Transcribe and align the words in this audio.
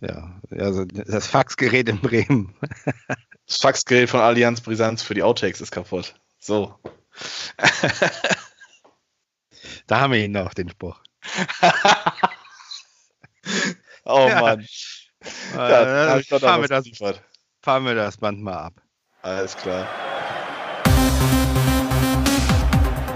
Ja, 0.00 0.40
also 0.50 0.84
das 0.84 1.26
Faxgerät 1.26 1.88
in 1.88 2.00
Bremen. 2.00 2.54
Das 3.46 3.56
Faxgerät 3.58 4.10
von 4.10 4.20
Allianz 4.20 4.60
Brisanz 4.60 5.02
für 5.02 5.14
die 5.14 5.22
Outtakes 5.22 5.60
ist 5.60 5.70
kaputt. 5.70 6.14
So. 6.38 6.78
da 9.86 10.00
haben 10.00 10.12
wir 10.12 10.24
ihn 10.24 10.32
noch, 10.32 10.52
den 10.52 10.68
Spruch. 10.68 11.00
oh 14.04 14.26
ja. 14.28 14.40
Mann. 14.40 14.66
Ja, 15.54 16.16
äh, 16.16 16.22
fahren, 16.22 16.60
wir 16.60 16.68
das, 16.68 16.86
fahren 17.62 17.84
wir 17.84 17.94
das 17.94 18.16
Band 18.18 18.42
mal 18.42 18.58
ab. 18.58 18.74
Alles 19.22 19.56
klar. 19.56 19.88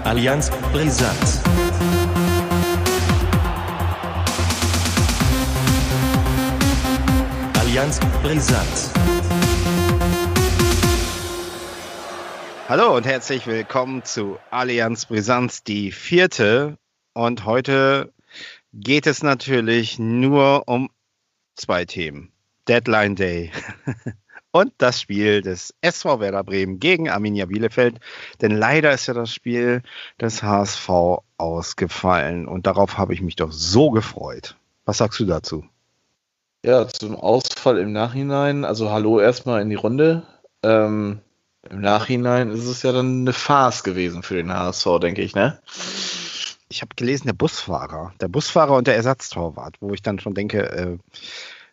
Allianz 0.03 0.49
Brisant. 0.73 1.41
Allianz 7.71 8.01
Brisant. 8.21 8.91
Hallo 12.67 12.97
und 12.97 13.05
herzlich 13.05 13.47
willkommen 13.47 14.03
zu 14.03 14.37
Allianz 14.49 15.05
Brisanz, 15.05 15.63
die 15.63 15.93
vierte. 15.93 16.77
Und 17.13 17.45
heute 17.45 18.11
geht 18.73 19.07
es 19.07 19.23
natürlich 19.23 19.99
nur 19.99 20.67
um 20.67 20.89
zwei 21.55 21.85
Themen. 21.85 22.33
Deadline 22.67 23.15
Day 23.15 23.53
und 24.51 24.73
das 24.77 24.99
Spiel 24.99 25.41
des 25.41 25.73
SV 25.79 26.19
Werder 26.19 26.43
Bremen 26.43 26.77
gegen 26.77 27.09
Arminia 27.09 27.45
Bielefeld. 27.45 28.01
Denn 28.41 28.51
leider 28.51 28.91
ist 28.91 29.07
ja 29.07 29.13
das 29.13 29.33
Spiel 29.33 29.81
des 30.19 30.43
HSV 30.43 30.89
ausgefallen 31.37 32.49
und 32.49 32.67
darauf 32.67 32.97
habe 32.97 33.13
ich 33.13 33.21
mich 33.21 33.37
doch 33.37 33.53
so 33.53 33.91
gefreut. 33.91 34.57
Was 34.83 34.97
sagst 34.97 35.21
du 35.21 35.25
dazu? 35.25 35.63
Ja, 36.63 36.87
zum 36.87 37.15
Ausfall 37.15 37.79
im 37.79 37.91
Nachhinein, 37.91 38.65
also 38.65 38.91
hallo 38.91 39.19
erstmal 39.19 39.63
in 39.63 39.69
die 39.69 39.75
Runde. 39.75 40.21
Ähm, 40.61 41.21
Im 41.67 41.81
Nachhinein 41.81 42.51
ist 42.51 42.65
es 42.65 42.83
ja 42.83 42.91
dann 42.91 43.21
eine 43.21 43.33
Farce 43.33 43.83
gewesen 43.83 44.21
für 44.21 44.35
den 44.35 44.53
HSV, 44.53 44.99
denke 45.01 45.23
ich, 45.23 45.33
ne? 45.33 45.59
Ich 46.69 46.81
habe 46.83 46.95
gelesen, 46.95 47.25
der 47.25 47.33
Busfahrer, 47.33 48.13
der 48.21 48.27
Busfahrer 48.27 48.75
und 48.75 48.85
der 48.85 48.95
Ersatztorwart, 48.95 49.77
wo 49.79 49.91
ich 49.93 50.03
dann 50.03 50.19
schon 50.19 50.35
denke, 50.35 50.69
äh, 50.69 50.97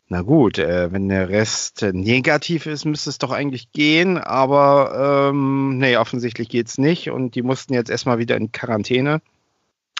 na 0.08 0.22
gut, 0.22 0.56
äh, 0.58 0.90
wenn 0.90 1.10
der 1.10 1.28
Rest 1.28 1.82
negativ 1.82 2.64
ist, 2.64 2.86
müsste 2.86 3.10
es 3.10 3.18
doch 3.18 3.30
eigentlich 3.30 3.72
gehen, 3.72 4.16
aber 4.16 5.28
ähm, 5.30 5.76
nee, 5.76 5.98
offensichtlich 5.98 6.48
geht 6.48 6.68
es 6.68 6.78
nicht 6.78 7.10
und 7.10 7.34
die 7.34 7.42
mussten 7.42 7.74
jetzt 7.74 7.90
erstmal 7.90 8.18
wieder 8.18 8.36
in 8.36 8.52
Quarantäne. 8.52 9.20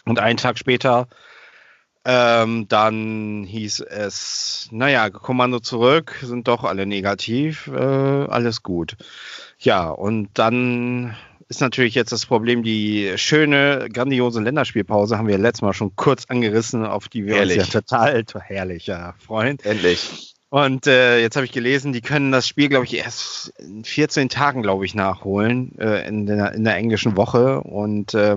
Und 0.05 0.17
einen 0.17 0.37
Tag 0.37 0.57
später 0.57 1.07
ähm, 2.05 2.67
dann 2.67 3.43
hieß 3.43 3.81
es, 3.81 4.69
naja, 4.71 5.09
Kommando 5.09 5.59
zurück, 5.59 6.17
sind 6.21 6.47
doch 6.47 6.63
alle 6.63 6.85
negativ, 6.85 7.67
äh, 7.67 7.77
alles 7.77 8.63
gut. 8.63 8.95
Ja, 9.57 9.89
und 9.89 10.29
dann 10.33 11.15
ist 11.49 11.61
natürlich 11.61 11.95
jetzt 11.95 12.11
das 12.11 12.25
Problem, 12.25 12.63
die 12.63 13.13
schöne, 13.17 13.89
grandiose 13.91 14.39
Länderspielpause 14.39 15.17
haben 15.17 15.27
wir 15.27 15.37
letztes 15.37 15.61
Mal 15.63 15.73
schon 15.73 15.95
kurz 15.95 16.25
angerissen, 16.25 16.85
auf 16.85 17.09
die 17.09 17.25
wir 17.25 17.35
herrlich. 17.35 17.59
uns 17.59 17.73
ja 17.73 17.81
total 17.81 18.23
herrlich 18.41 18.87
ja, 18.87 19.15
freuen. 19.17 19.57
Endlich. 19.59 20.35
Und 20.51 20.87
äh, 20.87 21.21
jetzt 21.21 21.35
habe 21.35 21.45
ich 21.45 21.51
gelesen, 21.51 21.93
die 21.93 22.01
können 22.01 22.31
das 22.31 22.47
Spiel, 22.47 22.69
glaube 22.69 22.85
ich, 22.85 22.97
erst 22.97 23.53
in 23.59 23.83
14 23.83 24.29
Tagen, 24.29 24.63
glaube 24.63 24.83
ich, 24.83 24.95
nachholen 24.95 25.77
äh, 25.77 26.07
in, 26.07 26.25
der, 26.25 26.53
in 26.53 26.63
der 26.63 26.75
englischen 26.75 27.15
Woche. 27.15 27.61
Und 27.61 28.15
äh, 28.15 28.35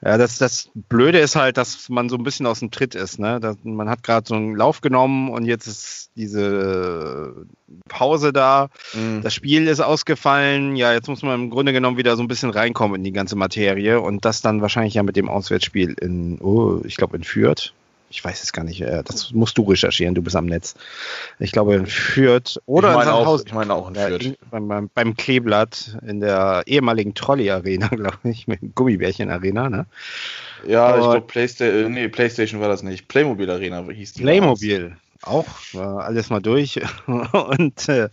ja, 0.00 0.16
das, 0.16 0.38
das 0.38 0.70
Blöde 0.74 1.18
ist 1.18 1.34
halt, 1.34 1.56
dass 1.56 1.88
man 1.88 2.08
so 2.08 2.16
ein 2.16 2.22
bisschen 2.22 2.46
aus 2.46 2.60
dem 2.60 2.70
Tritt 2.70 2.94
ist. 2.94 3.18
Ne? 3.18 3.40
Das, 3.40 3.56
man 3.64 3.90
hat 3.90 4.04
gerade 4.04 4.28
so 4.28 4.36
einen 4.36 4.54
Lauf 4.54 4.80
genommen 4.80 5.28
und 5.28 5.44
jetzt 5.44 5.66
ist 5.66 6.10
diese 6.14 7.34
Pause 7.88 8.32
da. 8.32 8.68
Mhm. 8.94 9.22
Das 9.22 9.34
Spiel 9.34 9.66
ist 9.66 9.80
ausgefallen. 9.80 10.76
Ja, 10.76 10.92
jetzt 10.92 11.08
muss 11.08 11.22
man 11.22 11.34
im 11.34 11.50
Grunde 11.50 11.72
genommen 11.72 11.96
wieder 11.96 12.14
so 12.14 12.22
ein 12.22 12.28
bisschen 12.28 12.50
reinkommen 12.50 12.94
in 12.94 13.04
die 13.04 13.12
ganze 13.12 13.34
Materie 13.34 14.00
und 14.00 14.24
das 14.24 14.40
dann 14.40 14.62
wahrscheinlich 14.62 14.94
ja 14.94 15.02
mit 15.02 15.16
dem 15.16 15.28
Auswärtsspiel 15.28 15.96
in, 16.00 16.40
oh, 16.40 16.80
ich 16.84 16.94
glaube 16.94 17.16
in 17.16 17.24
Fürth 17.24 17.72
ich 18.10 18.24
weiß 18.24 18.42
es 18.42 18.52
gar 18.52 18.64
nicht, 18.64 18.80
äh, 18.82 19.02
das 19.04 19.32
musst 19.32 19.56
du 19.56 19.62
recherchieren, 19.62 20.14
du 20.14 20.22
bist 20.22 20.36
am 20.36 20.46
Netz. 20.46 20.74
Ich 21.38 21.52
glaube 21.52 21.76
in 21.76 21.86
Fürth 21.86 22.60
oder 22.66 22.90
ich 22.90 22.96
meine 22.96 23.10
in 23.10 23.16
auch, 23.16 23.26
Haus, 23.26 23.44
ich 23.46 23.54
meine 23.54 23.72
auch 23.72 23.88
in 23.88 23.94
Fürth. 23.94 24.22
Ja, 24.22 24.32
beim, 24.50 24.90
beim, 24.92 25.16
Kleeblatt 25.16 25.96
in 26.06 26.20
der 26.20 26.62
ehemaligen 26.66 27.14
Trolley-Arena, 27.14 27.88
glaube 27.88 28.18
ich, 28.24 28.48
mit 28.48 28.74
Gummibärchen-Arena, 28.74 29.70
ne? 29.70 29.86
Ja, 30.66 30.86
Aber 30.86 30.98
ich 30.98 31.04
glaube 31.04 31.26
Playstation, 31.26 31.92
nee, 31.92 32.08
Playstation 32.08 32.60
war 32.60 32.68
das 32.68 32.82
nicht. 32.82 33.08
Playmobil 33.08 33.48
Arena 33.48 33.82
hieß 33.88 34.14
die. 34.14 34.22
Playmobil 34.22 34.96
auch, 35.22 35.46
war 35.72 36.04
alles 36.04 36.30
mal 36.30 36.40
durch. 36.40 36.80
und 37.06 37.88
äh, 37.88 38.08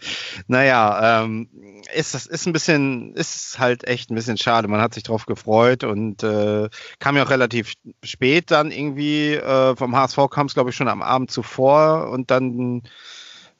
naja, 0.47 1.21
ähm, 1.21 1.49
ist 1.93 2.13
das 2.13 2.25
ist 2.25 2.45
ein 2.45 2.53
bisschen, 2.53 3.13
ist 3.15 3.59
halt 3.59 3.87
echt 3.87 4.09
ein 4.09 4.15
bisschen 4.15 4.37
schade. 4.37 4.67
Man 4.67 4.81
hat 4.81 4.93
sich 4.93 5.03
drauf 5.03 5.25
gefreut 5.25 5.83
und 5.83 6.23
äh, 6.23 6.69
kam 6.99 7.15
ja 7.15 7.23
auch 7.23 7.29
relativ 7.29 7.73
spät 8.03 8.51
dann 8.51 8.71
irgendwie. 8.71 9.33
Äh, 9.33 9.75
vom 9.75 9.95
HSV 9.95 10.17
kam 10.29 10.47
es, 10.47 10.53
glaube 10.53 10.69
ich, 10.69 10.75
schon 10.75 10.87
am 10.87 11.01
Abend 11.01 11.31
zuvor 11.31 12.09
und 12.09 12.31
dann 12.31 12.83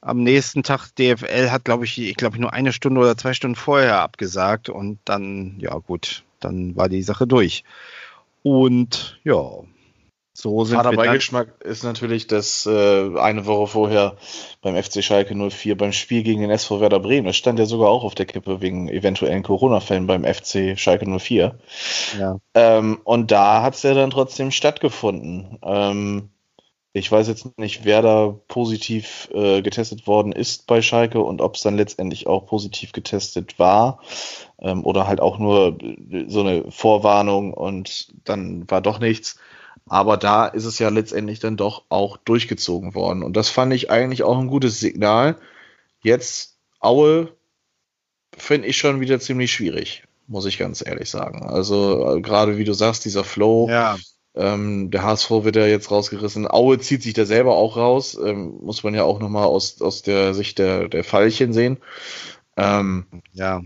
am 0.02 0.24
nächsten 0.24 0.64
Tag 0.64 0.90
DFL 0.96 1.50
hat, 1.50 1.66
glaube 1.66 1.86
ich, 1.86 2.00
ich 2.00 2.16
glaube 2.16 2.40
nur 2.40 2.54
eine 2.54 2.72
Stunde 2.72 3.02
oder 3.02 3.18
zwei 3.18 3.34
Stunden 3.34 3.56
vorher 3.56 4.00
abgesagt 4.02 4.70
und 4.70 5.00
dann, 5.06 5.60
ja 5.60 5.76
gut, 5.76 6.24
dann 6.40 6.76
war 6.76 6.90
die 6.90 7.04
Sache 7.04 7.28
durch. 7.28 7.64
Und 8.44 9.20
ja, 9.24 9.42
so 10.40 10.64
sind 10.66 10.76
Vater 10.76 10.96
Beigeschmack 10.96 11.64
ist 11.64 11.84
natürlich, 11.84 12.28
dass 12.28 12.68
äh, 12.68 13.18
eine 13.18 13.48
Woche 13.48 13.66
vorher 13.66 14.18
beim 14.62 14.76
FC 14.76 15.04
Schalke 15.04 15.34
04 15.34 15.76
beim 15.76 15.92
Spiel 15.92 16.22
gegen 16.22 16.42
den 16.42 16.52
SV 16.52 16.80
Werder 16.80 17.00
Bremen, 17.00 17.26
das 17.26 17.38
stand 17.38 17.58
ja 17.58 17.66
sogar 17.66 17.90
auch 17.90 18.04
auf 18.04 18.14
der 18.14 18.28
Kippe 18.28 18.62
wegen 18.62 18.88
eventuellen 18.88 19.42
Corona-Fällen 19.42 20.06
beim 20.06 20.26
FC 20.26 20.78
Schalke 20.78 21.08
04. 21.08 21.58
Ja. 22.20 22.38
Ähm, 22.54 23.00
und 23.04 23.32
da 23.32 23.64
hat 23.64 23.74
es 23.74 23.82
ja 23.82 23.96
dann 23.96 24.12
trotzdem 24.12 24.52
stattgefunden. 24.52 25.58
Ähm, 25.64 26.30
ich 26.94 27.12
weiß 27.12 27.28
jetzt 27.30 27.58
nicht, 27.58 27.84
wer 27.84 28.04
da 28.04 28.36
positiv 28.48 29.30
äh, 29.34 29.64
getestet 29.64 30.06
worden 30.06 30.34
ist 30.34 30.68
bei 30.68 30.84
Schalke 30.84 31.20
und 31.20 31.42
ob 31.42 31.56
es 31.56 31.62
dann 31.62 31.78
letztendlich 31.78 32.28
auch 32.28 32.46
positiv 32.46 32.92
getestet 32.92 33.58
war 33.58 34.02
ähm, 34.60 34.86
oder 34.86 35.08
halt 35.08 35.20
auch 35.20 35.40
nur 35.40 35.80
so 36.28 36.42
eine 36.42 36.66
Vorwarnung 36.70 37.56
und 37.56 38.14
dann 38.24 38.70
war 38.70 38.82
doch 38.82 39.00
nichts. 39.00 39.40
Aber 39.90 40.18
da 40.18 40.48
ist 40.48 40.66
es 40.66 40.80
ja 40.80 40.90
letztendlich 40.90 41.40
dann 41.40 41.58
doch 41.58 41.86
auch 41.90 42.18
durchgezogen 42.18 42.94
worden. 42.94 43.24
Und 43.24 43.38
das 43.38 43.50
fand 43.50 43.74
ich 43.74 43.90
eigentlich 43.90 44.24
auch 44.24 44.38
ein 44.38 44.48
gutes 44.48 44.80
Signal. 44.80 45.38
Jetzt 46.02 46.58
Aue 46.80 47.34
finde 48.38 48.68
ich 48.68 48.78
schon 48.78 49.00
wieder 49.00 49.20
ziemlich 49.20 49.52
schwierig, 49.52 50.04
muss 50.28 50.46
ich 50.46 50.58
ganz 50.58 50.86
ehrlich 50.86 51.10
sagen. 51.10 51.44
Also 51.44 52.18
äh, 52.18 52.22
gerade 52.22 52.58
wie 52.58 52.66
du 52.66 52.74
sagst, 52.74 53.06
dieser 53.06 53.24
Flow. 53.24 53.70
Ja. 53.70 53.98
Ähm, 54.36 54.92
der 54.92 55.02
HSV 55.02 55.32
wird 55.32 55.56
ja 55.56 55.66
jetzt 55.66 55.90
rausgerissen. 55.90 56.50
Aue 56.50 56.78
zieht 56.78 57.02
sich 57.02 57.14
da 57.14 57.26
selber 57.26 57.56
auch 57.56 57.76
raus. 57.76 58.16
Ähm, 58.24 58.60
muss 58.62 58.84
man 58.84 58.94
ja 58.94 59.04
auch 59.04 59.20
nochmal 59.20 59.46
aus, 59.46 59.82
aus 59.82 60.04
der 60.04 60.36
Sicht 60.36 60.60
der, 60.60 60.90
der 60.90 61.04
Fallchen 61.04 61.54
sehen. 61.54 61.78
Ähm, 62.56 63.08
ja. 63.34 63.64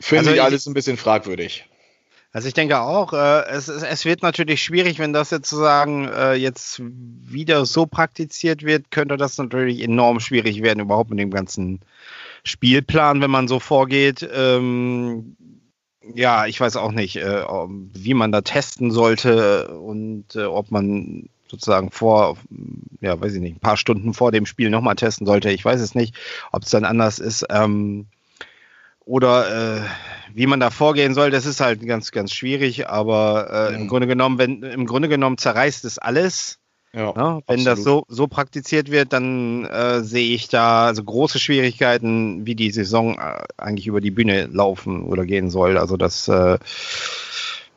Finde 0.00 0.20
also 0.20 0.32
ich 0.32 0.42
alles 0.42 0.66
ein 0.66 0.74
bisschen 0.74 0.96
fragwürdig. 0.96 1.67
Also 2.30 2.46
ich 2.46 2.54
denke 2.54 2.80
auch, 2.80 3.14
äh, 3.14 3.46
es, 3.48 3.68
es 3.68 4.04
wird 4.04 4.22
natürlich 4.22 4.62
schwierig, 4.62 4.98
wenn 4.98 5.14
das 5.14 5.30
jetzt 5.30 5.48
sozusagen 5.48 6.08
äh, 6.08 6.34
jetzt 6.34 6.80
wieder 6.82 7.64
so 7.64 7.86
praktiziert 7.86 8.62
wird, 8.62 8.90
könnte 8.90 9.16
das 9.16 9.38
natürlich 9.38 9.82
enorm 9.82 10.20
schwierig 10.20 10.62
werden, 10.62 10.80
überhaupt 10.80 11.10
mit 11.10 11.18
dem 11.18 11.30
ganzen 11.30 11.80
Spielplan, 12.44 13.22
wenn 13.22 13.30
man 13.30 13.48
so 13.48 13.60
vorgeht. 13.60 14.28
Ähm, 14.30 15.36
ja, 16.14 16.46
ich 16.46 16.60
weiß 16.60 16.76
auch 16.76 16.92
nicht, 16.92 17.16
äh, 17.16 17.44
wie 17.46 18.14
man 18.14 18.32
da 18.32 18.42
testen 18.42 18.90
sollte 18.90 19.78
und 19.78 20.36
äh, 20.36 20.44
ob 20.44 20.70
man 20.70 21.28
sozusagen 21.48 21.90
vor, 21.90 22.36
ja, 23.00 23.18
weiß 23.18 23.34
ich 23.34 23.40
nicht, 23.40 23.56
ein 23.56 23.60
paar 23.60 23.78
Stunden 23.78 24.12
vor 24.12 24.32
dem 24.32 24.44
Spiel 24.44 24.68
nochmal 24.68 24.96
testen 24.96 25.26
sollte. 25.26 25.50
Ich 25.50 25.64
weiß 25.64 25.80
es 25.80 25.94
nicht, 25.94 26.14
ob 26.52 26.62
es 26.62 26.70
dann 26.70 26.84
anders 26.84 27.18
ist. 27.18 27.46
Ähm, 27.48 28.06
oder 29.08 29.78
äh, 29.78 29.80
wie 30.34 30.46
man 30.46 30.60
da 30.60 30.70
vorgehen 30.70 31.14
soll, 31.14 31.30
das 31.30 31.46
ist 31.46 31.60
halt 31.60 31.84
ganz, 31.84 32.12
ganz 32.12 32.32
schwierig, 32.32 32.88
aber 32.88 33.70
äh, 33.70 33.72
mhm. 33.72 33.82
im 33.82 33.88
Grunde 33.88 34.06
genommen, 34.06 34.38
wenn, 34.38 34.62
im 34.62 34.86
Grunde 34.86 35.08
genommen 35.08 35.38
zerreißt 35.38 35.84
es 35.86 35.98
alles. 35.98 36.58
Ja, 36.92 37.12
ne? 37.12 37.42
Wenn 37.46 37.60
absolut. 37.60 37.66
das 37.66 37.82
so, 37.82 38.04
so 38.08 38.28
praktiziert 38.28 38.90
wird, 38.90 39.12
dann 39.12 39.64
äh, 39.64 40.02
sehe 40.02 40.34
ich 40.34 40.48
da 40.48 40.86
also 40.86 41.04
große 41.04 41.38
Schwierigkeiten, 41.38 42.46
wie 42.46 42.54
die 42.54 42.70
Saison 42.70 43.18
äh, 43.18 43.44
eigentlich 43.56 43.86
über 43.86 44.00
die 44.00 44.10
Bühne 44.10 44.46
laufen 44.46 45.04
oder 45.04 45.24
gehen 45.24 45.50
soll. 45.50 45.78
Also 45.78 45.96
das, 45.96 46.28
äh, 46.28 46.58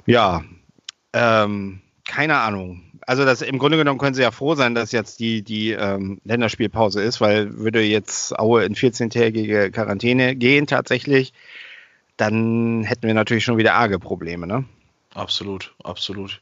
ja, 0.06 0.44
ähm, 1.13 1.81
keine 2.06 2.38
Ahnung 2.38 2.91
also 3.07 3.25
das 3.25 3.42
im 3.42 3.59
Grunde 3.59 3.77
genommen 3.77 4.00
können 4.00 4.13
sie 4.13 4.21
ja 4.21 4.31
froh 4.31 4.56
sein, 4.56 4.75
dass 4.75 4.92
jetzt 4.92 5.19
die, 5.19 5.42
die 5.42 5.71
ähm, 5.71 6.21
Länderspielpause 6.24 7.01
ist, 7.01 7.21
weil 7.21 7.57
würde 7.57 7.81
jetzt 7.81 8.38
Aue 8.38 8.63
in 8.63 8.75
14-tägige 8.75 9.71
Quarantäne 9.71 10.36
gehen 10.36 10.68
tatsächlich, 10.68 11.33
dann 12.18 12.83
hätten 12.83 13.07
wir 13.07 13.13
natürlich 13.13 13.44
schon 13.44 13.57
wieder 13.57 13.74
arge 13.74 14.00
Probleme, 14.00 14.48
ne? 14.48 14.65
Absolut, 15.13 15.74
absolut. 15.83 16.42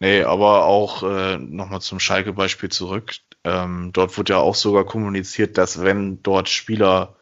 Nee, 0.00 0.22
aber 0.22 0.64
auch 0.64 1.02
äh, 1.02 1.36
nochmal 1.38 1.80
zum 1.80 2.00
Schalke-Beispiel 2.00 2.70
zurück. 2.70 3.16
Ähm, 3.44 3.90
dort 3.92 4.16
wurde 4.16 4.32
ja 4.32 4.38
auch 4.38 4.54
sogar 4.54 4.84
kommuniziert, 4.84 5.58
dass 5.58 5.82
wenn 5.82 6.22
dort 6.22 6.48
Spieler 6.48 7.14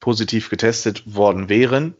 positiv 0.00 0.50
getestet 0.50 1.14
worden 1.14 1.48
wären, 1.48 1.94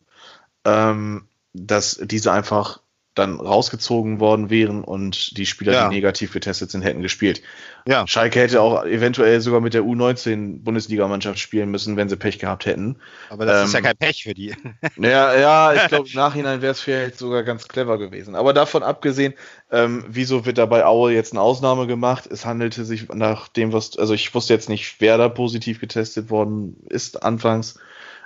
ähm, 0.65 1.27
dass 1.55 2.01
diese 2.03 2.33
einfach 2.33 2.82
dann 3.15 3.39
rausgezogen 3.41 4.21
worden 4.21 4.49
wären 4.49 4.83
und 4.85 5.37
die 5.37 5.45
Spieler, 5.47 5.73
Ja. 5.73 5.89
die 5.89 5.95
negativ 5.95 6.33
getestet 6.33 6.71
sind, 6.71 6.83
hätten 6.83 7.03
gespielt. 7.03 7.43
Ja, 7.87 8.07
Schalke 8.07 8.41
hätte 8.41 8.61
auch 8.63 8.85
eventuell 8.85 9.41
sogar 9.41 9.61
mit 9.61 9.75
der 9.75 9.83
U19-Bundesligamannschaft 9.83 11.39
spielen 11.39 11.71
müssen, 11.71 11.97
wenn 11.97 12.09
sie 12.09 12.17
Pech 12.17 12.39
gehabt 12.39 12.67
hätten. 12.67 12.97
aber 13.31 13.45
das 13.47 13.67
ist 13.67 13.73
ja 13.75 13.79
Ähm, 13.81 13.85
kein 13.85 13.97
Pech 13.97 14.23
für 14.23 14.35
die. 14.35 14.55
Ja, 14.97 15.35
ja, 15.35 15.73
ich 15.75 15.87
glaube, 15.89 16.09
im 16.09 16.15
Nachhinein 16.17 16.63
wäre 16.63 16.73
es 16.73 16.81
vielleicht 16.81 17.19
sogar 17.19 17.43
ganz 17.43 17.69
clever 17.69 17.99
gewesen. 17.99 18.35
Aber 18.35 18.53
davon 18.53 18.83
abgesehen, 18.83 19.35
ähm, 19.71 20.05
wieso 20.09 20.47
wird 20.47 20.59
da 20.59 20.67
bei 20.67 20.85
Aue 20.85 21.13
jetzt 21.13 21.33
eine 21.33 21.41
Ausnahme 21.41 21.87
gemacht? 21.87 22.27
Es 22.31 22.45
handelte 22.47 22.85
sich 22.85 23.09
nach 23.09 23.49
dem, 23.49 23.73
was, 23.73 23.99
also 23.99 24.15
ich 24.15 24.35
wusste 24.35 24.55
jetzt 24.55 24.69
nicht, 24.69 24.97
wer 25.01 25.19
da 25.19 25.29
positiv 25.29 25.81
getestet 25.81 26.31
worden 26.31 26.77
ist 26.89 27.23
anfangs. 27.23 27.79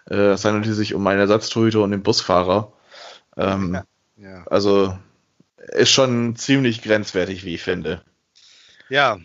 Äh, 0.09 0.15
es 0.35 0.45
handelte 0.45 0.75
sich 0.75 0.95
um 0.95 1.07
einen 1.07 1.21
Ersatztorhüter 1.21 1.81
und 1.83 1.91
den 1.91 2.03
Busfahrer. 2.03 2.73
Ähm, 3.37 3.75
Ja. 3.75 3.85
Also 4.47 4.97
ist 5.73 5.91
schon 5.91 6.37
ziemlich 6.37 6.83
grenzwertig, 6.83 7.45
wie 7.45 7.55
ich 7.55 7.63
finde. 7.63 8.03
Ja, 8.89 9.19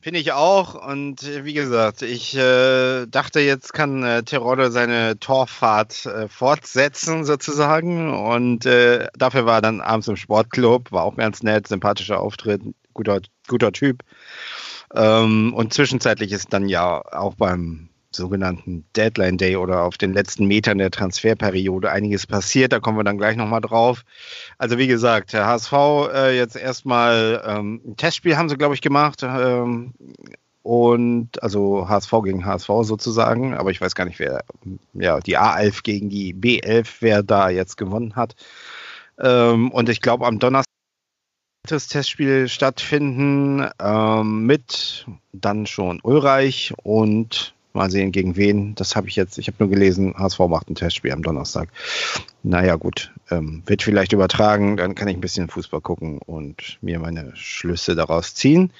finde 0.00 0.20
ich 0.20 0.32
auch. 0.32 0.74
Und 0.74 1.22
äh, 1.22 1.44
wie 1.44 1.54
gesagt, 1.54 2.02
ich 2.02 2.36
äh, 2.36 3.06
dachte, 3.06 3.40
jetzt 3.40 3.72
kann 3.72 4.02
äh, 4.02 4.22
Terodde 4.22 4.70
seine 4.70 5.18
Torfahrt 5.18 6.06
äh, 6.06 6.28
fortsetzen, 6.28 7.24
sozusagen. 7.24 8.12
Und 8.12 8.66
äh, 8.66 9.08
dafür 9.16 9.46
war 9.46 9.58
er 9.58 9.62
dann 9.62 9.80
abends 9.80 10.08
im 10.08 10.16
Sportclub, 10.16 10.92
war 10.92 11.04
auch 11.04 11.16
ganz 11.16 11.42
nett, 11.42 11.68
sympathischer 11.68 12.20
Auftritt, 12.20 12.62
guter, 12.92 13.20
guter 13.48 13.72
Typ. 13.72 14.02
Ähm, 14.94 15.54
und 15.54 15.72
zwischenzeitlich 15.72 16.32
ist 16.32 16.52
dann 16.52 16.68
ja 16.68 17.00
auch 17.12 17.34
beim 17.34 17.88
sogenannten 18.16 18.84
Deadline 18.96 19.38
Day 19.38 19.56
oder 19.56 19.82
auf 19.82 19.98
den 19.98 20.12
letzten 20.12 20.46
Metern 20.46 20.78
der 20.78 20.90
Transferperiode 20.90 21.90
einiges 21.90 22.26
passiert. 22.26 22.72
Da 22.72 22.80
kommen 22.80 22.98
wir 22.98 23.04
dann 23.04 23.18
gleich 23.18 23.36
nochmal 23.36 23.60
drauf. 23.60 24.04
Also 24.58 24.78
wie 24.78 24.86
gesagt, 24.86 25.32
der 25.32 25.46
HSV 25.46 25.72
äh, 26.14 26.36
jetzt 26.36 26.56
erstmal 26.56 27.42
ähm, 27.46 27.80
ein 27.86 27.96
Testspiel 27.96 28.36
haben 28.36 28.48
sie, 28.48 28.56
glaube 28.56 28.74
ich, 28.74 28.80
gemacht. 28.80 29.22
Ähm, 29.22 29.94
und 30.62 31.42
also 31.42 31.88
HSV 31.88 32.12
gegen 32.24 32.44
HSV 32.44 32.68
sozusagen, 32.82 33.54
aber 33.54 33.70
ich 33.70 33.80
weiß 33.80 33.94
gar 33.94 34.04
nicht, 34.04 34.20
wer, 34.20 34.44
ja, 34.94 35.18
die 35.20 35.36
A11 35.36 35.82
gegen 35.82 36.08
die 36.08 36.34
B11, 36.34 36.88
wer 37.00 37.22
da 37.22 37.50
jetzt 37.50 37.76
gewonnen 37.76 38.14
hat. 38.14 38.36
Ähm, 39.18 39.70
und 39.72 39.88
ich 39.88 40.00
glaube, 40.00 40.26
am 40.26 40.38
Donnerstag 40.38 40.66
wird 41.64 41.72
das 41.72 41.88
Testspiel 41.88 42.48
stattfinden 42.48 43.68
ähm, 43.80 44.46
mit 44.46 45.06
dann 45.32 45.66
schon 45.66 46.00
Ulreich 46.02 46.72
und 46.82 47.54
mal 47.74 47.90
sehen 47.90 48.12
gegen 48.12 48.36
wen. 48.36 48.74
Das 48.74 48.96
habe 48.96 49.08
ich 49.08 49.16
jetzt, 49.16 49.38
ich 49.38 49.48
habe 49.48 49.56
nur 49.60 49.70
gelesen, 49.70 50.14
HSV 50.16 50.40
macht 50.48 50.68
ein 50.68 50.74
Testspiel 50.74 51.12
am 51.12 51.22
Donnerstag. 51.22 51.68
Naja, 52.42 52.76
gut, 52.76 53.12
ähm, 53.30 53.62
wird 53.66 53.82
vielleicht 53.82 54.12
übertragen, 54.12 54.76
dann 54.76 54.94
kann 54.94 55.08
ich 55.08 55.16
ein 55.16 55.20
bisschen 55.20 55.48
Fußball 55.48 55.80
gucken 55.80 56.18
und 56.18 56.78
mir 56.80 56.98
meine 56.98 57.32
Schlüsse 57.36 57.94
daraus 57.94 58.34
ziehen. 58.34 58.72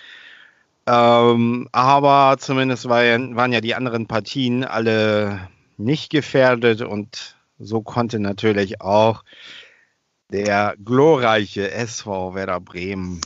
Ähm, 0.86 1.68
aber 1.72 2.36
zumindest 2.38 2.88
waren, 2.88 3.36
waren 3.36 3.52
ja 3.52 3.60
die 3.60 3.74
anderen 3.74 4.06
Partien 4.06 4.64
alle 4.64 5.48
nicht 5.76 6.10
gefährdet 6.10 6.82
und 6.82 7.36
so 7.58 7.82
konnte 7.82 8.18
natürlich 8.18 8.80
auch 8.80 9.22
der 10.32 10.74
glorreiche 10.82 11.70
SV 11.70 12.34
Werder 12.34 12.60
Bremen 12.60 13.20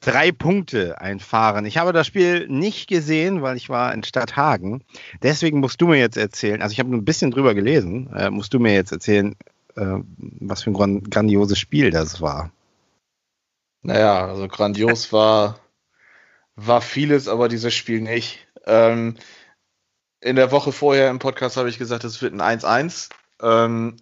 drei 0.00 0.32
Punkte 0.32 1.00
einfahren. 1.00 1.66
Ich 1.66 1.78
habe 1.78 1.92
das 1.92 2.06
Spiel 2.06 2.46
nicht 2.48 2.88
gesehen, 2.88 3.42
weil 3.42 3.56
ich 3.56 3.68
war 3.68 3.92
in 3.92 4.04
Stadthagen. 4.04 4.84
Deswegen 5.22 5.60
musst 5.60 5.80
du 5.80 5.88
mir 5.88 5.98
jetzt 5.98 6.16
erzählen, 6.16 6.62
also 6.62 6.72
ich 6.72 6.78
habe 6.78 6.90
nur 6.90 7.00
ein 7.00 7.04
bisschen 7.04 7.30
drüber 7.30 7.54
gelesen, 7.54 8.12
äh, 8.14 8.30
musst 8.30 8.54
du 8.54 8.58
mir 8.58 8.74
jetzt 8.74 8.92
erzählen, 8.92 9.36
äh, 9.76 9.98
was 10.40 10.62
für 10.62 10.70
ein 10.70 10.74
gran 10.74 11.02
grandioses 11.02 11.58
Spiel 11.58 11.90
das 11.90 12.20
war. 12.20 12.50
Naja, 13.82 14.26
also 14.26 14.48
grandios 14.48 15.12
war, 15.12 15.58
war 16.56 16.80
vieles, 16.80 17.28
aber 17.28 17.48
dieses 17.48 17.74
Spiel 17.74 18.00
nicht. 18.00 18.46
Ähm, 18.66 19.16
in 20.20 20.36
der 20.36 20.50
Woche 20.50 20.72
vorher 20.72 21.10
im 21.10 21.18
Podcast 21.18 21.56
habe 21.56 21.68
ich 21.68 21.78
gesagt, 21.78 22.04
es 22.04 22.20
wird 22.22 22.34
ein 22.34 22.58
1-1. 22.60 23.10
Ähm, 23.40 23.96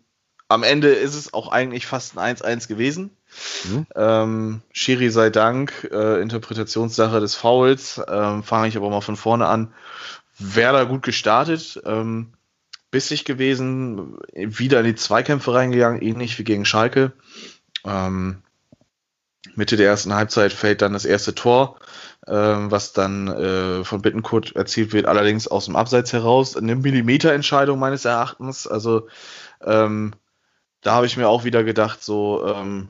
am 0.49 0.62
Ende 0.62 0.88
ist 0.88 1.14
es 1.14 1.34
auch 1.34 1.49
eigentlich 1.49 1.87
fast 1.87 2.16
ein 2.16 2.37
1-1 2.37 2.69
gewesen. 2.69 3.15
Mhm. 3.64 3.86
Ähm, 3.94 4.62
Schiri 4.72 5.10
sei 5.10 5.30
Dank, 5.30 5.88
äh, 5.90 6.20
Interpretationssache 6.20 7.20
des 7.20 7.34
Fouls. 7.34 8.00
Ähm, 8.08 8.42
Fange 8.42 8.68
ich 8.68 8.76
aber 8.76 8.90
mal 8.90 9.00
von 9.00 9.16
vorne 9.16 9.46
an. 9.46 9.72
Werder 10.38 10.86
gut 10.86 11.02
gestartet, 11.02 11.80
ähm, 11.84 12.32
bissig 12.90 13.24
gewesen, 13.24 14.18
wieder 14.34 14.80
in 14.80 14.86
die 14.86 14.94
Zweikämpfe 14.94 15.54
reingegangen, 15.54 16.02
ähnlich 16.02 16.38
wie 16.38 16.44
gegen 16.44 16.64
Schalke. 16.64 17.12
Ähm, 17.84 18.42
Mitte 19.54 19.76
der 19.76 19.86
ersten 19.86 20.14
Halbzeit 20.14 20.52
fällt 20.52 20.82
dann 20.82 20.92
das 20.92 21.04
erste 21.04 21.34
Tor, 21.34 21.78
ähm, 22.26 22.70
was 22.70 22.92
dann 22.92 23.28
äh, 23.28 23.84
von 23.84 24.02
Bittenkurt 24.02 24.54
erzielt 24.54 24.92
wird, 24.92 25.06
allerdings 25.06 25.48
aus 25.48 25.64
dem 25.64 25.76
Abseits 25.76 26.12
heraus. 26.12 26.56
Eine 26.56 26.76
Millimeterentscheidung 26.76 27.78
meines 27.78 28.04
Erachtens. 28.04 28.66
Also 28.66 29.08
ähm, 29.64 30.12
da 30.82 30.92
habe 30.92 31.06
ich 31.06 31.16
mir 31.16 31.28
auch 31.28 31.44
wieder 31.44 31.64
gedacht, 31.64 32.02
so 32.02 32.46
ähm, 32.46 32.88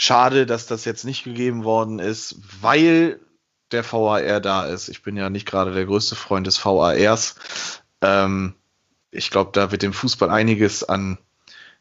schade, 0.00 0.46
dass 0.46 0.66
das 0.66 0.84
jetzt 0.84 1.04
nicht 1.04 1.24
gegeben 1.24 1.64
worden 1.64 1.98
ist, 1.98 2.36
weil 2.60 3.18
der 3.72 3.84
VAR 3.84 4.40
da 4.40 4.64
ist. 4.64 4.88
Ich 4.88 5.02
bin 5.02 5.16
ja 5.16 5.28
nicht 5.28 5.44
gerade 5.44 5.74
der 5.74 5.86
größte 5.86 6.14
Freund 6.14 6.46
des 6.46 6.64
VARs. 6.64 7.34
Ähm, 8.00 8.54
ich 9.10 9.32
glaube, 9.32 9.50
da 9.52 9.72
wird 9.72 9.82
dem 9.82 9.92
Fußball 9.92 10.30
einiges 10.30 10.84
an 10.84 11.18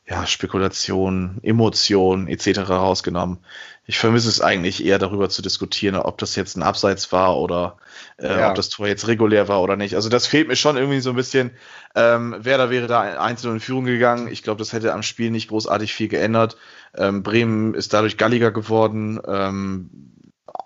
ja, 0.09 0.25
Spekulation, 0.25 1.37
Emotionen 1.43 2.27
etc. 2.27 2.59
rausgenommen. 2.69 3.39
Ich 3.85 3.99
vermisse 3.99 4.29
es 4.29 4.41
eigentlich 4.41 4.85
eher 4.85 4.99
darüber 4.99 5.29
zu 5.29 5.41
diskutieren, 5.41 5.95
ob 5.95 6.17
das 6.17 6.35
jetzt 6.35 6.55
ein 6.55 6.63
Abseits 6.63 7.11
war 7.11 7.37
oder 7.37 7.77
äh, 8.17 8.27
Ja. 8.39 8.49
ob 8.49 8.55
das 8.55 8.69
Tor 8.69 8.87
jetzt 8.87 9.07
regulär 9.07 9.47
war 9.49 9.61
oder 9.61 9.75
nicht. 9.75 9.95
Also 9.95 10.07
das 10.09 10.25
fehlt 10.27 10.47
mir 10.47 10.55
schon 10.55 10.77
irgendwie 10.77 11.01
so 11.01 11.09
ein 11.09 11.15
bisschen. 11.15 11.51
Ähm, 11.95 12.35
Werder 12.39 12.69
wäre 12.69 12.87
da 12.87 13.01
einzeln 13.01 13.55
in 13.55 13.59
Führung 13.59 13.85
gegangen. 13.85 14.29
Ich 14.29 14.43
glaube, 14.43 14.59
das 14.59 14.71
hätte 14.71 14.93
am 14.93 15.03
Spiel 15.03 15.29
nicht 15.29 15.49
großartig 15.49 15.93
viel 15.93 16.07
geändert. 16.07 16.57
Ähm, 16.95 17.21
Bremen 17.23 17.73
ist 17.73 17.93
dadurch 17.93 18.17
galliger 18.17 18.51
geworden. 18.51 19.19
Ähm, 19.27 19.89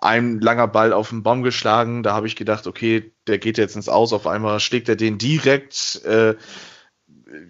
ein 0.00 0.40
langer 0.40 0.68
Ball 0.68 0.92
auf 0.92 1.10
den 1.10 1.22
Baum 1.22 1.42
geschlagen. 1.42 2.02
Da 2.02 2.14
habe 2.14 2.26
ich 2.26 2.36
gedacht, 2.36 2.66
okay, 2.66 3.12
der 3.26 3.38
geht 3.38 3.58
jetzt 3.58 3.76
ins 3.76 3.88
Aus. 3.88 4.12
Auf 4.12 4.26
einmal 4.26 4.58
schlägt 4.60 4.88
er 4.88 4.96
den 4.96 5.18
direkt 5.18 6.00
äh, 6.04 6.34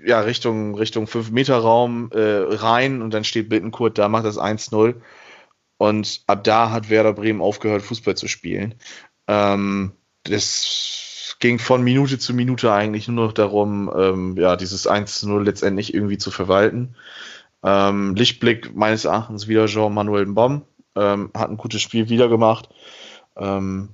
ja, 0.04 0.20
Richtung, 0.20 0.74
Richtung 0.74 1.06
5-Meter-Raum 1.06 2.10
äh, 2.12 2.54
rein 2.54 3.02
und 3.02 3.12
dann 3.14 3.24
steht 3.24 3.48
Bittenkurt 3.48 3.98
da, 3.98 4.08
macht 4.08 4.24
das 4.24 4.38
1-0. 4.38 4.94
Und 5.78 6.22
ab 6.26 6.44
da 6.44 6.70
hat 6.70 6.90
Werder 6.90 7.12
Bremen 7.12 7.40
aufgehört, 7.40 7.82
Fußball 7.82 8.16
zu 8.16 8.28
spielen. 8.28 8.74
Ähm, 9.26 9.92
das 10.24 11.36
ging 11.40 11.58
von 11.58 11.82
Minute 11.82 12.18
zu 12.18 12.34
Minute 12.34 12.72
eigentlich 12.72 13.08
nur 13.08 13.26
noch 13.26 13.32
darum, 13.32 13.92
ähm, 13.96 14.36
ja, 14.36 14.56
dieses 14.56 14.88
1-0 14.88 15.42
letztendlich 15.42 15.92
irgendwie 15.92 16.18
zu 16.18 16.30
verwalten. 16.30 16.94
Ähm, 17.64 18.14
Lichtblick 18.14 18.74
meines 18.76 19.04
Erachtens 19.04 19.48
wieder 19.48 19.66
Jean-Manuel 19.66 20.26
Bomb. 20.26 20.66
Ähm, 20.94 21.30
hat 21.34 21.50
ein 21.50 21.56
gutes 21.56 21.80
Spiel 21.82 22.08
wieder 22.08 22.28
gemacht. 22.28 22.68
Ähm, 23.36 23.90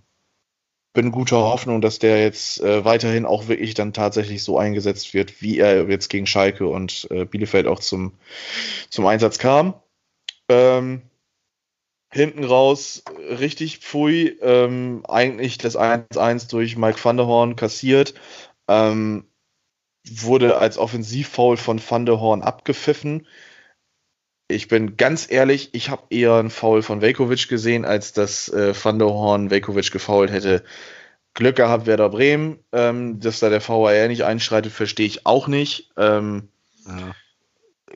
bin 0.98 1.12
guter 1.12 1.36
Hoffnung, 1.36 1.80
dass 1.80 2.00
der 2.00 2.20
jetzt 2.20 2.60
äh, 2.60 2.84
weiterhin 2.84 3.24
auch 3.24 3.46
wirklich 3.46 3.74
dann 3.74 3.92
tatsächlich 3.92 4.42
so 4.42 4.58
eingesetzt 4.58 5.14
wird, 5.14 5.40
wie 5.40 5.60
er 5.60 5.88
jetzt 5.88 6.08
gegen 6.08 6.26
Schalke 6.26 6.66
und 6.66 7.06
äh, 7.12 7.24
Bielefeld 7.24 7.68
auch 7.68 7.78
zum, 7.78 8.14
zum 8.90 9.06
Einsatz 9.06 9.38
kam. 9.38 9.74
Ähm, 10.48 11.02
hinten 12.10 12.42
raus 12.42 13.04
richtig 13.16 13.78
pfui. 13.78 14.36
Ähm, 14.42 15.04
eigentlich 15.06 15.56
das 15.58 15.78
1-1 15.78 16.50
durch 16.50 16.76
Mike 16.76 16.98
van 17.00 17.16
der 17.16 17.28
Horn 17.28 17.54
kassiert. 17.54 18.14
Ähm, 18.66 19.24
wurde 20.04 20.58
als 20.58 20.78
Offensivfoul 20.78 21.58
von 21.58 21.80
van 21.80 22.06
der 22.06 22.18
Horn 22.18 22.42
abgepfiffen. 22.42 23.28
Ich 24.48 24.68
bin 24.68 24.96
ganz 24.96 25.30
ehrlich, 25.30 25.70
ich 25.74 25.90
habe 25.90 26.04
eher 26.08 26.34
einen 26.34 26.48
Foul 26.50 26.82
von 26.82 27.02
Velkovic 27.02 27.48
gesehen, 27.48 27.84
als 27.84 28.14
dass 28.14 28.48
äh, 28.48 28.74
Van 28.82 28.98
der 28.98 29.08
Horn 29.08 29.50
Velkovic 29.50 29.92
gefoult 29.92 30.30
hätte. 30.30 30.64
Glück 31.34 31.56
gehabt 31.56 31.86
Werder 31.86 32.08
Bremen, 32.08 32.58
ähm, 32.72 33.20
dass 33.20 33.40
da 33.40 33.50
der 33.50 33.66
VAR 33.66 34.08
nicht 34.08 34.24
einschreitet, 34.24 34.72
verstehe 34.72 35.06
ich 35.06 35.26
auch 35.26 35.46
nicht. 35.48 35.90
Ähm, 35.96 36.48
Ja. 36.86 37.14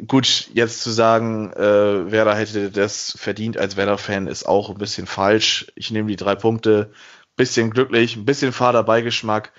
gut, 0.06 0.50
jetzt 0.52 0.82
zu 0.82 0.90
sagen, 0.90 1.52
äh, 1.54 2.10
Werder 2.12 2.34
hätte 2.36 2.70
das 2.70 3.14
verdient 3.18 3.56
als 3.56 3.76
Werder-Fan, 3.76 4.26
ist 4.26 4.44
auch 4.44 4.68
ein 4.68 4.78
bisschen 4.78 5.06
falsch. 5.06 5.72
Ich 5.74 5.90
nehme 5.90 6.08
die 6.08 6.16
drei 6.16 6.34
Punkte, 6.34 6.92
bisschen 7.34 7.70
glücklich, 7.70 8.16
ein 8.16 8.26
bisschen 8.26 8.52
fader 8.52 8.82
Beigeschmack. 8.84 9.52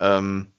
Ähm, 0.00 0.52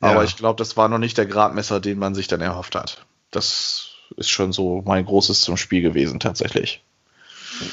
Ja. 0.00 0.12
Aber 0.12 0.24
ich 0.24 0.36
glaube, 0.36 0.56
das 0.56 0.76
war 0.76 0.88
noch 0.88 0.98
nicht 0.98 1.18
der 1.18 1.26
Gradmesser, 1.26 1.80
den 1.80 1.98
man 1.98 2.14
sich 2.14 2.26
dann 2.28 2.40
erhofft 2.40 2.74
hat. 2.74 3.04
Das 3.30 3.89
ist 4.16 4.30
schon 4.30 4.52
so 4.52 4.82
mein 4.84 5.04
Großes 5.04 5.40
zum 5.40 5.56
Spiel 5.56 5.82
gewesen, 5.82 6.20
tatsächlich. 6.20 6.82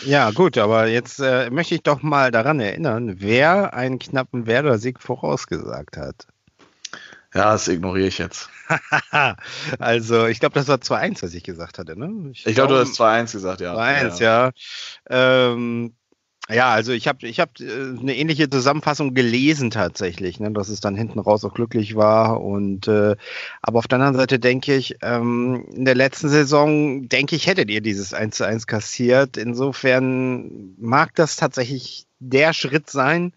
Ja, 0.06 0.32
gut, 0.32 0.58
aber 0.58 0.88
jetzt 0.88 1.20
äh, 1.20 1.50
möchte 1.50 1.76
ich 1.76 1.84
doch 1.84 2.02
mal 2.02 2.32
daran 2.32 2.60
erinnern, 2.60 3.16
wer 3.20 3.74
einen 3.74 4.00
knappen 4.00 4.46
Werder-Sieg 4.46 5.00
vorausgesagt 5.00 5.98
hat. 5.98 6.28
Ja, 7.34 7.52
das 7.52 7.68
ignoriere 7.68 8.08
ich 8.08 8.18
jetzt. 8.18 8.50
also, 9.80 10.28
ich 10.28 10.40
glaube, 10.40 10.56
das 10.56 10.68
war 10.68 10.78
2-1, 10.78 11.24
was 11.24 11.34
ich 11.34 11.44
gesagt 11.44 11.78
hatte, 11.78 11.98
ne? 11.98 12.32
Ich, 12.32 12.46
ich 12.46 12.56
glaube, 12.56 12.74
glaub, 12.74 12.86
du 12.86 12.90
hast 12.90 13.00
2-1 13.00 13.32
gesagt, 13.32 13.62
ja. 13.62 13.76
2-1, 13.76 14.22
ja. 14.22 14.52
ja. 15.10 15.52
Ähm, 15.52 15.94
ja, 16.50 16.70
also 16.70 16.94
ich 16.94 17.08
habe 17.08 17.28
ich 17.28 17.40
hab 17.40 17.60
äh, 17.60 17.66
eine 18.00 18.16
ähnliche 18.16 18.50
Zusammenfassung 18.50 19.14
gelesen 19.14 19.70
tatsächlich, 19.70 20.40
ne, 20.40 20.52
dass 20.52 20.70
es 20.70 20.80
dann 20.80 20.96
hinten 20.96 21.20
raus 21.20 21.44
auch 21.44 21.54
glücklich 21.54 21.96
war. 21.96 22.42
Und 22.42 22.88
äh, 22.88 23.16
aber 23.62 23.80
auf 23.80 23.88
der 23.88 23.98
anderen 23.98 24.16
Seite 24.16 24.40
denke 24.40 24.76
ich, 24.76 24.96
ähm, 25.02 25.66
in 25.74 25.84
der 25.84 25.96
letzten 25.96 26.30
Saison, 26.30 27.10
denke 27.10 27.36
ich, 27.36 27.48
hättet 27.48 27.70
ihr 27.70 27.82
dieses 27.82 28.14
1 28.14 28.38
zu 28.38 28.46
1 28.46 28.66
kassiert. 28.66 29.36
Insofern 29.36 30.76
mag 30.78 31.14
das 31.16 31.36
tatsächlich 31.36 32.06
der 32.20 32.54
Schritt 32.54 32.90
sein, 32.90 33.34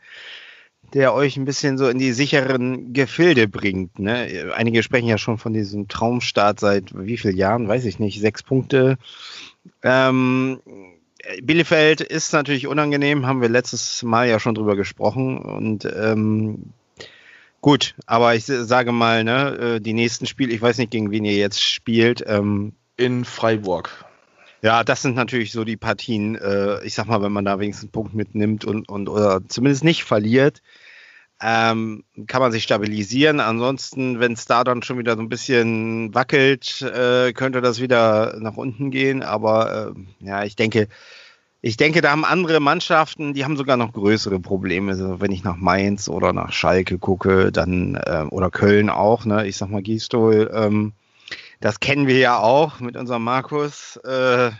der 0.95 1.13
euch 1.13 1.37
ein 1.37 1.45
bisschen 1.45 1.79
so 1.79 1.89
in 1.89 1.99
die 1.99 2.13
sicheren 2.13 2.93
Gefilde 2.93 3.49
bringt. 3.49 3.99
Ne? 3.99 4.53
Einige 4.55 4.83
sprechen 4.85 5.09
ja 5.09 5.19
schon 5.19 5.39
von 5.39 5.53
diesem 5.53 5.89
Traumstart 5.89 6.61
seit 6.61 6.97
wie 6.97 7.17
vielen 7.17 7.37
Jahren, 7.37 7.69
weiß 7.69 7.85
ich 7.87 7.99
nicht, 7.99 8.21
sechs 8.21 8.43
Punkte. 8.43 8.99
Ähm, 9.83 10.61
Bielefeld 11.43 12.01
ist 12.01 12.33
natürlich 12.33 12.67
unangenehm, 12.67 13.27
haben 13.27 13.41
wir 13.41 13.49
letztes 13.49 14.03
Mal 14.03 14.29
ja 14.29 14.41
schon 14.41 14.55
drüber 14.55 14.77
gesprochen. 14.77 15.39
Und 15.39 15.85
ähm, 15.85 16.73
gut, 17.61 17.95
aber 18.07 18.35
ich 18.35 18.45
sage 18.45 18.93
mal, 18.93 19.25
ne, 19.25 19.77
äh, 19.77 19.81
die 19.81 19.93
nächsten 19.93 20.27
Spiele, 20.27 20.53
ich 20.53 20.63
weiß 20.63 20.79
nicht, 20.79 20.91
gegen 20.91 21.11
wen 21.11 21.25
ihr 21.25 21.37
jetzt 21.37 21.63
spielt. 21.63 22.25
Ähm, 22.27 22.73
In 22.97 23.25
Freiburg. 23.25 24.05
Ja, 24.63 24.85
das 24.85 25.01
sind 25.03 25.17
natürlich 25.17 25.53
so 25.53 25.65
die 25.65 25.79
Partien, 25.79 26.35
äh, 26.37 26.85
ich 26.85 26.95
sag 26.95 27.07
mal, 27.07 27.23
wenn 27.23 27.33
man 27.33 27.47
da 27.47 27.59
wenigstens 27.59 27.85
einen 27.85 27.93
Punkt 27.93 28.15
mitnimmt 28.15 28.65
und, 28.65 28.89
und 28.89 29.09
oder 29.09 29.41
zumindest 29.49 29.85
nicht 29.85 30.05
verliert, 30.05 30.61
ähm, 31.43 32.05
kann 32.27 32.43
man 32.43 32.53
sich 32.53 32.65
stabilisieren. 32.65 33.41
Ansonsten, 33.41 34.21
wenn 34.21 34.33
es 34.33 34.45
da 34.47 34.65
dann 34.65 34.83
schon 34.83 34.99
wieder 34.99 35.17
so 35.17 35.23
ein 35.23 35.29
bisschen 35.29 36.15
wackelt, 36.15 36.83
äh, 36.83 37.33
könnte 37.33 37.61
das 37.61 37.81
wieder 37.81 38.37
nach 38.41 38.57
unten 38.57 38.91
gehen. 38.91 39.23
Aber 39.23 39.95
äh, 39.95 40.27
ja, 40.27 40.45
ich 40.45 40.57
denke, 40.57 40.89
ich 41.63 41.77
denke, 41.77 42.01
da 42.01 42.11
haben 42.11 42.25
andere 42.25 42.61
Mannschaften, 42.61 43.35
die 43.35 43.45
haben 43.45 43.57
sogar 43.57 43.77
noch 43.77 43.93
größere 43.93 44.41
Probleme. 44.41 44.93
Also 44.93 45.21
wenn 45.21 45.33
ich 45.33 45.45
nach 45.45 45.57
Mainz 45.57 46.09
oder 46.09 46.33
nach 46.33 46.53
Schalke 46.53 46.99
gucke, 46.99 47.53
dann 47.53 47.97
äh, 47.97 48.25
oder 48.31 48.51
Köln 48.51 48.91
auch, 48.91 49.25
ne? 49.25 49.47
Ich 49.47 49.57
sag 49.57 49.71
mal 49.71 49.83
Gistol, 49.83 50.51
ähm, 50.55 50.93
das 51.61 51.81
kennen 51.81 52.07
wir 52.07 52.19
ja 52.19 52.39
auch 52.39 52.81
mit 52.81 52.97
unserem 52.97 53.25
Markus. 53.25 53.97
Äh, 53.97 54.51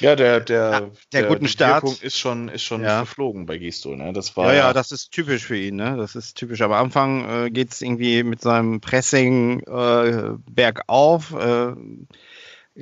ja, 0.00 0.16
der, 0.16 0.40
der, 0.40 0.70
ja, 0.70 0.80
der, 0.80 0.90
der 1.12 1.24
guten 1.24 1.48
Start 1.48 1.84
ist 2.02 2.18
schon, 2.18 2.48
ist 2.48 2.62
schon 2.62 2.82
ja. 2.82 2.98
verflogen 2.98 3.46
bei 3.46 3.58
Gisto. 3.58 3.94
Ne? 3.94 4.12
Das 4.12 4.36
war, 4.36 4.52
ja, 4.52 4.66
ja, 4.66 4.72
das 4.72 4.92
ist 4.92 5.10
typisch 5.10 5.44
für 5.44 5.58
ihn. 5.58 5.76
Ne? 5.76 5.96
Das 5.96 6.14
ist 6.14 6.36
typisch. 6.36 6.60
Am 6.60 6.72
Anfang 6.72 7.46
äh, 7.46 7.50
geht 7.50 7.72
es 7.72 7.82
irgendwie 7.82 8.22
mit 8.22 8.40
seinem 8.40 8.80
Pressing 8.80 9.60
äh, 9.60 10.36
bergauf. 10.48 11.32
Äh, 11.32 11.74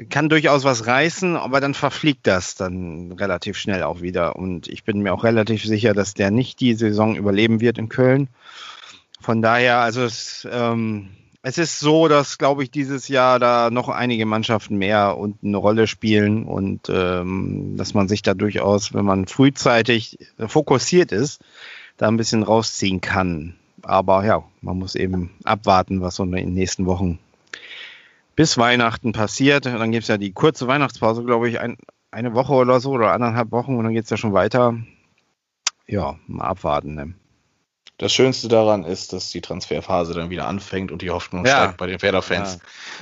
kann 0.09 0.31
durchaus 0.31 0.65
was 0.65 0.87
reißen, 0.87 1.37
aber 1.37 1.61
dann 1.61 1.75
verfliegt 1.75 2.27
das 2.27 2.55
dann 2.55 3.13
relativ 3.13 3.59
schnell 3.59 3.83
auch 3.83 4.01
wieder. 4.01 4.37
Und 4.37 4.67
ich 4.69 4.85
bin 4.85 5.03
mir 5.03 5.13
auch 5.13 5.25
relativ 5.25 5.65
sicher, 5.65 5.93
dass 5.93 6.15
der 6.15 6.31
nicht 6.31 6.61
die 6.61 6.75
Saison 6.75 7.15
überleben 7.15 7.61
wird 7.61 7.77
in 7.77 7.91
Köln. 7.91 8.29
Von 9.21 9.43
daher, 9.43 9.79
also 9.79 10.03
es, 10.03 10.49
ähm, 10.51 11.11
es 11.43 11.59
ist 11.59 11.81
so, 11.81 12.07
dass, 12.07 12.39
glaube 12.39 12.63
ich, 12.63 12.71
dieses 12.71 13.09
Jahr 13.09 13.41
da 13.41 13.71
noch 13.71 13.89
einige 13.89 14.27
Mannschaften 14.27 14.77
mehr 14.77 15.19
und 15.19 15.39
eine 15.43 15.57
Rolle 15.57 15.89
spielen 15.89 16.45
und 16.45 16.89
ähm, 16.89 17.77
dass 17.77 17.95
man 17.95 18.07
sich 18.07 18.23
da 18.23 18.35
durchaus, 18.35 18.95
wenn 18.95 19.05
man 19.05 19.27
frühzeitig 19.27 20.19
fokussiert 20.39 21.11
ist, 21.11 21.43
da 21.97 22.07
ein 22.07 22.17
bisschen 22.17 22.45
rausziehen 22.45 23.01
kann. 23.01 23.57
Aber 23.83 24.25
ja, 24.25 24.45
man 24.61 24.79
muss 24.79 24.95
eben 24.95 25.31
abwarten, 25.43 26.01
was 26.01 26.15
so 26.15 26.23
in 26.23 26.31
den 26.31 26.55
nächsten 26.55 26.87
Wochen 26.87 27.19
bis 28.37 28.57
Weihnachten 28.57 29.13
passiert. 29.13 29.67
Und 29.67 29.81
dann 29.81 29.91
gibt 29.91 30.03
es 30.03 30.09
ja 30.09 30.19
die 30.19 30.33
kurze 30.33 30.69
Weihnachtspause, 30.69 31.25
glaube 31.25 31.49
ich, 31.49 31.59
ein, 31.59 31.77
eine 32.13 32.35
Woche 32.35 32.53
oder 32.53 32.79
so 32.79 32.93
oder 32.93 33.13
anderthalb 33.13 33.51
Wochen 33.51 33.77
und 33.77 33.85
dann 33.85 33.95
geht 33.95 34.05
es 34.05 34.11
ja 34.11 34.17
schon 34.17 34.33
weiter. 34.33 34.77
Ja, 35.89 36.17
mal 36.29 36.45
abwarten. 36.45 36.95
Ne? 36.95 37.15
Das 38.03 38.13
Schönste 38.13 38.49
daran 38.49 38.83
ist, 38.83 39.13
dass 39.13 39.31
die 39.31 39.41
Transferphase 39.41 40.13
dann 40.13 40.29
wieder 40.29 40.49
anfängt 40.49 40.91
und 40.91 41.03
die 41.03 41.11
Hoffnung 41.11 41.47
ja. 41.47 41.53
steigt 41.53 41.77
bei 41.77 41.87
den 41.87 42.03
Werder-Fans. 42.03 42.55
Ja. 42.55 42.61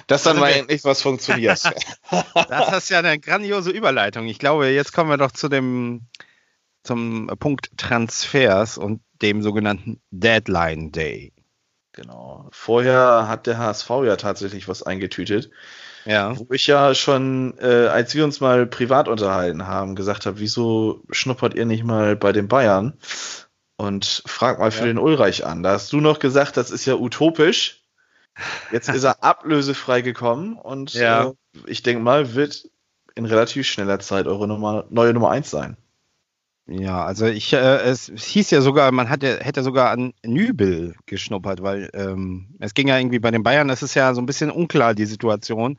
Dass 0.09 0.25
dann 0.25 0.39
mal 0.39 0.51
endlich 0.51 0.85
was 0.85 1.01
funktioniert. 1.01 1.59
das 2.35 2.77
ist 2.77 2.91
ja 2.91 2.99
eine 2.99 3.19
grandiose 3.19 3.71
Überleitung. 3.71 4.27
Ich 4.27 4.39
glaube, 4.39 4.69
jetzt 4.69 4.93
kommen 4.93 5.09
wir 5.09 5.17
doch 5.17 5.31
zu 5.31 5.49
dem 5.49 6.03
zum 6.83 7.31
Punkt 7.39 7.71
Transfers 7.79 8.77
und 8.77 9.01
dem 9.23 9.41
sogenannten 9.43 10.03
Deadline 10.11 10.93
Day. 10.93 11.33
Genau. 11.93 12.51
Vorher 12.51 13.27
hat 13.27 13.47
der 13.47 13.57
HSV 13.57 13.89
ja 14.05 14.17
tatsächlich 14.17 14.69
was 14.69 14.83
eingetütet. 14.83 15.51
Ja. 16.05 16.39
Wo 16.39 16.47
ich 16.53 16.67
ja 16.67 16.95
schon, 16.95 17.55
äh, 17.59 17.87
als 17.87 18.15
wir 18.15 18.25
uns 18.25 18.41
mal 18.41 18.67
privat 18.67 19.09
unterhalten 19.09 19.67
haben, 19.67 19.95
gesagt 19.95 20.27
habe, 20.27 20.41
wieso 20.41 21.03
schnuppert 21.11 21.55
ihr 21.55 21.65
nicht 21.65 21.85
mal 21.85 22.17
bei 22.17 22.33
den 22.33 22.49
Bayern? 22.49 22.99
Und 23.81 24.23
frag 24.27 24.59
mal 24.59 24.71
für 24.71 24.81
ja. 24.81 24.87
den 24.89 24.99
Ulreich 24.99 25.47
an. 25.47 25.63
Da 25.63 25.73
hast 25.73 25.91
du 25.91 26.03
noch 26.03 26.19
gesagt, 26.19 26.59
das 26.59 26.71
ist 26.71 26.85
ja 26.85 26.97
utopisch. 26.97 27.83
Jetzt 28.73 28.91
ist 28.91 29.05
er 29.05 29.25
ablösefrei 29.25 30.03
gekommen 30.03 30.57
und 30.57 30.93
ja. 30.93 31.29
äh, 31.29 31.33
ich 31.67 31.83
denke 31.83 32.03
mal, 32.03 32.35
wird 32.35 32.69
in 33.15 33.25
relativ 33.25 33.67
schneller 33.67 33.99
Zeit 33.99 34.27
eure 34.27 34.47
Nummer, 34.47 34.85
neue 34.91 35.15
Nummer 35.15 35.31
1 35.31 35.51
sein. 35.51 35.79
Ja, 36.67 37.05
also 37.07 37.25
ich, 37.25 37.55
äh, 37.55 37.79
es, 37.79 38.13
hieß 38.15 38.51
ja 38.51 38.61
sogar, 38.61 38.93
man 38.93 39.09
hatte, 39.09 39.41
hätte 39.41 39.63
sogar 39.63 39.91
an 39.91 40.13
Nübel 40.23 40.95
geschnuppert, 41.07 41.63
weil 41.63 41.89
ähm, 41.95 42.55
es 42.61 42.75
ging 42.75 42.87
ja 42.87 42.99
irgendwie 42.99 43.19
bei 43.19 43.31
den 43.31 43.43
Bayern, 43.43 43.71
es 43.71 43.83
ist 43.83 43.95
ja 43.95 44.13
so 44.13 44.21
ein 44.21 44.27
bisschen 44.27 44.51
unklar, 44.51 44.95
die 44.95 45.07
Situation 45.07 45.79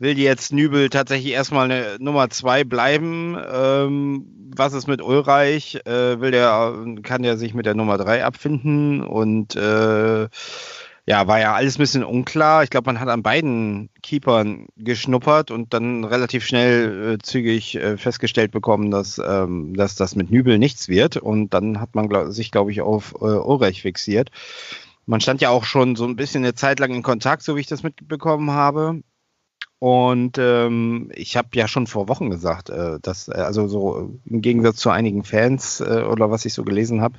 will 0.00 0.18
jetzt 0.18 0.52
Nübel 0.52 0.88
tatsächlich 0.88 1.32
erstmal 1.32 1.70
eine 1.70 1.96
Nummer 2.00 2.30
zwei 2.30 2.64
bleiben. 2.64 3.36
Ähm, 3.52 4.26
was 4.56 4.72
ist 4.72 4.88
mit 4.88 5.02
Ulreich? 5.02 5.80
Äh, 5.84 6.20
will 6.20 6.30
der, 6.30 6.74
kann 7.02 7.22
der 7.22 7.36
sich 7.36 7.54
mit 7.54 7.66
der 7.66 7.74
Nummer 7.74 7.98
drei 7.98 8.24
abfinden? 8.24 9.02
Und 9.02 9.54
äh, 9.56 10.28
ja, 11.06 11.26
war 11.26 11.38
ja 11.40 11.54
alles 11.54 11.76
ein 11.76 11.82
bisschen 11.82 12.04
unklar. 12.04 12.62
Ich 12.62 12.70
glaube, 12.70 12.86
man 12.86 12.98
hat 12.98 13.08
an 13.08 13.22
beiden 13.22 13.90
Keepern 14.02 14.68
geschnuppert 14.76 15.50
und 15.50 15.74
dann 15.74 16.04
relativ 16.04 16.44
schnell 16.46 17.14
äh, 17.14 17.18
zügig 17.18 17.76
äh, 17.76 17.96
festgestellt 17.96 18.52
bekommen, 18.52 18.90
dass, 18.90 19.20
ähm, 19.24 19.74
dass 19.74 19.96
das 19.96 20.16
mit 20.16 20.30
Nübel 20.30 20.58
nichts 20.58 20.88
wird. 20.88 21.18
Und 21.18 21.52
dann 21.52 21.80
hat 21.80 21.94
man 21.94 22.08
glaub, 22.08 22.32
sich, 22.32 22.50
glaube 22.50 22.70
ich, 22.70 22.80
auf 22.80 23.14
äh, 23.20 23.24
Ulreich 23.24 23.82
fixiert. 23.82 24.30
Man 25.06 25.20
stand 25.20 25.40
ja 25.40 25.50
auch 25.50 25.64
schon 25.64 25.96
so 25.96 26.04
ein 26.04 26.16
bisschen 26.16 26.44
eine 26.44 26.54
Zeit 26.54 26.78
lang 26.78 26.94
in 26.94 27.02
Kontakt, 27.02 27.42
so 27.42 27.56
wie 27.56 27.60
ich 27.60 27.66
das 27.66 27.82
mitbekommen 27.82 28.52
habe. 28.52 29.02
Und 29.80 30.36
ähm, 30.36 31.10
ich 31.14 31.38
habe 31.38 31.48
ja 31.54 31.66
schon 31.66 31.86
vor 31.86 32.06
Wochen 32.08 32.28
gesagt, 32.28 32.68
äh, 32.68 32.98
dass, 33.00 33.28
äh, 33.28 33.32
also 33.32 33.66
so 33.66 34.12
im 34.26 34.42
Gegensatz 34.42 34.76
zu 34.76 34.90
einigen 34.90 35.24
Fans 35.24 35.80
äh, 35.80 36.02
oder 36.02 36.30
was 36.30 36.44
ich 36.44 36.52
so 36.52 36.64
gelesen 36.64 37.00
habe, 37.00 37.18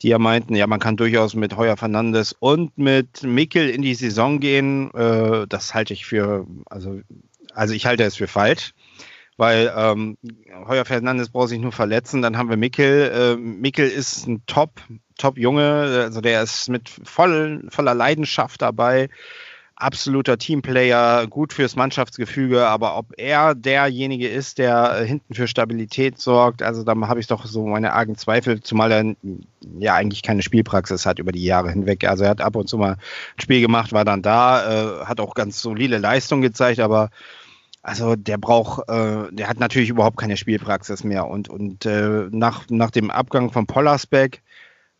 die 0.00 0.08
ja 0.08 0.18
meinten, 0.18 0.54
ja, 0.56 0.66
man 0.66 0.80
kann 0.80 0.96
durchaus 0.96 1.34
mit 1.34 1.58
Heuer 1.58 1.76
Fernandes 1.76 2.32
und 2.32 2.78
mit 2.78 3.22
Mikkel 3.22 3.68
in 3.68 3.82
die 3.82 3.94
Saison 3.94 4.40
gehen. 4.40 4.90
Äh, 4.94 5.46
das 5.46 5.74
halte 5.74 5.92
ich 5.92 6.06
für, 6.06 6.46
also, 6.70 7.02
also 7.52 7.74
ich 7.74 7.84
halte 7.84 8.04
es 8.04 8.16
für 8.16 8.28
falsch. 8.28 8.72
Weil 9.36 9.70
ähm, 9.76 10.16
Heuer 10.66 10.86
Fernandes 10.86 11.28
braucht 11.28 11.50
sich 11.50 11.60
nur 11.60 11.72
verletzen, 11.72 12.22
dann 12.22 12.38
haben 12.38 12.48
wir 12.48 12.56
Mikkel. 12.56 13.10
Äh, 13.10 13.36
Mikkel 13.36 13.88
ist 13.88 14.26
ein 14.26 14.42
Top, 14.46 14.80
Top-Junge, 15.18 16.02
also 16.02 16.22
der 16.22 16.42
ist 16.42 16.70
mit 16.70 16.88
voll, 16.88 17.66
voller 17.68 17.94
Leidenschaft 17.94 18.62
dabei 18.62 19.10
absoluter 19.80 20.38
Teamplayer, 20.38 21.26
gut 21.26 21.52
fürs 21.52 21.76
Mannschaftsgefüge, 21.76 22.66
aber 22.66 22.96
ob 22.96 23.12
er 23.16 23.54
derjenige 23.54 24.28
ist, 24.28 24.58
der 24.58 25.00
äh, 25.00 25.06
hinten 25.06 25.34
für 25.34 25.48
Stabilität 25.48 26.18
sorgt, 26.18 26.62
also 26.62 26.84
da 26.84 26.94
habe 27.08 27.20
ich 27.20 27.26
doch 27.26 27.46
so 27.46 27.66
meine 27.66 27.92
argen 27.92 28.16
Zweifel, 28.16 28.60
zumal 28.60 28.92
er 28.92 29.16
ja 29.78 29.94
eigentlich 29.94 30.22
keine 30.22 30.42
Spielpraxis 30.42 31.06
hat 31.06 31.18
über 31.18 31.32
die 31.32 31.44
Jahre 31.44 31.70
hinweg. 31.70 32.04
Also 32.04 32.24
er 32.24 32.30
hat 32.30 32.40
ab 32.40 32.56
und 32.56 32.68
zu 32.68 32.78
mal 32.78 32.92
ein 32.92 33.40
Spiel 33.40 33.60
gemacht, 33.60 33.92
war 33.92 34.04
dann 34.04 34.22
da, 34.22 35.02
äh, 35.02 35.04
hat 35.06 35.20
auch 35.20 35.34
ganz 35.34 35.60
solide 35.60 35.98
Leistung 35.98 36.42
gezeigt, 36.42 36.80
aber 36.80 37.10
also 37.82 38.14
der 38.14 38.36
braucht, 38.36 38.88
äh, 38.88 39.32
der 39.32 39.48
hat 39.48 39.58
natürlich 39.58 39.88
überhaupt 39.88 40.18
keine 40.18 40.36
Spielpraxis 40.36 41.02
mehr 41.02 41.26
und 41.26 41.48
und 41.48 41.86
äh, 41.86 42.28
nach 42.30 42.66
nach 42.68 42.90
dem 42.90 43.10
Abgang 43.10 43.50
von 43.50 43.66
Pollersbeck 43.66 44.42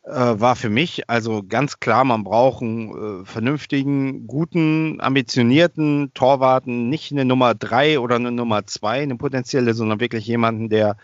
äh, 0.05 0.11
war 0.13 0.57
für 0.57 0.71
mich 0.71 1.09
also 1.11 1.43
ganz 1.47 1.81
klar, 1.81 2.05
man 2.05 2.25
braucht 2.25 2.63
einen 2.63 3.23
äh, 3.23 3.25
vernünftigen, 3.25 4.27
guten, 4.27 5.01
ambitionierten 5.01 6.13
Torwarten, 6.15 6.89
nicht 6.89 7.13
eine 7.13 7.25
Nummer 7.25 7.55
drei 7.55 7.99
oder 7.99 8.17
eine 8.17 8.33
Nummer 8.33 8.67
zwei, 8.67 9.03
eine 9.03 9.17
potenzielle, 9.17 9.75
sondern 9.75 10.01
wirklich 10.01 10.27
jemanden, 10.27 10.69
der 10.69 10.97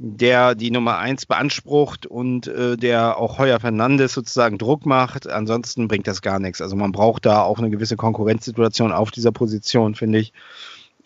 der 0.00 0.54
die 0.54 0.70
Nummer 0.70 0.98
eins 0.98 1.26
beansprucht 1.26 2.06
und 2.06 2.46
äh, 2.46 2.76
der 2.76 3.16
auch 3.16 3.38
Heuer 3.38 3.58
Fernandes 3.58 4.12
sozusagen 4.12 4.58
Druck 4.58 4.86
macht. 4.86 5.26
Ansonsten 5.26 5.88
bringt 5.88 6.06
das 6.06 6.22
gar 6.22 6.38
nichts. 6.38 6.60
Also 6.60 6.76
man 6.76 6.92
braucht 6.92 7.26
da 7.26 7.42
auch 7.42 7.58
eine 7.58 7.70
gewisse 7.70 7.96
Konkurrenzsituation 7.96 8.92
auf 8.92 9.10
dieser 9.10 9.32
Position, 9.32 9.94
finde 9.94 10.18
ich. 10.20 10.32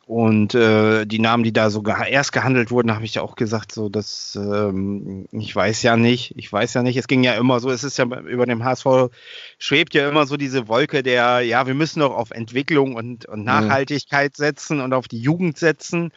Und 0.06 0.54
äh, 0.56 1.06
die 1.06 1.20
Namen, 1.20 1.44
die 1.44 1.52
da 1.52 1.70
so 1.70 1.80
ge 1.82 1.94
erst 2.10 2.32
gehandelt 2.32 2.72
wurden, 2.72 2.92
habe 2.92 3.04
ich 3.04 3.14
ja 3.14 3.22
auch 3.22 3.36
gesagt, 3.36 3.70
so 3.70 3.88
dass 3.88 4.36
ähm, 4.36 5.28
ich 5.30 5.54
weiß 5.54 5.82
ja 5.82 5.96
nicht, 5.96 6.34
ich 6.36 6.52
weiß 6.52 6.74
ja 6.74 6.82
nicht. 6.82 6.96
Es 6.96 7.06
ging 7.06 7.22
ja 7.22 7.34
immer 7.34 7.60
so, 7.60 7.70
es 7.70 7.84
ist 7.84 7.98
ja 7.98 8.04
über 8.04 8.44
dem 8.44 8.64
HSV 8.64 8.86
schwebt 9.58 9.94
ja 9.94 10.08
immer 10.08 10.26
so 10.26 10.36
diese 10.36 10.66
Wolke 10.66 11.04
der, 11.04 11.42
ja, 11.42 11.68
wir 11.68 11.74
müssen 11.74 12.00
doch 12.00 12.16
auf 12.16 12.32
Entwicklung 12.32 12.96
und, 12.96 13.26
und. 13.26 13.44
Nachhaltigkeit 13.44 14.36
setzen 14.36 14.80
und 14.80 14.92
auf 14.92 15.06
die 15.06 15.20
Jugend 15.20 15.56
setzen. 15.56 16.10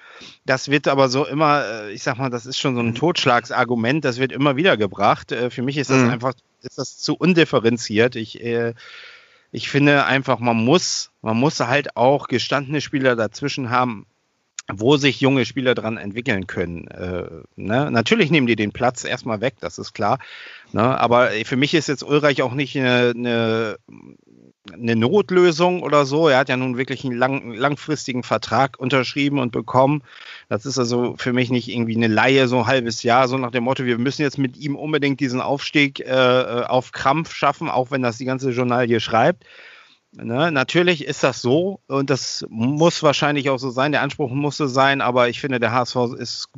Das 0.45 0.69
wird 0.69 0.87
aber 0.87 1.07
so 1.07 1.25
immer, 1.25 1.63
äh, 1.65 1.91
ich 1.91 2.01
sag 2.01 2.17
mal, 2.17 2.29
das 2.29 2.45
ist 2.45 2.57
schon 2.57 2.75
so 2.75 2.81
ein. 2.81 2.95
Totschlagsargument, 2.95 4.03
das 4.03 4.19
wird 4.19 4.31
immer 4.31 4.55
wieder 4.55 4.77
gebracht. 4.77 5.31
Äh, 5.31 5.49
für 5.51 5.61
mich 5.61 5.77
ist 5.77 5.91
das 5.91 6.01
mhm. 6.01 6.09
einfach, 6.09 6.33
ist 6.63 6.77
das 6.77 6.97
zu 6.97 7.15
undifferenziert. 7.15 8.15
Ich 8.15 8.43
äh, 8.43 8.73
ich 9.55 9.69
finde 9.69 10.05
einfach, 10.05 10.39
man 10.39 10.57
muss, 10.57 11.11
man 11.21 11.37
muss 11.37 11.61
halt 11.61 11.95
auch 11.95 12.27
gestandene 12.27 12.81
Spieler 12.81 13.15
dazwischen 13.15 13.69
haben, 13.69 14.05
wo 14.69 14.97
sich 14.97 15.21
junge 15.21 15.45
Spieler 15.45 15.75
dran 15.75 15.95
entwickeln 15.95 16.45
können. 16.45 16.87
Äh, 16.87 17.29
ne? 17.55 17.89
Natürlich 17.89 18.31
nehmen 18.31 18.47
die 18.47 18.57
den 18.57 18.73
Platz 18.73 19.05
erstmal 19.05 19.39
weg, 19.39 19.55
das 19.61 19.77
ist 19.77 19.93
klar. 19.93 20.19
Ne? 20.73 20.81
Aber 20.81 21.29
für 21.45 21.55
mich 21.55 21.73
ist 21.73 21.87
jetzt 21.87 22.03
Ulreich 22.03 22.41
auch 22.41 22.53
nicht 22.53 22.77
eine, 22.77 23.13
eine, 23.15 23.77
eine 24.71 24.95
Notlösung 24.95 25.83
oder 25.83 26.05
so. 26.05 26.27
Er 26.27 26.39
hat 26.39 26.49
ja 26.49 26.57
nun 26.57 26.77
wirklich 26.77 27.03
einen 27.03 27.15
lang, 27.15 27.53
langfristigen 27.53 28.23
Vertrag 28.23 28.79
unterschrieben 28.79 29.39
und 29.39 29.51
bekommen. 29.51 30.01
Das 30.49 30.65
ist 30.65 30.79
also 30.79 31.15
für 31.17 31.33
mich 31.33 31.49
nicht 31.51 31.67
irgendwie 31.67 31.95
eine 31.95 32.07
Laie, 32.07 32.47
so 32.47 32.59
ein 32.59 32.67
halbes 32.67 33.03
Jahr, 33.03 33.27
so 33.27 33.37
nach 33.37 33.51
dem 33.51 33.63
Motto, 33.63 33.85
wir 33.85 33.97
müssen 33.97 34.21
jetzt 34.21 34.37
mit 34.37 34.57
ihm 34.57 34.75
unbedingt 34.75 35.19
diesen 35.19 35.41
Aufstieg 35.41 35.99
äh, 35.99 36.63
auf 36.67 36.91
Krampf 36.91 37.33
schaffen, 37.33 37.69
auch 37.69 37.91
wenn 37.91 38.01
das 38.01 38.17
die 38.17 38.25
ganze 38.25 38.51
Journalie 38.51 38.99
schreibt. 38.99 39.45
Ne, 40.17 40.51
natürlich 40.51 41.03
ist 41.03 41.23
das 41.23 41.41
so 41.41 41.81
und 41.87 42.09
das 42.09 42.45
muss 42.49 43.03
wahrscheinlich 43.03 43.49
auch 43.49 43.57
so 43.57 43.69
sein. 43.69 43.91
Der 43.91 44.01
Anspruch 44.01 44.31
muss 44.31 44.55
so 44.55 44.67
sein, 44.67 45.01
aber 45.01 45.27
ich 45.27 45.41
finde, 45.41 45.59
der 45.59 45.73
HSV 45.73 45.95
ist, 46.17 46.49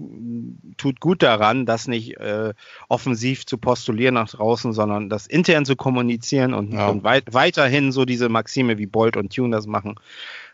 tut 0.77 0.99
gut 0.99 1.23
daran, 1.23 1.65
das 1.65 1.87
nicht 1.87 2.17
äh, 2.17 2.53
offensiv 2.87 3.45
zu 3.45 3.57
postulieren 3.57 4.13
nach 4.13 4.29
draußen, 4.29 4.73
sondern 4.73 5.09
das 5.09 5.25
intern 5.25 5.65
zu 5.65 5.75
kommunizieren 5.75 6.53
und, 6.53 6.73
ja. 6.73 6.87
und 6.87 7.03
weit, 7.03 7.23
weiterhin 7.31 7.91
so 7.91 8.05
diese 8.05 8.29
Maxime 8.29 8.77
wie 8.77 8.85
Bolt 8.85 9.17
und 9.17 9.33
Tune 9.33 9.55
das 9.55 9.65
machen. 9.65 9.95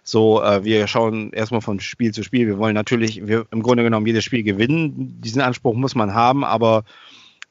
So, 0.04 0.42
äh, 0.42 0.64
wir 0.64 0.88
schauen 0.88 1.32
erstmal 1.32 1.62
von 1.62 1.80
Spiel 1.80 2.14
zu 2.14 2.24
Spiel. 2.24 2.48
Wir 2.48 2.58
wollen 2.58 2.76
natürlich, 2.76 3.28
wir 3.28 3.46
im 3.52 3.64
Grunde 3.64 3.84
genommen 3.84 4.06
jedes 4.06 4.24
Spiel 4.24 4.44
gewinnen. 4.44 5.22
Diesen 5.22 5.42
Anspruch 5.42 5.76
muss 5.76 5.96
man 5.96 6.14
haben, 6.14 6.44
aber 6.44 6.84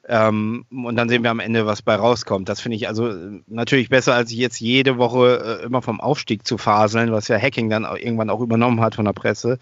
ähm, 0.07 0.65
und 0.69 0.95
dann 0.95 1.07
sehen 1.07 1.23
wir 1.23 1.31
am 1.31 1.39
Ende, 1.39 1.65
was 1.65 1.81
bei 1.81 1.95
rauskommt. 1.95 2.49
Das 2.49 2.59
finde 2.59 2.75
ich 2.75 2.87
also 2.87 3.13
natürlich 3.47 3.89
besser, 3.89 4.13
als 4.13 4.33
jetzt 4.33 4.59
jede 4.59 4.97
Woche 4.97 5.61
äh, 5.61 5.65
immer 5.65 5.81
vom 5.81 6.01
Aufstieg 6.01 6.45
zu 6.45 6.57
faseln, 6.57 7.11
was 7.11 7.29
ja 7.29 7.37
Hacking 7.37 7.69
dann 7.69 7.85
auch 7.85 7.95
irgendwann 7.95 8.29
auch 8.29 8.41
übernommen 8.41 8.81
hat 8.81 8.95
von 8.95 9.05
der 9.05 9.13
Presse. 9.13 9.59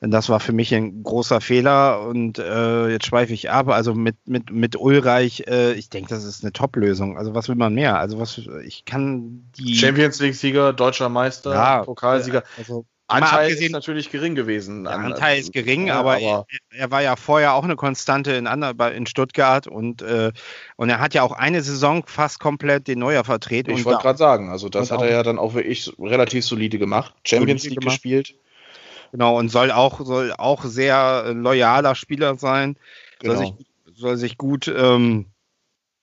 Das 0.00 0.28
war 0.28 0.38
für 0.38 0.52
mich 0.52 0.72
ein 0.72 1.02
großer 1.02 1.40
Fehler 1.40 2.02
und 2.02 2.38
äh, 2.38 2.88
jetzt 2.88 3.06
schweife 3.06 3.32
ich 3.32 3.50
ab. 3.50 3.68
Also 3.68 3.94
mit, 3.94 4.16
mit, 4.26 4.50
mit 4.50 4.76
Ulreich, 4.76 5.44
äh, 5.48 5.72
ich 5.72 5.90
denke, 5.90 6.10
das 6.10 6.24
ist 6.24 6.44
eine 6.44 6.52
Top-Lösung. 6.52 7.18
Also 7.18 7.34
was 7.34 7.48
will 7.48 7.56
man 7.56 7.74
mehr? 7.74 7.98
Also 7.98 8.20
was 8.20 8.40
ich 8.64 8.84
kann 8.84 9.50
die. 9.58 9.74
Champions 9.74 10.20
League-Sieger, 10.20 10.72
deutscher 10.72 11.08
Meister, 11.08 11.52
ja, 11.52 11.82
Pokalsieger. 11.82 12.44
Also 12.56 12.84
Anteil 13.08 13.50
ist 13.50 13.70
natürlich 13.70 14.10
gering 14.10 14.34
gewesen. 14.34 14.84
Der 14.84 14.92
Anteil 14.92 15.38
ist 15.38 15.52
gering, 15.52 15.86
ja, 15.86 15.98
aber, 15.98 16.16
aber 16.16 16.20
er, 16.20 16.46
er, 16.70 16.90
war 16.90 17.02
ja 17.02 17.16
vorher 17.16 17.54
auch 17.54 17.64
eine 17.64 17.74
Konstante 17.74 18.32
in, 18.32 18.46
in 18.46 19.06
Stuttgart 19.06 19.66
und, 19.66 20.02
äh, 20.02 20.30
und 20.76 20.90
er 20.90 21.00
hat 21.00 21.14
ja 21.14 21.22
auch 21.22 21.32
eine 21.32 21.62
Saison 21.62 22.04
fast 22.06 22.38
komplett 22.38 22.86
den 22.86 22.98
Neuer 22.98 23.24
vertreten. 23.24 23.70
Ich 23.70 23.84
wollte 23.84 24.02
gerade 24.02 24.18
sagen, 24.18 24.50
also 24.50 24.68
das 24.68 24.90
hat 24.90 25.00
er 25.00 25.10
ja 25.10 25.22
dann 25.22 25.38
auch 25.38 25.54
wirklich 25.54 25.90
relativ 25.98 26.44
solide 26.44 26.78
gemacht. 26.78 27.14
Champions 27.24 27.64
League 27.64 27.80
gemacht. 27.80 27.96
gespielt. 27.96 28.34
Genau, 29.12 29.38
und 29.38 29.48
soll 29.48 29.70
auch, 29.70 30.04
soll 30.04 30.34
auch 30.36 30.64
sehr 30.64 31.32
loyaler 31.32 31.94
Spieler 31.94 32.36
sein. 32.36 32.76
Genau. 33.20 33.34
Soll, 33.34 33.46
sich, 33.46 33.54
soll 33.94 34.16
sich 34.18 34.36
gut 34.36 34.68
ähm, 34.68 35.26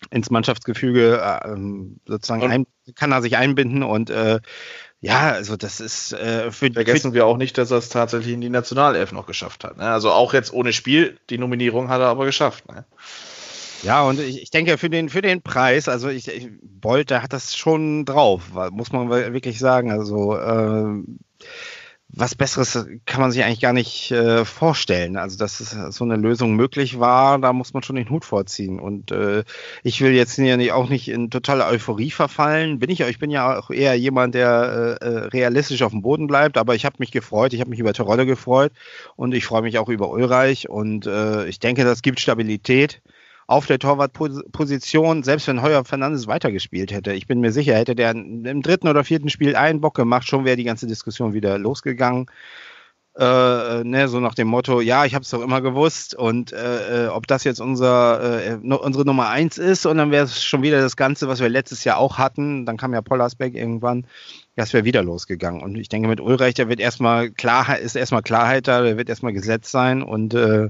ins 0.10 0.30
Mannschaftsgefüge 0.30 1.22
äh, 1.22 1.52
ähm, 1.52 2.00
sozusagen 2.06 2.52
ein, 2.52 2.68
kann 2.96 3.12
er 3.12 3.22
sich 3.22 3.38
einbinden 3.38 3.84
und 3.84 4.10
äh, 4.10 4.40
ja, 5.02 5.32
also 5.32 5.56
das 5.56 5.80
ist 5.80 6.14
äh, 6.14 6.52
für 6.52 6.72
Vergessen 6.72 7.12
für, 7.12 7.16
wir 7.16 7.26
auch 7.26 7.38
nicht, 7.38 7.58
dass 7.58 7.72
er 7.72 7.78
es 7.78 7.90
tatsächlich 7.90 8.34
in 8.34 8.42
die 8.42 8.50
Nationalelf 8.50 9.12
noch 9.12 9.28
geschafft 9.28 9.64
hat. 9.64 9.78
Ne? 9.78 9.84
Also 9.84 10.12
auch 10.12 10.34
jetzt 10.34 10.54
ohne 10.54 10.74
Spiel, 10.74 11.20
die 11.30 11.38
Nominierung 11.38 11.90
hat 11.90 12.02
er 12.02 12.08
aber 12.08 12.26
geschafft. 12.26 12.68
Ne? 12.68 12.86
Ja, 13.84 14.04
und 14.04 14.20
ich, 14.20 14.42
ich, 14.42 14.50
denke, 14.50 14.78
für 14.78 14.90
den, 14.90 15.10
für 15.10 15.22
den 15.22 15.42
Preis, 15.42 15.88
also 15.88 16.10
ich, 16.10 16.28
ich 16.28 16.50
Bolt, 16.62 17.12
der 17.12 17.22
hat 17.22 17.34
das 17.34 17.56
schon 17.56 18.06
drauf, 18.06 18.50
muss 18.72 18.92
man 18.92 19.10
wirklich 19.10 19.60
sagen. 19.60 19.92
Also 19.92 20.36
äh, 20.36 21.04
was 22.18 22.36
Besseres 22.36 22.88
kann 23.06 23.22
man 23.22 23.32
sich 23.32 23.44
eigentlich 23.44 23.60
gar 23.60 23.74
nicht 23.74 24.12
äh, 24.12 24.46
vorstellen. 24.46 25.18
Also, 25.18 25.38
dass 25.38 25.58
so 25.58 26.04
eine 26.04 26.16
Lösung 26.16 26.56
möglich 26.56 27.00
war, 27.00 27.40
da 27.40 27.52
muss 27.52 27.74
man 27.74 27.84
schon 27.84 27.98
den 27.98 28.10
Hut 28.10 28.24
vorziehen. 28.24 28.80
Und 28.80 29.12
äh, 29.12 29.44
ich 29.84 30.00
will 30.02 30.14
jetzt 30.14 30.36
hier 30.36 30.56
nicht, 30.56 30.72
auch 30.72 30.90
nicht 30.90 31.10
in 31.10 31.30
totale 31.30 31.66
Euphorie 31.66 32.12
verfallen. 32.12 32.80
Bin 32.80 32.90
ich, 32.90 33.02
ich 33.02 33.20
bin 33.20 33.32
ja 33.32 33.60
auch 33.60 33.70
eher 33.70 33.96
jemand, 33.96 34.34
der 34.34 34.98
äh, 35.02 35.06
äh 35.06 35.18
realistisch 35.28 35.82
auf 35.82 35.92
dem 35.92 36.02
Boden 36.02 36.28
bleibt, 36.28 36.58
aber 36.58 36.74
ich 36.76 36.86
habe 36.86 36.96
mich 37.00 37.12
gefreut, 37.12 37.54
ich 37.54 37.60
habe 37.60 37.70
mich 37.70 37.80
über 37.80 37.94
Terodde 37.94 38.26
gefreut 38.26 38.72
und 39.18 39.34
ich 39.34 39.46
freue 39.46 39.62
mich 39.64 39.78
auch 39.78 39.90
über 39.90 40.10
Ulreich 40.10 40.70
und 40.70 41.06
äh, 41.08 41.46
ich 41.48 41.60
denke, 41.60 41.84
das 41.84 42.02
gibt 42.02 42.20
Stabilität 42.22 43.02
auf 43.48 43.68
der 43.68 43.80
Torwartposition, 43.80 45.24
selbst 45.24 45.48
wenn 45.48 45.62
Heuer 45.62 45.86
Fernandes 45.86 46.28
weitergespielt 46.28 46.92
hätte. 46.92 47.14
Ich 47.14 47.28
bin 47.28 47.42
mir 47.42 47.52
sicher, 47.52 47.76
hätte 47.76 47.96
der 47.96 48.12
im 48.12 48.62
dritten 48.62 48.88
oder 48.88 49.04
vierten 49.04 49.30
Spiel 49.30 49.56
einen 49.56 49.82
Bock 49.82 49.96
gemacht, 49.96 50.28
schon 50.28 50.46
wäre 50.46 50.58
die 50.58 50.64
ganze 50.64 50.88
Diskussion 50.88 51.34
wieder 51.34 51.58
losgegangen. 51.58 52.26
Äh, 53.18 53.84
ne, 53.86 54.10
so 54.10 54.20
nach 54.20 54.36
dem 54.36 54.50
Motto, 54.50 54.82
ja, 54.82 55.06
ich 55.06 55.16
habe 55.16 55.24
es 55.24 55.30
doch 55.30 55.42
immer 55.42 55.62
gewusst 55.62 56.16
und 56.16 56.52
äh, 56.52 57.06
äh, 57.06 57.08
ob 57.08 57.28
das 57.28 57.46
jetzt 57.46 57.62
unser, 57.62 58.46
äh, 58.46 58.56
unsere 58.56 59.06
Nummer 59.06 59.30
eins 59.30 59.58
ist 59.58 59.86
und 59.86 59.98
dann 59.98 60.12
wäre 60.12 60.26
es 60.26 60.44
schon 60.44 60.64
wieder 60.64 60.82
das 60.82 60.98
Ganze, 60.98 61.30
was 61.30 61.40
wir 61.40 61.48
letztes 61.48 61.86
Jahr 61.86 61.98
auch 61.98 62.18
hatten, 62.18 62.66
dann 62.66 62.76
kam 62.76 62.94
ja 62.94 63.02
Pollersbeck 63.02 63.56
irgendwann, 63.56 64.06
das 64.58 64.74
wäre 64.74 64.84
wieder 64.84 65.02
losgegangen 65.02 65.64
und 65.64 65.76
ich 65.76 65.88
denke 65.88 66.10
mit 66.10 66.20
Ulreich, 66.20 66.56
der 66.56 66.68
wird 66.68 66.82
erstmal 66.82 67.32
Klarheit, 67.32 67.80
ist 67.80 67.96
erstmal 67.96 68.22
Klarheit 68.22 68.68
da, 68.68 68.82
der 68.82 68.98
wird 68.98 69.08
erstmal 69.08 69.32
gesetzt 69.32 69.72
sein 69.72 70.04
und 70.04 70.34
äh, 70.34 70.68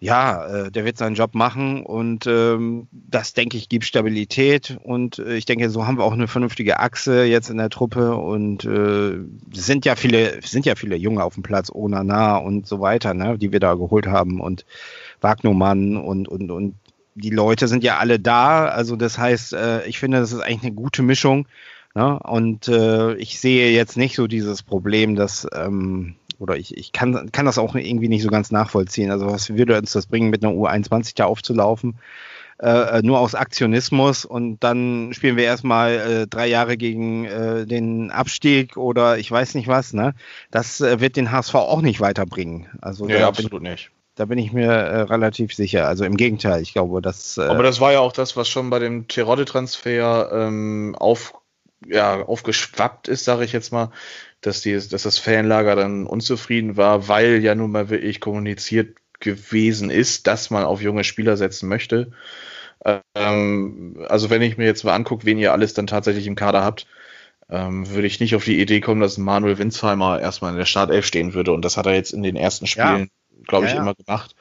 ja, 0.00 0.46
äh, 0.46 0.70
der 0.70 0.84
wird 0.84 0.96
seinen 0.96 1.16
Job 1.16 1.34
machen 1.34 1.82
und 1.82 2.26
ähm, 2.28 2.86
das, 2.92 3.34
denke 3.34 3.56
ich, 3.56 3.68
gibt 3.68 3.84
Stabilität 3.84 4.78
und 4.84 5.18
äh, 5.18 5.34
ich 5.36 5.44
denke, 5.44 5.70
so 5.70 5.86
haben 5.86 5.98
wir 5.98 6.04
auch 6.04 6.12
eine 6.12 6.28
vernünftige 6.28 6.78
Achse 6.78 7.24
jetzt 7.24 7.50
in 7.50 7.56
der 7.56 7.68
Truppe 7.68 8.14
und 8.16 8.64
äh, 8.64 9.18
sind 9.52 9.84
ja 9.84 9.96
viele, 9.96 10.40
sind 10.42 10.66
ja 10.66 10.76
viele 10.76 10.94
Junge 10.94 11.24
auf 11.24 11.34
dem 11.34 11.42
Platz, 11.42 11.70
Onana 11.72 12.36
und 12.36 12.66
so 12.68 12.80
weiter, 12.80 13.12
ne, 13.12 13.38
die 13.38 13.50
wir 13.50 13.58
da 13.58 13.74
geholt 13.74 14.06
haben 14.06 14.40
und 14.40 14.64
Wagnumann 15.20 15.96
und, 15.96 16.28
und, 16.28 16.52
und 16.52 16.74
die 17.16 17.30
Leute 17.30 17.66
sind 17.66 17.82
ja 17.82 17.98
alle 17.98 18.20
da, 18.20 18.66
also 18.66 18.94
das 18.94 19.18
heißt, 19.18 19.54
äh, 19.54 19.84
ich 19.86 19.98
finde, 19.98 20.20
das 20.20 20.32
ist 20.32 20.40
eigentlich 20.40 20.62
eine 20.62 20.74
gute 20.74 21.02
Mischung 21.02 21.48
ne? 21.96 22.20
und 22.20 22.68
äh, 22.68 23.14
ich 23.14 23.40
sehe 23.40 23.72
jetzt 23.72 23.96
nicht 23.96 24.14
so 24.14 24.28
dieses 24.28 24.62
Problem, 24.62 25.16
dass 25.16 25.44
ähm, 25.52 26.14
oder 26.38 26.56
ich, 26.56 26.76
ich 26.76 26.92
kann, 26.92 27.30
kann 27.32 27.46
das 27.46 27.58
auch 27.58 27.74
irgendwie 27.74 28.08
nicht 28.08 28.22
so 28.22 28.28
ganz 28.28 28.50
nachvollziehen. 28.50 29.10
Also 29.10 29.26
was 29.26 29.50
würde 29.50 29.78
uns 29.78 29.92
das 29.92 30.06
bringen, 30.06 30.30
mit 30.30 30.44
einer 30.44 30.54
U21 30.54 31.14
da 31.16 31.26
aufzulaufen? 31.26 31.98
Äh, 32.60 32.98
äh, 32.98 33.02
nur 33.02 33.20
aus 33.20 33.36
Aktionismus 33.36 34.24
und 34.24 34.58
dann 34.64 35.12
spielen 35.12 35.36
wir 35.36 35.44
erstmal 35.44 35.92
äh, 35.92 36.26
drei 36.26 36.48
Jahre 36.48 36.76
gegen 36.76 37.24
äh, 37.24 37.66
den 37.66 38.10
Abstieg 38.10 38.76
oder 38.76 39.16
ich 39.16 39.30
weiß 39.30 39.54
nicht 39.54 39.68
was, 39.68 39.92
ne? 39.92 40.12
Das 40.50 40.80
äh, 40.80 40.98
wird 40.98 41.14
den 41.14 41.30
HSV 41.30 41.54
auch 41.54 41.82
nicht 41.82 42.00
weiterbringen. 42.00 42.66
Also 42.80 43.06
nee, 43.06 43.22
absolut 43.22 43.62
bin, 43.62 43.70
nicht. 43.70 43.92
Da 44.16 44.24
bin 44.24 44.38
ich 44.38 44.52
mir 44.52 44.72
äh, 44.72 45.00
relativ 45.02 45.54
sicher. 45.54 45.86
Also 45.86 46.04
im 46.04 46.16
Gegenteil, 46.16 46.60
ich 46.60 46.72
glaube, 46.72 47.00
dass. 47.00 47.38
Aber 47.38 47.62
das 47.62 47.80
war 47.80 47.92
ja 47.92 48.00
auch 48.00 48.12
das, 48.12 48.36
was 48.36 48.48
schon 48.48 48.70
bei 48.70 48.80
dem 48.80 49.06
Terodde-Transfer 49.06 50.28
ähm, 50.32 50.96
auf, 50.98 51.34
ja, 51.86 52.24
aufgeschwappt 52.24 53.06
ist, 53.06 53.24
sage 53.24 53.44
ich 53.44 53.52
jetzt 53.52 53.72
mal, 53.72 53.92
dass, 54.40 54.60
die, 54.60 54.72
dass 54.72 55.02
das 55.02 55.18
Fanlager 55.18 55.76
dann 55.76 56.06
unzufrieden 56.06 56.76
war, 56.76 57.08
weil 57.08 57.42
ja 57.42 57.54
nun 57.54 57.70
mal 57.70 57.90
wirklich 57.90 58.20
kommuniziert 58.20 58.96
gewesen 59.20 59.90
ist, 59.90 60.26
dass 60.26 60.50
man 60.50 60.64
auf 60.64 60.80
junge 60.80 61.04
Spieler 61.04 61.36
setzen 61.36 61.68
möchte. 61.68 62.12
Ähm, 63.14 64.04
also 64.08 64.30
wenn 64.30 64.42
ich 64.42 64.56
mir 64.56 64.66
jetzt 64.66 64.84
mal 64.84 64.94
angucke, 64.94 65.26
wen 65.26 65.38
ihr 65.38 65.52
alles 65.52 65.74
dann 65.74 65.86
tatsächlich 65.86 66.26
im 66.26 66.36
Kader 66.36 66.62
habt, 66.62 66.86
ähm, 67.50 67.88
würde 67.90 68.06
ich 68.06 68.20
nicht 68.20 68.34
auf 68.34 68.44
die 68.44 68.60
Idee 68.60 68.80
kommen, 68.80 69.00
dass 69.00 69.18
Manuel 69.18 69.58
Winsheimer 69.58 70.20
erstmal 70.20 70.52
in 70.52 70.58
der 70.58 70.66
Startelf 70.66 71.06
stehen 71.06 71.34
würde. 71.34 71.52
Und 71.52 71.64
das 71.64 71.76
hat 71.76 71.86
er 71.86 71.94
jetzt 71.94 72.12
in 72.12 72.22
den 72.22 72.36
ersten 72.36 72.66
Spielen, 72.66 73.10
ja. 73.30 73.42
glaube 73.46 73.66
ich, 73.66 73.72
ja, 73.72 73.76
ja. 73.78 73.82
immer 73.82 73.94
gemacht. 73.94 74.34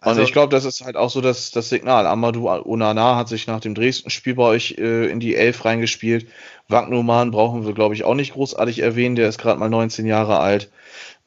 Also, 0.00 0.20
und 0.20 0.26
ich 0.26 0.32
glaube, 0.32 0.54
das 0.54 0.64
ist 0.64 0.84
halt 0.84 0.96
auch 0.96 1.10
so 1.10 1.20
das, 1.20 1.50
das 1.50 1.68
Signal. 1.68 2.06
Amadou 2.06 2.48
Onana 2.48 3.16
hat 3.16 3.28
sich 3.28 3.48
nach 3.48 3.60
dem 3.60 3.74
Dresden-Spiel 3.74 4.36
bei 4.36 4.44
euch 4.44 4.76
äh, 4.78 5.10
in 5.10 5.18
die 5.18 5.34
Elf 5.34 5.64
reingespielt. 5.64 6.28
Wagnumann 6.68 7.30
brauchen 7.30 7.66
wir, 7.66 7.72
glaube 7.72 7.94
ich, 7.94 8.04
auch 8.04 8.14
nicht 8.14 8.34
großartig 8.34 8.80
erwähnen. 8.80 9.16
Der 9.16 9.28
ist 9.28 9.38
gerade 9.38 9.58
mal 9.58 9.70
19 9.70 10.06
Jahre 10.06 10.38
alt. 10.38 10.70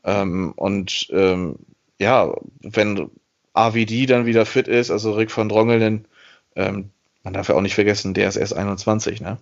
Ähm, 0.04 0.54
und 0.56 1.08
ähm, 1.12 1.58
ja, 2.00 2.34
wenn 2.62 3.10
AVD 3.54 4.06
dann 4.06 4.26
wieder 4.26 4.46
fit 4.46 4.68
ist, 4.68 4.92
also 4.92 5.14
Rick 5.14 5.32
von 5.32 5.50
Drongelen, 5.50 6.08
ähm, 6.56 6.90
man 7.24 7.34
darf 7.34 7.50
ja 7.50 7.56
auch 7.56 7.62
nicht 7.62 7.76
vergessen, 7.76 8.14
der 8.14 8.30
ist 8.30 8.36
erst 8.36 8.56
21, 8.56 9.22
ne? 9.22 9.38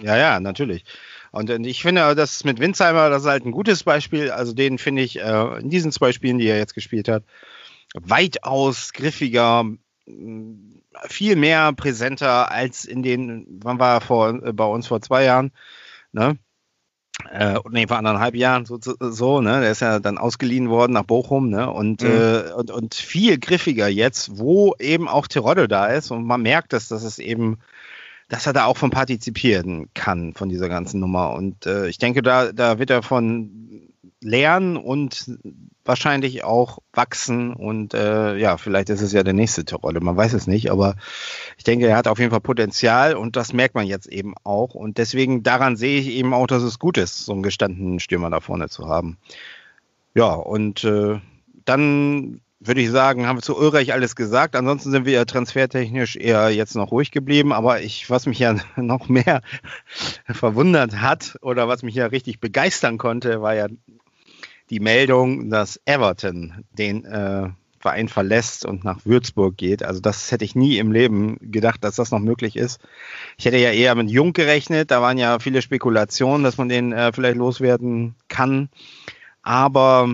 Ja, 0.00 0.16
ja, 0.16 0.40
natürlich. 0.40 0.84
Und 1.30 1.50
äh, 1.50 1.58
ich 1.62 1.82
finde, 1.82 2.14
das 2.14 2.44
mit 2.44 2.60
Winzheimer, 2.60 3.10
das 3.10 3.22
ist 3.22 3.28
halt 3.28 3.44
ein 3.44 3.52
gutes 3.52 3.84
Beispiel. 3.84 4.30
Also 4.30 4.52
den 4.52 4.78
finde 4.78 5.02
ich 5.02 5.18
äh, 5.18 5.58
in 5.60 5.70
diesen 5.70 5.92
zwei 5.92 6.12
Spielen, 6.12 6.38
die 6.38 6.46
er 6.46 6.58
jetzt 6.58 6.74
gespielt 6.74 7.08
hat, 7.08 7.24
weitaus 7.94 8.92
griffiger, 8.92 9.64
viel 11.08 11.36
mehr 11.36 11.72
präsenter 11.72 12.50
als 12.50 12.84
in 12.84 13.02
den, 13.02 13.46
wann 13.62 13.78
war 13.78 13.94
er 13.94 14.00
vor, 14.00 14.42
äh, 14.42 14.52
bei 14.52 14.64
uns 14.64 14.86
vor 14.86 15.00
zwei 15.00 15.24
Jahren, 15.24 15.52
ne? 16.12 16.38
Äh, 17.30 17.58
nee, 17.70 17.86
vor 17.86 17.98
anderthalb 17.98 18.34
Jahren 18.34 18.64
so, 18.64 18.78
so, 18.80 19.40
ne? 19.40 19.60
Der 19.60 19.70
ist 19.70 19.80
ja 19.80 20.00
dann 20.00 20.18
ausgeliehen 20.18 20.70
worden 20.70 20.92
nach 20.92 21.04
Bochum, 21.04 21.50
ne? 21.50 21.70
Und, 21.70 22.02
mhm. 22.02 22.08
äh, 22.08 22.52
und, 22.52 22.70
und 22.70 22.94
viel 22.94 23.38
griffiger 23.38 23.88
jetzt, 23.88 24.38
wo 24.38 24.74
eben 24.78 25.08
auch 25.08 25.26
Terodde 25.26 25.68
da 25.68 25.86
ist 25.86 26.10
und 26.10 26.24
man 26.24 26.42
merkt 26.42 26.72
es, 26.72 26.88
dass 26.88 27.02
es 27.02 27.18
eben 27.18 27.58
dass 28.28 28.46
er 28.46 28.54
da 28.54 28.64
auch 28.64 28.78
von 28.78 28.88
partizipieren 28.88 29.90
kann, 29.92 30.32
von 30.32 30.48
dieser 30.48 30.70
ganzen 30.70 31.00
Nummer. 31.00 31.34
Und 31.34 31.66
äh, 31.66 31.88
ich 31.88 31.98
denke, 31.98 32.22
da, 32.22 32.50
da 32.50 32.78
wird 32.78 32.88
er 32.88 33.02
von 33.02 33.91
lernen 34.22 34.76
und 34.76 35.38
wahrscheinlich 35.84 36.44
auch 36.44 36.78
wachsen. 36.92 37.52
Und 37.52 37.94
äh, 37.94 38.36
ja, 38.36 38.56
vielleicht 38.56 38.90
ist 38.90 39.02
es 39.02 39.12
ja 39.12 39.22
der 39.22 39.32
nächste 39.32 39.62
Rolle, 39.74 40.00
man 40.00 40.16
weiß 40.16 40.32
es 40.32 40.46
nicht. 40.46 40.70
Aber 40.70 40.96
ich 41.58 41.64
denke, 41.64 41.86
er 41.86 41.96
hat 41.96 42.08
auf 42.08 42.18
jeden 42.18 42.30
Fall 42.30 42.40
Potenzial 42.40 43.14
und 43.14 43.36
das 43.36 43.52
merkt 43.52 43.74
man 43.74 43.86
jetzt 43.86 44.06
eben 44.06 44.34
auch. 44.44 44.74
Und 44.74 44.98
deswegen 44.98 45.42
daran 45.42 45.76
sehe 45.76 46.00
ich 46.00 46.08
eben 46.08 46.34
auch, 46.34 46.46
dass 46.46 46.62
es 46.62 46.78
gut 46.78 46.98
ist, 46.98 47.24
so 47.24 47.32
einen 47.32 47.42
gestandenen 47.42 48.00
Stürmer 48.00 48.30
da 48.30 48.40
vorne 48.40 48.68
zu 48.68 48.88
haben. 48.88 49.18
Ja, 50.14 50.34
und 50.34 50.84
äh, 50.84 51.20
dann 51.64 52.40
würde 52.64 52.80
ich 52.80 52.90
sagen, 52.90 53.26
haben 53.26 53.38
wir 53.38 53.42
zu 53.42 53.56
Ulreich 53.56 53.92
alles 53.92 54.14
gesagt. 54.14 54.54
Ansonsten 54.54 54.90
sind 54.90 55.04
wir 55.04 55.26
transfertechnisch 55.26 56.16
eher 56.16 56.50
jetzt 56.50 56.76
noch 56.76 56.92
ruhig 56.92 57.10
geblieben. 57.10 57.52
Aber 57.52 57.82
ich, 57.82 58.08
was 58.08 58.26
mich 58.26 58.38
ja 58.38 58.56
noch 58.76 59.08
mehr 59.08 59.42
verwundert 60.26 61.00
hat 61.00 61.36
oder 61.42 61.68
was 61.68 61.82
mich 61.82 61.94
ja 61.94 62.06
richtig 62.06 62.40
begeistern 62.40 62.98
konnte, 62.98 63.42
war 63.42 63.54
ja 63.54 63.66
die 64.72 64.80
Meldung, 64.80 65.50
dass 65.50 65.78
Everton 65.84 66.64
den 66.72 67.04
äh, 67.04 67.50
Verein 67.78 68.08
verlässt 68.08 68.64
und 68.64 68.84
nach 68.84 69.04
Würzburg 69.04 69.58
geht. 69.58 69.82
Also 69.82 70.00
das 70.00 70.32
hätte 70.32 70.46
ich 70.46 70.54
nie 70.54 70.78
im 70.78 70.92
Leben 70.92 71.36
gedacht, 71.42 71.84
dass 71.84 71.96
das 71.96 72.10
noch 72.10 72.20
möglich 72.20 72.56
ist. 72.56 72.80
Ich 73.36 73.44
hätte 73.44 73.58
ja 73.58 73.70
eher 73.70 73.94
mit 73.94 74.10
Jung 74.10 74.32
gerechnet. 74.32 74.90
Da 74.90 75.02
waren 75.02 75.18
ja 75.18 75.40
viele 75.40 75.60
Spekulationen, 75.60 76.42
dass 76.42 76.56
man 76.56 76.70
den 76.70 76.92
äh, 76.92 77.12
vielleicht 77.12 77.36
loswerden 77.36 78.14
kann. 78.28 78.70
Aber 79.42 80.08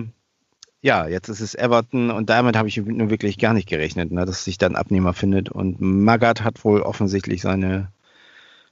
ja, 0.81 1.07
jetzt 1.07 1.29
ist 1.29 1.39
es 1.39 1.55
Everton 1.55 2.11
und 2.11 2.29
damit 2.29 2.57
habe 2.57 2.67
ich 2.67 2.75
nur 2.75 3.09
wirklich 3.09 3.37
gar 3.37 3.53
nicht 3.53 3.69
gerechnet, 3.69 4.11
ne, 4.11 4.25
dass 4.25 4.43
sich 4.43 4.57
dann 4.57 4.75
Abnehmer 4.75 5.13
findet. 5.13 5.47
Und 5.49 5.79
Magath 5.79 6.43
hat 6.43 6.65
wohl 6.65 6.81
offensichtlich 6.81 7.41
seine 7.41 7.93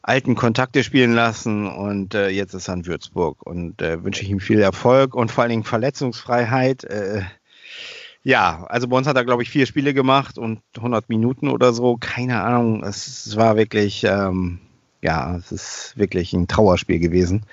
alten 0.08 0.36
Kontakte 0.36 0.84
spielen 0.84 1.13
lassen 1.13 1.67
und 1.67 2.15
äh, 2.15 2.30
jetzt 2.30 2.54
ist 2.54 2.70
er 2.70 2.76
in 2.76 2.86
Würzburg 2.86 3.46
und 3.46 3.82
äh, 3.82 4.04
wünsche 4.04 4.24
ich 4.24 4.30
ihm 4.30 4.39
viel 4.39 4.62
Erfolg 4.62 5.13
und 5.13 5.32
vor 5.32 5.43
allen 5.43 5.52
Dingen 5.52 5.63
Verletzungsfreiheit. 5.63 6.86
Äh, 6.86 7.24
ja, 8.24 8.65
also 8.70 8.88
bei 8.88 8.98
uns 8.98 9.06
hat 9.06 9.17
er, 9.17 9.26
glaube 9.26 9.43
ich, 9.43 9.50
vier 9.50 9.65
Spiele 9.65 9.93
gemacht 9.93 10.38
und 10.38 10.62
100 10.78 11.10
Minuten 11.10 11.50
oder 11.50 11.74
so. 11.74 11.98
Keine 11.98 12.41
Ahnung, 12.41 12.84
es, 12.84 13.26
es 13.26 13.36
war 13.36 13.58
wirklich, 13.58 14.06
ähm, 14.06 14.60
ja, 15.02 15.36
es 15.36 15.52
ist 15.52 15.93
wirklich 15.98 16.32
ein 16.32 16.48
Trauerspiel 16.48 17.00
gewesen. 17.00 17.46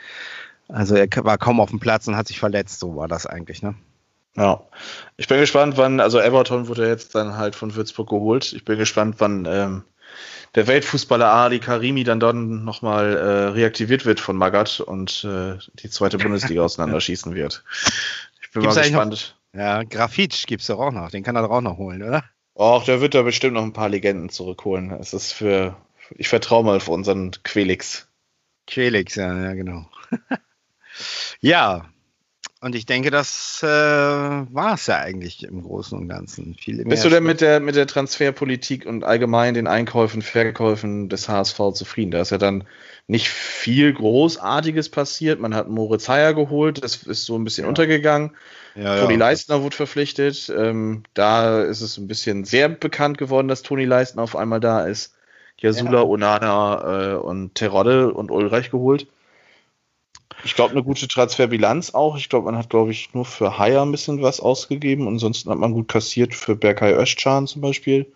Also 0.69 0.95
er 0.95 1.09
war 1.25 1.39
kaum 1.39 1.61
auf 1.61 1.71
dem 1.71 1.81
Platz 1.81 2.07
und 2.07 2.17
hat 2.17 2.29
sich 2.29 2.39
verletzt, 2.39 2.79
so 2.79 2.95
war 2.95 3.09
das 3.09 3.27
eigentlich, 3.27 3.63
ne? 3.63 3.75
Ja, 4.37 4.63
ich 5.17 5.29
bin 5.29 5.39
gespannt, 5.39 5.77
wann, 5.77 6.01
also 6.01 6.19
Everton 6.19 6.67
wurde 6.67 6.89
jetzt 6.89 7.15
dann 7.15 7.37
halt 7.37 7.55
von 7.55 7.75
Würzburg 7.77 8.09
geholt. 8.09 8.53
Ich 8.53 8.65
bin 8.65 8.79
gespannt, 8.79 9.17
wann 9.19 9.47
ähm, 9.49 9.85
der 10.55 10.67
Weltfußballer 10.67 11.31
Ali 11.31 11.59
Karimi 11.59 12.05
dann 12.05 12.21
dann 12.21 12.65
nochmal 12.65 13.17
äh, 13.17 13.49
reaktiviert 13.49 14.05
wird 14.07 14.21
von 14.21 14.37
Magath 14.37 14.81
und 14.81 15.25
äh, 15.25 15.59
die 15.75 15.91
zweite 15.91 16.19
Bundesliga 16.19 16.63
auseinanderschießen 16.65 17.35
wird. 17.35 17.65
Ich 18.43 18.51
bin 18.53 18.63
gibt's 18.63 18.77
mal 18.77 18.83
gespannt. 18.83 19.37
Noch, 19.53 19.61
ja, 19.61 19.83
Grafitsch 19.83 20.47
gibt's 20.47 20.67
doch 20.67 20.79
auch 20.79 20.93
noch, 20.93 21.11
den 21.11 21.23
kann 21.23 21.37
er 21.37 21.43
doch 21.43 21.51
auch 21.51 21.61
noch 21.61 21.77
holen, 21.77 22.03
oder? 22.03 22.25
Och, 22.55 22.85
der 22.85 23.01
wird 23.01 23.15
da 23.15 23.23
bestimmt 23.23 23.55
noch 23.55 23.65
ein 23.65 23.73
paar 23.73 23.89
Legenden 23.89 24.29
zurückholen. 24.29 24.93
Es 24.93 25.13
ist 25.13 25.33
für, 25.33 25.77
ich 26.11 26.29
vertraue 26.29 26.65
mal 26.65 26.77
auf 26.77 26.89
unseren 26.89 27.33
Quelix. 27.43 28.09
Quelix, 28.69 29.17
ja, 29.17 29.37
ja, 29.43 29.55
genau. 29.55 29.89
ja, 31.41 31.87
und 32.65 32.75
ich 32.75 32.87
denke, 32.87 33.11
das 33.11 33.61
äh, 33.63 33.67
war 33.67 34.73
es 34.73 34.87
ja 34.87 34.97
eigentlich 34.97 35.43
im 35.45 35.63
Großen 35.63 35.99
und 35.99 36.09
Ganzen. 36.09 36.55
Viel 36.55 36.83
Bist 36.87 37.05
du 37.05 37.11
denn 37.11 37.23
mit 37.23 37.43
der, 37.43 37.61
mit 37.61 37.77
der 37.77 37.87
Transferpolitik 37.87 38.87
und 38.87 39.05
allgemein 39.05 39.53
den 39.53 39.67
Einkäufen, 39.67 40.23
Verkäufen 40.23 41.11
des 41.11 41.29
HSV 41.29 41.59
zufrieden? 41.75 42.11
Da 42.11 42.23
ist 42.23 42.31
ja 42.31 42.39
dann 42.39 42.65
nicht 43.07 43.29
viel 43.29 43.93
Großartiges 43.93 44.89
passiert. 44.89 45.41
Man 45.41 45.55
hat 45.55 45.69
Moritz 45.69 46.09
Heyer 46.09 46.33
geholt, 46.33 46.83
das 46.83 47.03
ist 47.03 47.27
so 47.27 47.37
ein 47.37 47.45
bisschen 47.45 47.65
ja. 47.65 47.69
untergegangen. 47.69 48.31
Ja, 48.75 48.99
Toni 48.99 49.13
ja. 49.13 49.19
Leistner 49.19 49.63
wurde 49.63 49.77
verpflichtet. 49.77 50.51
Ähm, 50.57 51.03
da 51.13 51.61
ist 51.61 51.83
es 51.83 51.99
ein 51.99 52.09
bisschen 52.09 52.47
sehr 52.47 52.71
bekannt 52.71 53.19
geworden, 53.19 53.47
dass 53.47 53.61
Toni 53.61 53.85
Leistner 53.85 54.23
auf 54.23 54.37
einmal 54.37 54.61
da 54.61 54.87
ist. 54.87 55.15
Jasula, 55.59 55.99
ja. 55.99 56.03
Onana 56.03 57.13
äh, 57.13 57.15
und 57.17 57.57
Terodde 57.57 58.15
und 58.15 58.31
Ulreich 58.31 58.71
geholt. 58.71 59.07
Ich 60.45 60.55
glaube, 60.55 60.73
eine 60.73 60.83
gute 60.83 61.09
Transferbilanz 61.09 61.95
auch. 61.95 62.17
Ich 62.17 62.29
glaube, 62.29 62.47
man 62.47 62.59
hat, 62.59 62.71
glaube 62.71 62.91
ich, 62.91 63.15
nur 63.15 63.25
für 63.25 63.59
Haier 63.59 63.83
ein 63.83 63.93
bisschen 63.93 64.21
was 64.23 64.41
ausgegeben. 64.41 65.09
Ansonsten 65.09 65.51
hat 65.51 65.59
man 65.59 65.73
gut 65.73 65.89
kassiert 65.89 66.35
für 66.35 66.57
Berkay 66.57 66.95
Özcan 66.95 67.47
zum 67.47 67.63
Beispiel. 67.63 68.13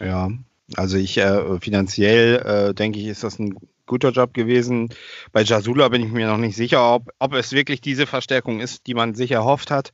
Ja, 0.00 0.30
also 0.76 0.96
ich 0.96 1.18
äh, 1.18 1.60
finanziell 1.60 2.36
äh, 2.70 2.74
denke 2.74 2.98
ich, 2.98 3.06
ist 3.06 3.24
das 3.24 3.38
ein 3.38 3.54
guter 3.86 4.10
Job 4.10 4.32
gewesen. 4.32 4.88
Bei 5.32 5.42
Jasula 5.42 5.88
bin 5.88 6.02
ich 6.02 6.10
mir 6.10 6.26
noch 6.26 6.38
nicht 6.38 6.56
sicher, 6.56 6.94
ob, 6.94 7.10
ob 7.18 7.34
es 7.34 7.52
wirklich 7.52 7.80
diese 7.80 8.06
Verstärkung 8.06 8.60
ist, 8.60 8.86
die 8.86 8.94
man 8.94 9.14
sich 9.14 9.32
erhofft 9.32 9.70
hat. 9.70 9.92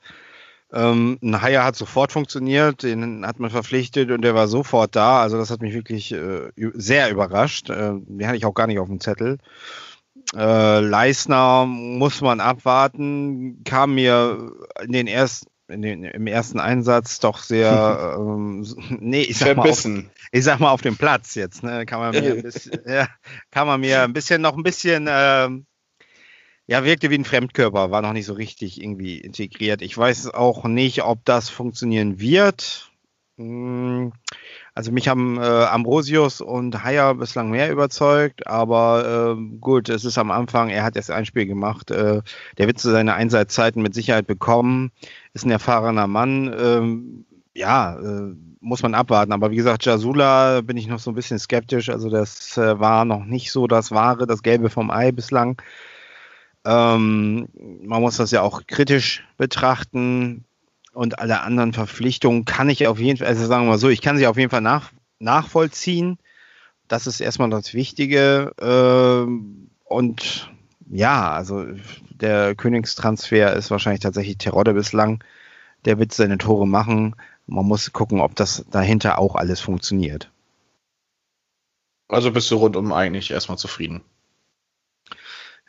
Ähm, 0.73 1.19
ein 1.23 1.41
Haier 1.41 1.65
hat 1.65 1.77
sofort 1.77 2.13
funktioniert, 2.13 2.83
den 2.83 3.27
hat 3.27 3.41
man 3.41 3.51
verpflichtet 3.51 4.11
und 4.11 4.23
der 4.23 4.35
war 4.35 4.49
sofort 4.49 4.95
da. 4.95 5.23
Also 5.23 5.39
das 5.39 5.51
hat 5.51 5.63
mich 5.63 5.75
wirklich 5.75 6.13
äh, 6.13 6.51
sehr 6.75 7.11
überrascht. 7.11 7.71
Äh, 7.71 7.95
den 8.01 8.27
hatte 8.27 8.37
ich 8.37 8.45
auch 8.45 8.55
gar 8.55 8.67
nicht 8.67 8.79
auf 8.79 8.89
dem 8.89 9.01
Zettel. 9.01 9.39
Äh, 10.35 10.81
Leisner 10.81 11.65
muss 11.67 12.21
man 12.21 12.41
abwarten, 12.41 13.63
kam 13.65 13.95
mir 13.95 14.53
in 14.83 14.93
den 14.93 15.07
ersten 15.07 15.49
in 15.69 15.83
den, 15.83 16.05
im 16.05 16.27
ersten 16.27 16.61
Einsatz 16.61 17.21
doch 17.21 17.39
sehr, 17.39 18.17
ähm, 18.19 18.67
nee, 19.01 19.23
ich 19.23 19.37
sag, 19.37 19.57
mal 19.57 19.69
auf, 19.69 19.87
ich 20.33 20.45
sag 20.45 20.61
mal 20.61 20.71
auf 20.71 20.81
dem 20.81 20.97
Platz 20.97 21.35
jetzt, 21.35 21.63
ne, 21.63 21.85
kann 21.85 22.01
man 22.01 22.13
mir 22.13 22.33
ein 22.35 22.43
bisschen, 22.43 22.81
ja, 22.87 23.07
kann 23.51 23.67
man 23.67 23.81
mir 23.81 24.03
ein 24.03 24.13
bisschen, 24.13 24.41
noch 24.41 24.57
ein 24.57 24.63
bisschen, 24.63 25.07
äh, 25.07 25.49
ja, 26.67 26.85
wirkte 26.85 27.11
wie 27.11 27.19
ein 27.19 27.25
Fremdkörper, 27.25 27.91
war 27.91 28.03
noch 28.03 28.13
nicht 28.13 28.27
so 28.27 28.35
richtig 28.35 28.81
irgendwie 28.83 29.19
integriert. 29.19 29.81
Ich 29.81 29.97
weiß 29.97 30.35
auch 30.35 30.65
nicht, 30.65 31.03
ob 31.03 31.25
das 31.25 31.49
funktionieren 31.49 32.21
wird. 32.21 32.91
Hm, 33.39 34.13
also 34.79 34.93
mich 34.93 35.09
haben 35.09 35.39
äh, 35.39 35.41
Ambrosius 35.43 36.41
und 36.41 36.85
Haier 36.85 37.13
bislang 37.17 37.51
mehr 37.51 37.73
überzeugt, 37.73 38.47
aber 38.47 39.37
äh, 39.37 39.59
gut, 39.59 39.89
es 39.89 40.05
ist 40.05 40.19
am 40.19 40.31
Anfang, 40.31 40.69
er 40.69 40.85
hat 40.85 40.95
erst 40.95 41.11
ein 41.11 41.27
Spiel 41.27 41.47
gemacht, 41.47 41.91
äh, 41.91 42.23
der 42.59 42.67
wird 42.69 42.79
zu 42.79 42.93
seine 42.93 43.15
Einsatzzeiten 43.15 43.83
mit 43.83 43.93
Sicherheit 43.93 44.29
bekommen, 44.29 44.93
ist 45.35 45.45
ein 45.45 45.51
erfahrener 45.51 46.07
Mann, 46.07 46.55
ähm, 46.57 47.25
ja, 47.55 47.99
äh, 47.99 48.37
muss 48.61 48.85
man 48.85 48.95
abwarten. 48.95 49.33
Aber 49.33 49.51
wie 49.51 49.57
gesagt, 49.57 49.85
Jasula 49.85 50.61
bin 50.61 50.77
ich 50.77 50.87
noch 50.87 51.01
so 51.01 51.11
ein 51.11 51.17
bisschen 51.17 51.41
skeptisch, 51.41 51.89
also 51.89 52.09
das 52.09 52.57
äh, 52.57 52.79
war 52.79 53.05
noch 53.05 53.25
nicht 53.25 53.51
so 53.51 53.67
das 53.67 53.91
Wahre, 53.91 54.29
das 54.29 54.45
Gelbe 54.45 54.71
vom 54.71 54.93
Ei 54.93 55.11
bislang. 55.11 55.61
Ähm, 56.65 57.49
man 57.83 58.01
muss 58.01 58.19
das 58.19 58.31
ja 58.31 58.43
auch 58.43 58.63
kritisch 58.69 59.27
betrachten 59.39 60.45
und 60.99 61.21
alle 61.21 61.43
anderen 61.43 61.73
Verpflichtungen 61.73 62.45
kann 62.45 62.69
ich 62.69 62.89
auf 62.89 62.99
jeden 62.99 63.19
Fall, 63.19 63.29
also 63.29 63.47
sagen 63.47 63.67
wir 63.67 63.71
mal 63.71 63.79
so, 63.79 63.89
ich 63.89 64.03
kann 64.03 64.19
sie 64.19 64.27
auf 64.27 64.37
jeden 64.37 64.51
Fall 64.51 64.63
nach, 64.63 64.91
nachvollziehen. 65.21 66.19
Das 66.89 67.07
ist 67.07 67.21
erstmal 67.21 67.51
das 67.51 67.73
Wichtige. 67.73 68.53
Ähm, 68.61 69.71
und 69.85 70.51
ja, 70.91 71.31
also 71.31 71.67
der 72.11 72.57
Königstransfer 72.57 73.55
ist 73.55 73.71
wahrscheinlich 73.71 74.01
tatsächlich 74.01 74.39
Terodde 74.39 74.75
bislang. 74.75 75.23
Der 75.85 76.01
wird 76.01 76.13
seine 76.13 76.37
Tore 76.37 76.67
machen. 76.67 77.15
Man 77.47 77.67
muss 77.67 77.93
gucken, 77.93 78.21
ob 78.21 78.35
das 78.35 78.65
dahinter 78.69 79.21
auch 79.21 79.37
alles 79.37 79.61
funktioniert. 79.61 80.33
Also 82.09 82.33
bist 82.33 82.51
du 82.51 82.57
rundum 82.57 82.93
eigentlich 82.93 83.31
erstmal 83.31 83.59
zufrieden. 83.59 84.03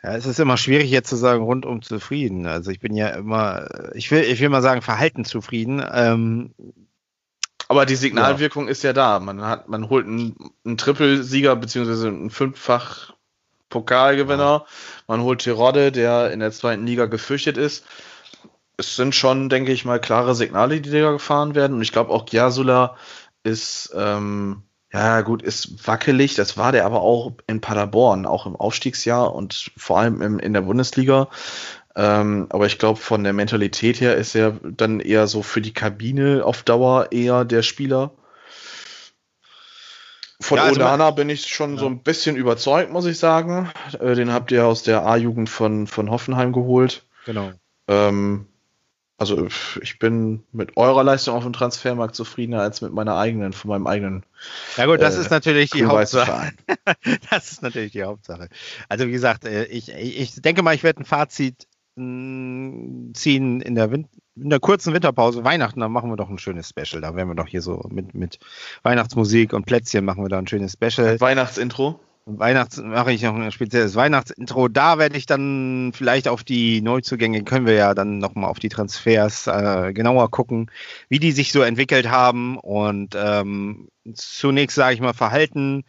Ja, 0.02 0.16
es 0.16 0.26
ist 0.26 0.40
immer 0.40 0.56
schwierig 0.56 0.90
jetzt 0.90 1.10
zu 1.10 1.16
sagen, 1.16 1.42
rundum 1.42 1.82
zufrieden. 1.82 2.46
Also 2.46 2.70
ich 2.70 2.80
bin 2.80 2.94
ja 2.94 3.08
immer, 3.08 3.68
ich 3.94 4.10
will, 4.10 4.22
ich 4.22 4.40
will 4.40 4.48
mal 4.48 4.62
sagen, 4.62 4.80
verhalten 4.80 5.24
zufrieden. 5.24 5.84
Ähm, 5.92 6.54
aber 7.68 7.86
die 7.86 7.96
Signalwirkung 7.96 8.64
ja. 8.64 8.70
ist 8.70 8.82
ja 8.82 8.92
da. 8.92 9.20
Man 9.20 9.42
hat, 9.42 9.68
man 9.68 9.90
holt 9.90 10.06
einen, 10.06 10.34
einen 10.64 10.78
Trippelsieger 10.78 11.54
beziehungsweise 11.54 12.08
einen 12.08 12.30
fünffach 12.30 13.14
Pokalgewinner. 13.68 14.42
Ja. 14.42 14.66
Man 15.06 15.22
holt 15.22 15.42
Tirode, 15.42 15.92
der 15.92 16.32
in 16.32 16.40
der 16.40 16.50
zweiten 16.50 16.86
Liga 16.86 17.06
gefürchtet 17.06 17.58
ist. 17.58 17.84
Es 18.76 18.96
sind 18.96 19.14
schon, 19.14 19.50
denke 19.50 19.70
ich 19.72 19.84
mal, 19.84 20.00
klare 20.00 20.34
Signale, 20.34 20.80
die 20.80 20.90
da 20.90 21.12
gefahren 21.12 21.54
werden. 21.54 21.76
Und 21.76 21.82
ich 21.82 21.92
glaube 21.92 22.10
auch 22.10 22.24
Giasula 22.24 22.96
ist 23.42 23.92
ähm, 23.94 24.62
Ja, 24.92 25.20
gut, 25.20 25.42
ist 25.42 25.86
wackelig. 25.86 26.34
Das 26.34 26.56
war 26.56 26.72
der 26.72 26.84
aber 26.84 27.02
auch 27.02 27.32
in 27.46 27.60
Paderborn, 27.60 28.26
auch 28.26 28.46
im 28.46 28.56
Aufstiegsjahr 28.56 29.32
und 29.34 29.70
vor 29.76 29.98
allem 30.00 30.20
im, 30.20 30.38
in 30.38 30.52
der 30.52 30.62
Bundesliga. 30.62 31.28
Ähm, 31.94 32.46
aber 32.50 32.66
ich 32.66 32.78
glaube, 32.78 32.98
von 32.98 33.22
der 33.22 33.32
Mentalität 33.32 34.00
her 34.00 34.16
ist 34.16 34.34
er 34.34 34.58
dann 34.62 35.00
eher 35.00 35.26
so 35.26 35.42
für 35.42 35.60
die 35.60 35.72
Kabine 35.72 36.44
auf 36.44 36.62
Dauer 36.62 37.12
eher 37.12 37.44
der 37.44 37.62
Spieler. 37.62 38.12
Von 40.40 40.58
ja, 40.58 40.64
also 40.64 40.80
Onana 40.80 41.10
bin 41.10 41.28
ich 41.28 41.46
schon 41.46 41.74
ja. 41.74 41.80
so 41.80 41.86
ein 41.86 42.02
bisschen 42.02 42.34
überzeugt, 42.34 42.90
muss 42.90 43.06
ich 43.06 43.18
sagen. 43.18 43.70
Äh, 44.00 44.14
den 44.14 44.32
habt 44.32 44.50
ihr 44.50 44.66
aus 44.66 44.82
der 44.82 45.04
A-Jugend 45.04 45.50
von, 45.50 45.86
von 45.86 46.10
Hoffenheim 46.10 46.52
geholt. 46.52 47.04
Genau. 47.26 47.52
Ähm, 47.86 48.46
also 49.20 49.48
ich 49.82 49.98
bin 49.98 50.44
mit 50.50 50.78
eurer 50.78 51.04
Leistung 51.04 51.36
auf 51.36 51.44
dem 51.44 51.52
Transfermarkt 51.52 52.14
zufriedener 52.14 52.62
als 52.62 52.80
mit 52.80 52.94
meiner 52.94 53.18
eigenen, 53.18 53.52
von 53.52 53.68
meinem 53.68 53.86
eigenen. 53.86 54.24
Ja 54.78 54.86
gut, 54.86 55.02
das 55.02 55.18
äh, 55.18 55.20
ist 55.20 55.30
natürlich 55.30 55.68
die 55.68 55.84
Hauptsache. 55.84 56.52
das 57.30 57.52
ist 57.52 57.62
natürlich 57.62 57.92
die 57.92 58.02
Hauptsache. 58.02 58.48
Also 58.88 59.06
wie 59.06 59.12
gesagt, 59.12 59.44
äh, 59.44 59.64
ich, 59.64 59.90
ich 59.90 60.40
denke 60.40 60.62
mal, 60.62 60.74
ich 60.74 60.82
werde 60.84 61.02
ein 61.02 61.04
Fazit 61.04 61.68
mm, 61.96 63.12
ziehen 63.12 63.60
in 63.60 63.74
der, 63.74 63.90
Win 63.90 64.08
in 64.36 64.48
der 64.48 64.58
kurzen 64.58 64.94
Winterpause, 64.94 65.44
Weihnachten, 65.44 65.80
dann 65.80 65.92
machen 65.92 66.08
wir 66.08 66.16
doch 66.16 66.30
ein 66.30 66.38
schönes 66.38 66.70
Special. 66.70 67.02
Da 67.02 67.14
werden 67.14 67.28
wir 67.28 67.34
doch 67.34 67.46
hier 67.46 67.60
so 67.60 67.86
mit, 67.90 68.14
mit 68.14 68.38
Weihnachtsmusik 68.84 69.52
und 69.52 69.66
Plätzchen 69.66 70.02
machen 70.02 70.24
wir 70.24 70.30
da 70.30 70.38
ein 70.38 70.46
schönes 70.46 70.72
Special. 70.72 71.20
Weihnachtsintro. 71.20 72.00
Weihnachts 72.26 72.76
mache 72.78 73.12
ich 73.12 73.22
noch 73.22 73.34
ein 73.34 73.50
spezielles 73.50 73.94
Weihnachtsintro. 73.94 74.68
Da 74.68 74.98
werde 74.98 75.16
ich 75.16 75.26
dann 75.26 75.92
vielleicht 75.94 76.28
auf 76.28 76.44
die 76.44 76.80
Neuzugänge, 76.80 77.42
können 77.44 77.66
wir 77.66 77.74
ja 77.74 77.94
dann 77.94 78.18
nochmal 78.18 78.50
auf 78.50 78.58
die 78.58 78.68
Transfers 78.68 79.46
äh, 79.46 79.92
genauer 79.92 80.30
gucken, 80.30 80.70
wie 81.08 81.18
die 81.18 81.32
sich 81.32 81.52
so 81.52 81.62
entwickelt 81.62 82.08
haben. 82.10 82.58
Und 82.58 83.16
ähm, 83.16 83.88
zunächst 84.14 84.76
sage 84.76 84.94
ich 84.94 85.00
mal 85.00 85.14
Verhalten, 85.14 85.84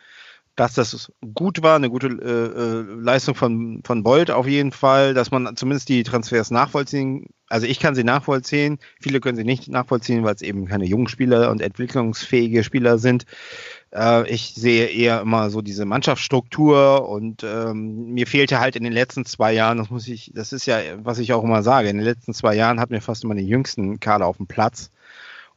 dass 0.55 0.73
das 0.73 1.11
gut 1.33 1.63
war, 1.63 1.75
eine 1.75 1.89
gute 1.89 2.07
äh, 2.07 2.11
äh, 2.11 3.01
Leistung 3.01 3.35
von, 3.35 3.81
von 3.85 4.03
Bolt 4.03 4.31
auf 4.31 4.47
jeden 4.47 4.71
Fall, 4.71 5.13
dass 5.13 5.31
man 5.31 5.55
zumindest 5.55 5.89
die 5.89 6.03
Transfers 6.03 6.51
nachvollziehen. 6.51 7.27
Also 7.47 7.67
ich 7.67 7.79
kann 7.79 7.95
sie 7.95 8.03
nachvollziehen, 8.03 8.77
viele 8.99 9.19
können 9.21 9.37
sie 9.37 9.43
nicht 9.43 9.69
nachvollziehen, 9.69 10.23
weil 10.23 10.35
es 10.35 10.41
eben 10.41 10.67
keine 10.67 10.85
jungen 10.85 11.07
Spieler 11.07 11.51
und 11.51 11.61
entwicklungsfähige 11.61 12.63
Spieler 12.63 12.97
sind. 12.97 13.25
Äh, 13.93 14.29
ich 14.29 14.53
sehe 14.55 14.87
eher 14.87 15.21
immer 15.21 15.49
so 15.49 15.61
diese 15.61 15.85
Mannschaftsstruktur 15.85 17.07
und 17.07 17.43
ähm, 17.43 18.13
mir 18.13 18.27
fehlte 18.27 18.59
halt 18.59 18.75
in 18.75 18.83
den 18.83 18.93
letzten 18.93 19.25
zwei 19.25 19.53
Jahren, 19.53 19.77
das 19.77 19.89
muss 19.89 20.07
ich, 20.07 20.31
das 20.33 20.53
ist 20.53 20.65
ja, 20.65 20.79
was 21.03 21.19
ich 21.19 21.33
auch 21.33 21.43
immer 21.43 21.63
sage, 21.63 21.89
in 21.89 21.97
den 21.97 22.05
letzten 22.05 22.33
zwei 22.33 22.55
Jahren 22.55 22.79
hatten 22.79 22.93
wir 22.93 23.01
fast 23.01 23.23
immer 23.23 23.35
den 23.35 23.47
jüngsten 23.47 23.99
Kader 23.99 24.25
auf 24.27 24.37
dem 24.37 24.47
Platz. 24.47 24.91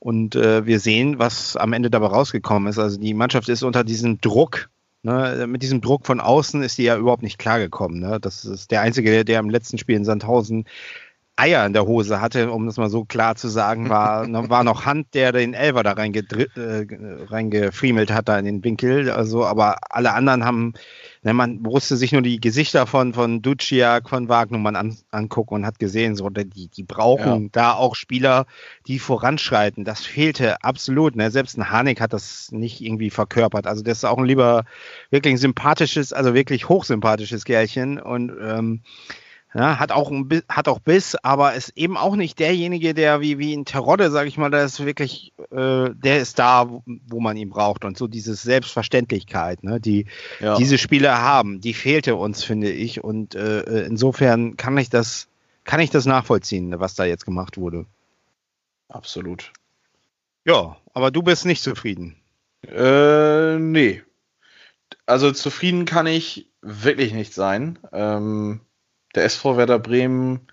Und 0.01 0.37
äh, 0.37 0.67
wir 0.67 0.81
sehen, 0.81 1.19
was 1.19 1.57
am 1.57 1.73
Ende 1.73 1.91
dabei 1.91 2.09
rausgekommen 2.09 2.69
ist. 2.69 2.79
Also 2.79 2.99
die 2.99 3.15
Mannschaft 3.15 3.49
ist 3.49 3.63
unter 3.63 3.85
diesem 3.85 4.21
Druck, 4.21 4.69
ne, 5.03 5.47
mit 5.49 5.63
diesem 5.63 5.81
Druck 5.81 6.05
von 6.05 6.21
außen 6.21 6.63
ist 6.63 6.77
die 6.77 6.83
ja 6.83 6.99
überhaupt 6.99 7.23
nicht 7.23 7.39
klargekommen. 7.39 8.01
Ne? 8.01 8.21
Das 8.21 8.45
ist 8.45 8.71
der 8.71 8.83
Einzige, 8.83 9.11
der, 9.11 9.25
der 9.25 9.41
im 9.41 9.49
letzten 9.49 9.79
Spiel 9.79 9.97
in 9.97 10.05
Sandhausen 10.05 10.67
Eier 11.37 11.67
in 11.67 11.73
der 11.73 11.87
Hose 11.87 12.21
hatte, 12.21 12.53
um 12.53 12.67
das 12.67 12.77
mal 12.77 12.89
so 12.89 13.05
klar 13.05 13.35
zu 13.35 13.49
sagen, 13.49 13.89
war, 13.89 14.27
war 14.51 14.63
noch 14.63 14.87
Hand, 14.87 15.15
der 15.15 15.33
den 15.33 15.53
Elver 15.53 15.83
da 15.83 15.93
äh, 15.93 16.87
reingefriemelt 17.27 18.13
hat, 18.13 18.29
da 18.29 18.39
in 18.39 18.45
den 18.45 18.63
Winkel. 18.65 19.11
Also, 19.11 19.45
aber 19.45 19.79
alle 19.91 20.13
anderen 20.13 20.45
haben, 20.45 20.75
ne, 21.23 21.35
man 21.35 21.61
musste 21.61 21.97
sich 21.97 22.13
nur 22.13 22.23
die 22.23 22.41
Gesichter 22.41 22.87
von, 22.87 23.15
von 23.15 23.43
Duciak, 23.43 24.09
von 24.09 24.29
Wagnumann 24.29 24.77
an, 24.77 24.97
angucken 25.11 25.55
und 25.55 25.67
hat 25.67 25.81
gesehen, 25.81 26.15
so, 26.15 26.31
die, 26.31 26.69
die 26.69 26.83
brauchen 26.85 27.43
ja. 27.45 27.49
da 27.51 27.73
auch 27.73 27.97
Spieler, 27.97 28.47
die 28.87 29.01
voranschreiten. 29.01 29.85
Das 29.85 30.05
fehlte 30.05 30.63
absolut. 30.63 31.17
Ne? 31.17 31.33
Selbst 31.33 31.59
ein 31.59 31.71
Hanik 31.71 32.01
hat 32.01 32.13
das 32.13 32.53
nicht 32.53 32.81
irgendwie 32.81 33.11
verkörpert. 33.11 33.67
Also, 33.67 33.83
das 33.83 33.99
ist 33.99 34.05
auch 34.05 34.19
ein 34.19 34.25
lieber, 34.25 34.65
wirklich 35.11 35.35
ein 35.35 35.39
sympathisches, 35.39 36.13
also 36.13 36.33
wirklich 36.33 36.69
hochsympathisches 36.69 37.45
Kerlchen 37.45 37.99
und, 37.99 38.33
ähm, 38.41 38.83
ja, 39.55 39.79
hat 39.79 39.93
auch 39.93 40.11
ein, 40.11 40.43
hat 40.49 40.67
auch 40.67 40.81
Biss, 40.81 41.15
aber 41.23 41.55
ist 41.55 41.73
eben 41.77 41.97
auch 41.97 42.17
nicht 42.17 42.41
derjenige, 42.41 42.93
der 42.93 43.21
wie, 43.21 43.39
wie 43.39 43.53
in 43.53 43.65
Terodde, 43.65 44.11
sage 44.11 44.29
ich 44.29 44.37
mal, 44.37 44.51
der 44.51 44.65
ist 44.65 44.85
wirklich, 44.85 45.33
äh, 45.53 45.91
der 45.95 46.19
ist 46.21 46.41
da, 46.41 46.69
wo 47.07 47.21
man 47.21 47.37
ihn 47.37 47.51
braucht. 47.51 47.85
Und 47.85 47.97
so 47.97 48.09
diese 48.09 48.35
Selbstverständlichkeit, 48.35 49.63
ne, 49.63 49.81
die 49.81 50.07
ja. 50.41 50.57
diese 50.57 50.77
Spieler 50.77 51.23
haben, 51.23 51.61
die 51.61 51.73
fehlte 51.73 52.17
uns, 52.17 52.43
finde 52.43 52.71
ich. 52.71 53.05
Und 53.05 53.37
äh, 53.37 53.61
äh, 53.61 53.87
insofern 53.87 54.57
kann 54.57 54.77
ich 54.77 54.91
das, 54.91 55.29
kann 55.63 55.79
ich 55.79 55.91
das 55.91 56.05
nachvollziehen, 56.05 56.81
was 56.81 56.97
da 56.97 57.05
jetzt 57.05 57.25
gemacht 57.25 57.57
wurde. 57.57 57.87
Absolut. 58.89 59.53
Ja, 60.45 60.77
aber 60.95 61.13
du 61.13 61.23
bist 61.23 61.47
nicht 61.47 61.63
zufrieden. 61.63 62.17
Äh, 62.67 63.59
nee. 63.59 64.03
Also 65.07 65.31
zufrieden 65.31 65.85
kann 65.85 66.09
ich 66.09 66.51
wirklich 66.61 67.13
nicht 67.13 67.35
sein. 67.35 67.79
Ähm, 67.93 68.61
der 69.15 69.25
SV 69.25 69.57
Werder 69.57 69.79
Bremen, 69.79 70.47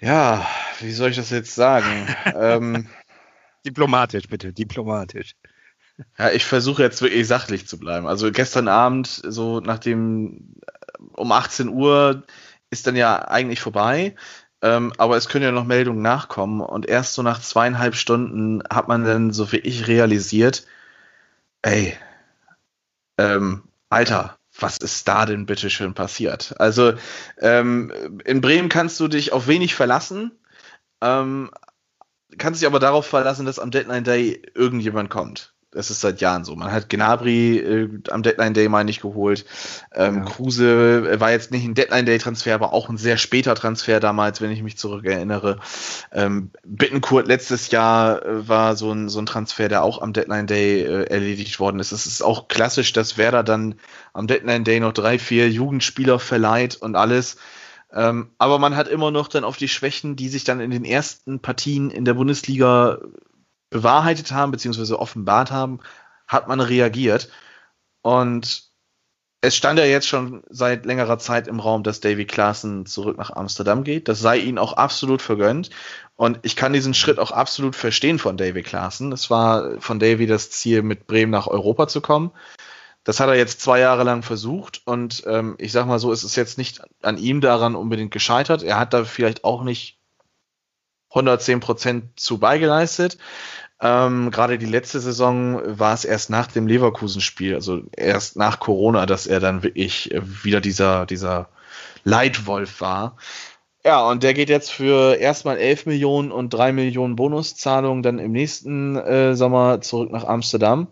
ja, 0.00 0.46
wie 0.80 0.92
soll 0.92 1.10
ich 1.10 1.16
das 1.16 1.30
jetzt 1.30 1.54
sagen? 1.54 2.14
ähm, 2.36 2.88
diplomatisch, 3.66 4.28
bitte, 4.28 4.52
diplomatisch. 4.52 5.34
Ja, 6.16 6.30
ich 6.30 6.44
versuche 6.44 6.82
jetzt 6.82 7.02
wirklich 7.02 7.26
sachlich 7.26 7.66
zu 7.66 7.78
bleiben. 7.78 8.06
Also 8.06 8.30
gestern 8.30 8.68
Abend, 8.68 9.08
so 9.08 9.60
nachdem 9.60 10.54
um 11.12 11.32
18 11.32 11.68
Uhr 11.68 12.22
ist 12.70 12.86
dann 12.86 12.94
ja 12.96 13.26
eigentlich 13.28 13.60
vorbei. 13.60 14.14
Ähm, 14.60 14.92
aber 14.98 15.16
es 15.16 15.28
können 15.28 15.44
ja 15.44 15.52
noch 15.52 15.64
Meldungen 15.64 16.02
nachkommen 16.02 16.60
und 16.60 16.86
erst 16.86 17.14
so 17.14 17.22
nach 17.22 17.40
zweieinhalb 17.40 17.94
Stunden 17.94 18.62
hat 18.70 18.88
man 18.88 19.04
dann 19.04 19.32
so 19.32 19.52
wie 19.52 19.58
ich 19.58 19.86
realisiert, 19.86 20.66
ey, 21.62 21.96
ähm, 23.18 23.64
Alter, 23.88 24.37
was 24.60 24.78
ist 24.78 25.06
da 25.08 25.26
denn 25.26 25.46
bitte 25.46 25.70
schön 25.70 25.94
passiert? 25.94 26.54
Also 26.58 26.94
ähm, 27.38 28.20
in 28.24 28.40
Bremen 28.40 28.68
kannst 28.68 28.98
du 29.00 29.08
dich 29.08 29.32
auf 29.32 29.46
wenig 29.46 29.74
verlassen, 29.74 30.32
ähm, 31.00 31.50
kannst 32.36 32.60
dich 32.60 32.66
aber 32.66 32.80
darauf 32.80 33.06
verlassen, 33.06 33.46
dass 33.46 33.58
am 33.58 33.70
Deadline 33.70 34.04
Day 34.04 34.42
irgendjemand 34.54 35.10
kommt. 35.10 35.54
Das 35.70 35.90
ist 35.90 36.00
seit 36.00 36.22
Jahren 36.22 36.44
so. 36.44 36.56
Man 36.56 36.72
hat 36.72 36.88
Gnabry 36.88 37.58
äh, 37.58 37.88
am 38.10 38.22
Deadline 38.22 38.54
Day 38.54 38.70
mal 38.70 38.84
nicht 38.84 39.02
geholt. 39.02 39.44
Ähm, 39.94 40.16
ja. 40.16 40.24
Kruse 40.24 41.20
war 41.20 41.30
jetzt 41.30 41.50
nicht 41.50 41.64
ein 41.64 41.74
Deadline 41.74 42.06
Day 42.06 42.16
Transfer, 42.16 42.54
aber 42.54 42.72
auch 42.72 42.88
ein 42.88 42.96
sehr 42.96 43.18
später 43.18 43.54
Transfer 43.54 44.00
damals, 44.00 44.40
wenn 44.40 44.50
ich 44.50 44.62
mich 44.62 44.78
zurückerinnere. 44.78 45.60
Ähm, 46.10 46.50
Bittenkurt 46.64 47.26
letztes 47.26 47.70
Jahr 47.70 48.24
äh, 48.24 48.48
war 48.48 48.76
so 48.76 48.92
ein, 48.92 49.10
so 49.10 49.18
ein 49.18 49.26
Transfer, 49.26 49.68
der 49.68 49.82
auch 49.82 50.00
am 50.00 50.14
Deadline 50.14 50.46
Day 50.46 50.84
äh, 50.84 51.04
erledigt 51.04 51.60
worden 51.60 51.80
ist. 51.80 51.92
Es 51.92 52.06
ist 52.06 52.22
auch 52.22 52.48
klassisch, 52.48 52.94
dass 52.94 53.18
Werder 53.18 53.42
dann 53.42 53.74
am 54.14 54.26
Deadline 54.26 54.64
Day 54.64 54.80
noch 54.80 54.94
drei, 54.94 55.18
vier 55.18 55.50
Jugendspieler 55.50 56.18
verleiht 56.18 56.76
und 56.76 56.96
alles. 56.96 57.36
Ähm, 57.92 58.30
aber 58.38 58.58
man 58.58 58.74
hat 58.74 58.88
immer 58.88 59.10
noch 59.10 59.28
dann 59.28 59.44
auf 59.44 59.56
die 59.56 59.68
Schwächen, 59.68 60.16
die 60.16 60.28
sich 60.28 60.44
dann 60.44 60.60
in 60.60 60.70
den 60.70 60.84
ersten 60.84 61.40
Partien 61.40 61.90
in 61.90 62.04
der 62.04 62.14
Bundesliga 62.14 62.98
bewahrheitet 63.70 64.32
haben, 64.32 64.52
beziehungsweise 64.52 64.98
offenbart 64.98 65.50
haben, 65.50 65.80
hat 66.26 66.48
man 66.48 66.60
reagiert. 66.60 67.30
Und 68.02 68.68
es 69.40 69.56
stand 69.56 69.78
ja 69.78 69.84
jetzt 69.84 70.08
schon 70.08 70.42
seit 70.50 70.84
längerer 70.84 71.18
Zeit 71.18 71.46
im 71.46 71.60
Raum, 71.60 71.84
dass 71.84 72.00
Davy 72.00 72.24
Klaassen 72.24 72.86
zurück 72.86 73.16
nach 73.18 73.30
Amsterdam 73.30 73.84
geht. 73.84 74.08
Das 74.08 74.18
sei 74.20 74.38
ihnen 74.38 74.58
auch 74.58 74.72
absolut 74.72 75.22
vergönnt. 75.22 75.70
Und 76.16 76.40
ich 76.42 76.56
kann 76.56 76.72
diesen 76.72 76.94
Schritt 76.94 77.20
auch 77.20 77.30
absolut 77.30 77.76
verstehen 77.76 78.18
von 78.18 78.36
Davy 78.36 78.62
Klaassen. 78.62 79.12
Es 79.12 79.30
war 79.30 79.80
von 79.80 80.00
Davy 80.00 80.26
das 80.26 80.50
Ziel, 80.50 80.82
mit 80.82 81.06
Bremen 81.06 81.30
nach 81.30 81.46
Europa 81.46 81.86
zu 81.86 82.00
kommen. 82.00 82.32
Das 83.04 83.20
hat 83.20 83.28
er 83.28 83.36
jetzt 83.36 83.60
zwei 83.60 83.78
Jahre 83.78 84.02
lang 84.02 84.22
versucht 84.22 84.82
und 84.84 85.22
ähm, 85.26 85.54
ich 85.58 85.72
sag 85.72 85.86
mal 85.86 85.98
so, 85.98 86.12
es 86.12 86.24
ist 86.24 86.36
jetzt 86.36 86.58
nicht 86.58 86.82
an 87.02 87.16
ihm 87.16 87.40
daran 87.40 87.74
unbedingt 87.74 88.10
gescheitert. 88.10 88.62
Er 88.62 88.78
hat 88.78 88.92
da 88.92 89.04
vielleicht 89.04 89.44
auch 89.44 89.62
nicht 89.62 89.97
110 91.18 91.60
Prozent 91.60 92.20
zu 92.20 92.38
beigeleistet. 92.38 93.18
Ähm, 93.80 94.30
Gerade 94.30 94.58
die 94.58 94.66
letzte 94.66 95.00
Saison 95.00 95.60
war 95.78 95.94
es 95.94 96.04
erst 96.04 96.30
nach 96.30 96.48
dem 96.48 96.66
Leverkusen-Spiel, 96.66 97.54
also 97.54 97.82
erst 97.96 98.36
nach 98.36 98.58
Corona, 98.58 99.06
dass 99.06 99.26
er 99.26 99.40
dann 99.40 99.62
wirklich 99.62 100.10
wieder 100.42 100.60
dieser, 100.60 101.06
dieser 101.06 101.48
Leitwolf 102.04 102.80
war. 102.80 103.16
Ja, 103.84 104.08
und 104.08 104.22
der 104.22 104.34
geht 104.34 104.48
jetzt 104.48 104.70
für 104.70 105.14
erstmal 105.14 105.56
11 105.56 105.86
Millionen 105.86 106.32
und 106.32 106.50
3 106.50 106.72
Millionen 106.72 107.14
Bonuszahlungen 107.14 108.02
dann 108.02 108.18
im 108.18 108.32
nächsten 108.32 108.96
äh, 108.96 109.36
Sommer 109.36 109.80
zurück 109.80 110.10
nach 110.10 110.24
Amsterdam. 110.24 110.88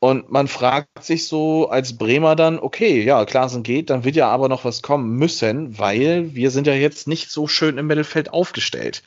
Und 0.00 0.30
man 0.30 0.46
fragt 0.46 1.02
sich 1.02 1.26
so 1.26 1.70
als 1.70 1.98
Bremer 1.98 2.36
dann, 2.36 2.60
okay, 2.60 3.02
ja, 3.02 3.24
Klaasen 3.24 3.64
geht, 3.64 3.90
dann 3.90 4.04
wird 4.04 4.14
ja 4.14 4.28
aber 4.28 4.48
noch 4.48 4.64
was 4.64 4.80
kommen 4.80 5.16
müssen, 5.16 5.76
weil 5.76 6.34
wir 6.36 6.52
sind 6.52 6.68
ja 6.68 6.74
jetzt 6.74 7.08
nicht 7.08 7.32
so 7.32 7.48
schön 7.48 7.78
im 7.78 7.88
Mittelfeld 7.88 8.32
aufgestellt. 8.32 9.02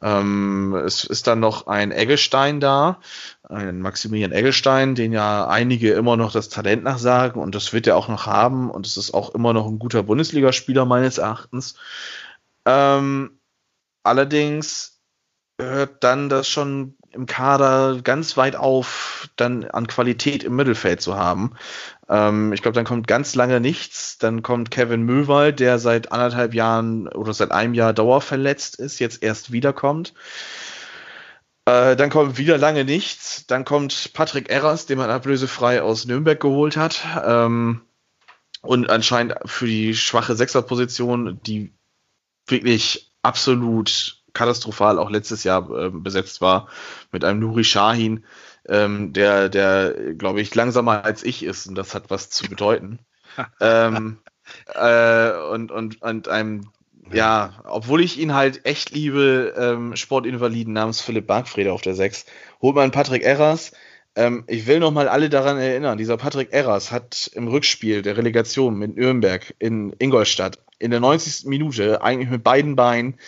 Ähm, 0.00 0.74
es 0.76 1.04
ist 1.04 1.26
dann 1.26 1.40
noch 1.40 1.66
ein 1.66 1.92
Eggestein 1.92 2.58
da, 2.58 3.00
ein 3.42 3.80
Maximilian 3.80 4.32
Eggestein, 4.32 4.94
den 4.94 5.12
ja 5.12 5.46
einige 5.46 5.92
immer 5.92 6.16
noch 6.16 6.32
das 6.32 6.48
Talent 6.48 6.84
nachsagen 6.84 7.40
und 7.40 7.54
das 7.54 7.74
wird 7.74 7.86
er 7.86 7.96
auch 7.96 8.08
noch 8.08 8.26
haben 8.26 8.70
und 8.70 8.86
es 8.86 8.96
ist 8.96 9.12
auch 9.12 9.34
immer 9.34 9.52
noch 9.52 9.66
ein 9.66 9.78
guter 9.78 10.02
Bundesligaspieler 10.04 10.86
meines 10.86 11.18
Erachtens. 11.18 11.74
Ähm, 12.64 13.38
allerdings 14.02 15.00
hört 15.60 16.02
dann 16.02 16.28
das 16.28 16.48
schon 16.48 16.96
im 17.14 17.26
Kader 17.26 18.00
ganz 18.02 18.36
weit 18.36 18.56
auf 18.56 19.28
dann 19.36 19.64
an 19.64 19.86
Qualität 19.86 20.44
im 20.44 20.56
Mittelfeld 20.56 21.00
zu 21.00 21.16
haben. 21.16 21.54
Ähm, 22.08 22.52
ich 22.52 22.62
glaube, 22.62 22.74
dann 22.74 22.84
kommt 22.84 23.06
ganz 23.06 23.34
lange 23.34 23.60
nichts. 23.60 24.18
Dann 24.18 24.42
kommt 24.42 24.70
Kevin 24.70 25.02
Möwald, 25.02 25.60
der 25.60 25.78
seit 25.78 26.12
anderthalb 26.12 26.54
Jahren 26.54 27.08
oder 27.08 27.32
seit 27.32 27.52
einem 27.52 27.74
Jahr 27.74 27.92
dauerverletzt 27.92 28.76
ist, 28.76 28.98
jetzt 28.98 29.22
erst 29.22 29.52
wiederkommt. 29.52 30.14
Äh, 31.66 31.96
dann 31.96 32.10
kommt 32.10 32.36
wieder 32.36 32.58
lange 32.58 32.84
nichts. 32.84 33.46
Dann 33.46 33.64
kommt 33.64 34.12
Patrick 34.12 34.50
Erras, 34.50 34.86
den 34.86 34.98
man 34.98 35.10
ablösefrei 35.10 35.82
aus 35.82 36.04
Nürnberg 36.04 36.38
geholt 36.38 36.76
hat. 36.76 37.02
Ähm, 37.24 37.82
und 38.60 38.88
anscheinend 38.88 39.34
für 39.44 39.66
die 39.66 39.94
schwache 39.94 40.36
Sechserposition, 40.36 41.40
die 41.46 41.72
wirklich 42.46 43.12
absolut 43.22 44.23
katastrophal 44.34 44.98
auch 44.98 45.10
letztes 45.10 45.44
Jahr 45.44 45.70
äh, 45.70 45.90
besetzt 45.90 46.40
war, 46.40 46.68
mit 47.12 47.24
einem 47.24 47.40
Nuri 47.40 47.64
Shahin, 47.64 48.24
ähm, 48.68 49.12
der, 49.12 49.48
der, 49.48 50.14
glaube 50.14 50.40
ich, 50.40 50.54
langsamer 50.54 51.04
als 51.04 51.22
ich 51.22 51.42
ist 51.42 51.66
und 51.66 51.76
das 51.76 51.94
hat 51.94 52.10
was 52.10 52.30
zu 52.30 52.48
bedeuten. 52.48 52.98
ähm, 53.60 54.18
äh, 54.74 55.32
und, 55.50 55.70
und, 55.70 56.02
und 56.02 56.28
einem, 56.28 56.70
ja, 57.12 57.54
obwohl 57.64 58.02
ich 58.02 58.18
ihn 58.18 58.34
halt 58.34 58.64
echt 58.66 58.90
liebe, 58.90 59.54
ähm, 59.56 59.96
Sportinvaliden 59.96 60.72
namens 60.72 61.00
Philipp 61.00 61.26
Bargfrede 61.26 61.72
auf 61.72 61.82
der 61.82 61.94
6, 61.94 62.26
holt 62.60 62.76
man 62.76 62.90
Patrick 62.90 63.22
Erras. 63.22 63.72
Ähm, 64.16 64.44
ich 64.46 64.66
will 64.66 64.78
noch 64.78 64.92
mal 64.92 65.08
alle 65.08 65.28
daran 65.28 65.58
erinnern, 65.58 65.98
dieser 65.98 66.16
Patrick 66.16 66.52
Erras 66.52 66.92
hat 66.92 67.30
im 67.34 67.48
Rückspiel 67.48 68.02
der 68.02 68.16
Relegation 68.16 68.76
mit 68.76 68.96
Nürnberg 68.96 69.54
in 69.58 69.94
Ingolstadt 69.98 70.58
in 70.78 70.90
der 70.90 71.00
90. 71.00 71.46
Minute 71.46 72.02
eigentlich 72.02 72.30
mit 72.30 72.44
beiden 72.44 72.76
Beinen 72.76 73.18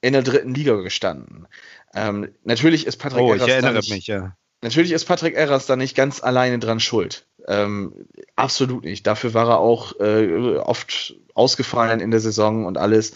in 0.00 0.12
der 0.12 0.22
dritten 0.22 0.54
Liga 0.54 0.74
gestanden. 0.76 1.46
Ähm, 1.94 2.28
natürlich 2.44 2.86
ist 2.86 2.96
Patrick 2.96 3.22
oh, 3.22 3.32
Erras 3.32 3.46
ich 3.46 3.52
erinnere 3.52 3.74
nicht, 3.74 3.90
mich, 3.90 4.06
ja. 4.06 4.36
Natürlich 4.62 4.92
ist 4.92 5.04
Patrick 5.04 5.34
Erras 5.34 5.66
da 5.66 5.76
nicht 5.76 5.96
ganz 5.96 6.22
alleine 6.22 6.58
dran 6.58 6.80
schuld. 6.80 7.26
Ähm, 7.46 7.94
absolut 8.34 8.84
nicht. 8.84 9.06
Dafür 9.06 9.32
war 9.32 9.48
er 9.48 9.58
auch 9.60 9.98
äh, 10.00 10.56
oft 10.56 11.14
ausgefallen 11.34 12.00
in 12.00 12.10
der 12.10 12.20
Saison 12.20 12.66
und 12.66 12.76
alles. 12.76 13.14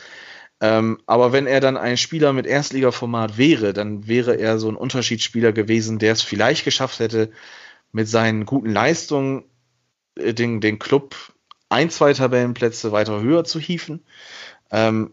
Ähm, 0.61 1.01
aber 1.07 1.33
wenn 1.33 1.49
er 1.49 1.61
dann 1.61 1.77
ein 1.77 1.97
Spieler 1.97 2.33
mit 2.33 2.47
Erstligaformat 2.47 3.37
wäre, 3.37 3.73
dann 3.73 4.07
wäre 4.07 4.39
er 4.39 4.61
so 4.61 4.69
ein 4.69 4.77
Unterschiedsspieler 4.77 5.53
gewesen, 5.53 5.99
der 5.99 6.13
es 6.13 6.23
vielleicht 6.23 6.65
geschafft 6.65 7.01
hätte, 7.01 7.33
mit 7.91 8.09
seinen 8.09 8.47
guten 8.47 8.71
Leistungen 8.71 9.45
äh, 10.15 10.33
den, 10.33 10.61
den 10.61 10.79
Club 10.79 11.17
ein, 11.69 11.91
zwei 11.91 12.13
Tabellenplätze 12.13 12.93
weiter 12.93 13.21
höher 13.21 13.43
zu 13.43 13.59
hieven. 13.59 14.05
Ähm, 14.71 15.13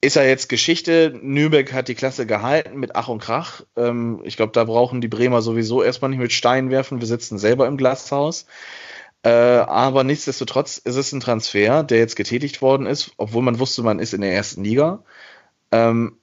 ist 0.00 0.16
ja 0.16 0.22
jetzt 0.22 0.48
Geschichte. 0.48 1.18
Nürnberg 1.22 1.72
hat 1.72 1.88
die 1.88 1.94
Klasse 1.94 2.26
gehalten 2.26 2.78
mit 2.78 2.94
Ach 2.94 3.08
und 3.08 3.20
Krach. 3.20 3.62
Ähm, 3.76 4.20
ich 4.24 4.36
glaube, 4.36 4.52
da 4.52 4.64
brauchen 4.64 5.00
die 5.00 5.08
Bremer 5.08 5.42
sowieso 5.42 5.82
erstmal 5.82 6.10
nicht 6.10 6.20
mit 6.20 6.32
Steinen 6.32 6.70
werfen. 6.70 7.00
Wir 7.00 7.08
sitzen 7.08 7.38
selber 7.38 7.66
im 7.66 7.76
Glashaus. 7.76 8.46
Äh, 9.24 9.30
aber 9.30 10.04
nichtsdestotrotz 10.04 10.78
ist 10.78 10.96
es 10.96 11.12
ein 11.12 11.20
Transfer, 11.20 11.82
der 11.82 11.98
jetzt 11.98 12.14
getätigt 12.16 12.62
worden 12.62 12.86
ist, 12.86 13.12
obwohl 13.16 13.42
man 13.42 13.58
wusste, 13.58 13.82
man 13.82 13.98
ist 13.98 14.14
in 14.14 14.20
der 14.20 14.32
ersten 14.32 14.62
Liga. 14.62 15.02
Ähm, 15.72 16.18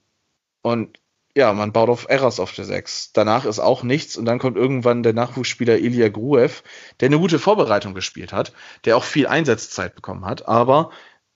und 0.62 1.00
ja, 1.36 1.52
man 1.52 1.74
baut 1.74 1.90
auf 1.90 2.08
Eras 2.10 2.40
auf 2.40 2.54
der 2.54 2.64
6. 2.64 3.12
Danach 3.12 3.44
ist 3.44 3.60
auch 3.60 3.84
nichts 3.84 4.16
und 4.16 4.24
dann 4.24 4.40
kommt 4.40 4.56
irgendwann 4.56 5.04
der 5.04 5.12
Nachwuchsspieler 5.12 5.78
Ilya 5.78 6.08
Gruev, 6.08 6.64
der 7.02 7.08
eine 7.08 7.20
gute 7.20 7.40
Vorbereitung 7.40 7.94
gespielt 7.94 8.32
hat, 8.32 8.54
der 8.86 8.96
auch 8.96 9.04
viel 9.04 9.28
Einsatzzeit 9.28 9.96
bekommen 9.96 10.26
hat, 10.26 10.48
aber 10.48 10.92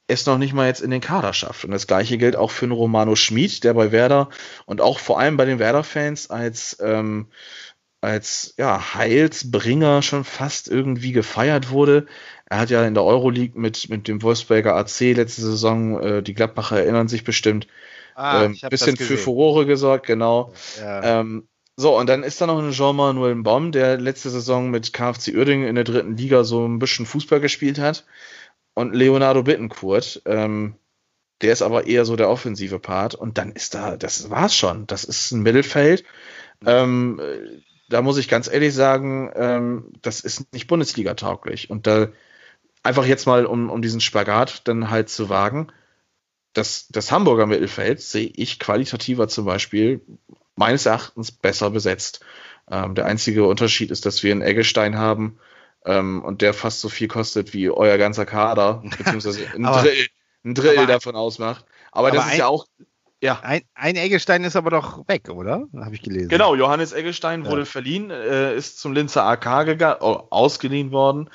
es 0.09 0.25
noch 0.25 0.37
nicht 0.37 0.53
mal 0.53 0.67
jetzt 0.67 0.81
in 0.81 0.91
den 0.91 1.01
Kader 1.01 1.33
schafft. 1.33 1.65
Und 1.65 1.71
das 1.71 1.87
gleiche 1.87 2.17
gilt 2.17 2.35
auch 2.35 2.51
für 2.51 2.65
einen 2.65 2.71
Romano 2.71 3.15
Schmid, 3.15 3.63
der 3.63 3.73
bei 3.73 3.91
Werder 3.91 4.29
und 4.65 4.81
auch 4.81 4.99
vor 4.99 5.19
allem 5.19 5.37
bei 5.37 5.45
den 5.45 5.59
Werder-Fans 5.59 6.29
als, 6.29 6.77
ähm, 6.81 7.27
als 8.01 8.55
ja, 8.57 8.95
Heilsbringer 8.95 10.01
schon 10.01 10.23
fast 10.23 10.67
irgendwie 10.67 11.11
gefeiert 11.11 11.69
wurde. 11.69 12.07
Er 12.45 12.59
hat 12.59 12.69
ja 12.69 12.85
in 12.85 12.95
der 12.95 13.03
Euroleague 13.03 13.59
mit, 13.59 13.89
mit 13.89 14.07
dem 14.07 14.21
Wolfsberger 14.21 14.75
AC 14.75 14.99
letzte 15.13 15.41
Saison, 15.41 16.01
äh, 16.01 16.23
die 16.23 16.33
Gladbacher 16.33 16.79
erinnern 16.79 17.07
sich 17.07 17.23
bestimmt, 17.23 17.67
Ah, 18.15 18.43
ähm, 18.43 18.57
bisschen 18.69 18.97
für 18.97 19.17
Furore 19.17 19.65
gesorgt, 19.65 20.05
genau. 20.05 20.51
Ja. 20.77 21.21
Ähm, 21.21 21.47
so, 21.77 21.97
und 21.97 22.09
dann 22.09 22.23
ist 22.23 22.41
da 22.41 22.47
noch 22.47 22.59
ein 22.59 22.71
Jean-Manuel 22.71 23.35
Baum, 23.35 23.71
der 23.71 23.97
letzte 23.97 24.29
Saison 24.29 24.69
mit 24.69 24.91
KFC 24.91 25.33
Uerdingen 25.33 25.65
in 25.65 25.75
der 25.75 25.85
dritten 25.85 26.17
Liga 26.17 26.43
so 26.43 26.67
ein 26.67 26.79
bisschen 26.79 27.05
Fußball 27.05 27.39
gespielt 27.39 27.79
hat 27.79 28.03
und 28.79 28.95
Leonardo 28.95 29.43
Bittencourt. 29.43 30.21
Ähm, 30.25 30.75
der 31.41 31.51
ist 31.51 31.61
aber 31.61 31.85
eher 31.87 32.05
so 32.05 32.15
der 32.15 32.29
offensive 32.29 32.79
Part. 32.79 33.13
Und 33.13 33.37
dann 33.37 33.51
ist 33.51 33.75
da, 33.75 33.97
das 33.97 34.29
war's 34.29 34.55
schon. 34.55 34.87
Das 34.87 35.03
ist 35.03 35.31
ein 35.31 35.41
Mittelfeld. 35.41 36.05
Ähm, 36.65 37.21
da 37.89 38.01
muss 38.01 38.17
ich 38.17 38.29
ganz 38.29 38.47
ehrlich 38.47 38.73
sagen, 38.73 39.31
ähm, 39.35 39.91
das 40.01 40.21
ist 40.21 40.53
nicht 40.53 40.67
Bundesliga-tauglich. 40.67 41.69
Und 41.69 41.87
da 41.87 42.07
einfach 42.81 43.05
jetzt 43.05 43.25
mal, 43.25 43.45
um, 43.45 43.69
um 43.69 43.81
diesen 43.81 43.99
Spagat 43.99 44.65
dann 44.69 44.89
halt 44.89 45.09
zu 45.09 45.27
wagen, 45.27 45.67
das, 46.53 46.87
das 46.87 47.11
Hamburger 47.11 47.47
Mittelfeld 47.47 48.01
sehe 48.01 48.31
ich 48.33 48.59
qualitativer 48.59 49.27
zum 49.27 49.43
Beispiel 49.43 50.01
meines 50.55 50.85
Erachtens 50.85 51.33
besser 51.33 51.69
besetzt. 51.69 52.21
Ähm, 52.71 52.95
der 52.95 53.07
einzige 53.07 53.45
Unterschied 53.45 53.91
ist, 53.91 54.05
dass 54.05 54.23
wir 54.23 54.31
einen 54.31 54.41
Eggestein 54.41 54.97
haben, 54.97 55.37
ähm, 55.85 56.23
und 56.23 56.41
der 56.41 56.53
fast 56.53 56.81
so 56.81 56.89
viel 56.89 57.07
kostet 57.07 57.53
wie 57.53 57.69
euer 57.69 57.97
ganzer 57.97 58.25
Kader, 58.25 58.83
beziehungsweise 58.97 59.45
ein 59.55 59.65
Aber- 59.65 59.81
Drill, 59.81 60.05
ein 60.45 60.53
Drill 60.55 60.77
aber- 60.77 60.87
davon 60.87 61.15
ausmacht. 61.15 61.65
Aber, 61.91 62.11
das 62.11 62.23
aber 62.23 62.31
ist 62.31 62.37
ja 62.37 62.45
ein- 62.45 62.51
auch, 62.51 62.65
ja, 63.21 63.37
Ein, 63.41 63.63
ein 63.73 63.95
Eggestein 63.97 64.45
ist 64.45 64.55
aber 64.55 64.69
doch 64.69 65.05
weg, 65.09 65.29
oder? 65.29 65.65
Habe 65.75 65.93
ich 65.93 66.01
gelesen. 66.01 66.29
genau, 66.29 66.55
Johannes 66.55 66.93
Eggestein 66.93 67.43
Ja. 67.43 67.51
wurde 67.51 67.65
verliehen, 67.65 68.09
äh, 68.11 68.55
ist 68.55 68.79
zum 68.79 68.93
Linzer 68.93 69.25
AK 69.25 69.63
gegangen, 69.65 69.97
oh, 69.99 70.23
ausgeliehen 70.29 70.91
worden 70.91 71.29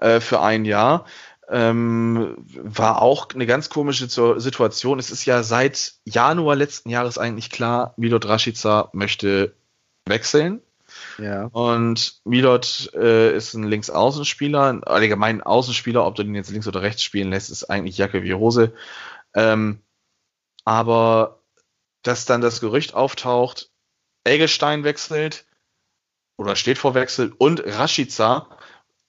äh, 0.00 0.20
für 0.20 0.40
ein 0.40 0.64
Jahr. 0.66 1.06
Ähm, 1.48 2.36
war 2.46 3.00
auch 3.02 3.28
eine 3.34 3.46
ganz 3.46 3.68
komische 3.70 4.06
Situation. 4.38 4.98
Es 4.98 5.10
ist 5.10 5.24
ja 5.26 5.42
seit 5.42 5.94
Januar 6.04 6.56
letzten 6.56 6.88
Jahres 6.90 7.16
eigentlich 7.18 7.50
klar, 7.50 7.94
Milot 7.96 8.26
Rashica 8.26 8.88
möchte 8.92 9.54
wechseln. 10.06 10.60
Ja. 11.18 11.46
Und 11.46 12.20
Milot 12.24 12.90
äh, 12.94 13.34
ist 13.36 13.54
ein 13.54 13.64
Linksaußenspieler, 13.64 14.72
ein 14.72 14.84
allgemein 14.84 15.42
Außenspieler, 15.42 16.04
ob 16.04 16.14
du 16.14 16.22
den 16.22 16.34
jetzt 16.34 16.50
links 16.50 16.68
oder 16.68 16.82
rechts 16.82 17.02
spielen 17.02 17.30
lässt, 17.30 17.50
ist 17.50 17.64
eigentlich 17.64 17.98
Jacke 17.98 18.22
wie 18.22 18.34
Hose. 18.34 18.72
Ähm, 19.34 19.80
aber 20.64 21.40
dass 22.02 22.26
dann 22.26 22.40
das 22.40 22.60
Gerücht 22.60 22.94
auftaucht, 22.94 23.70
Eggestein 24.24 24.84
wechselt 24.84 25.46
oder 26.36 26.56
steht 26.56 26.78
vor 26.78 26.94
Wechsel 26.94 27.32
und 27.36 27.62
Rashica 27.64 28.48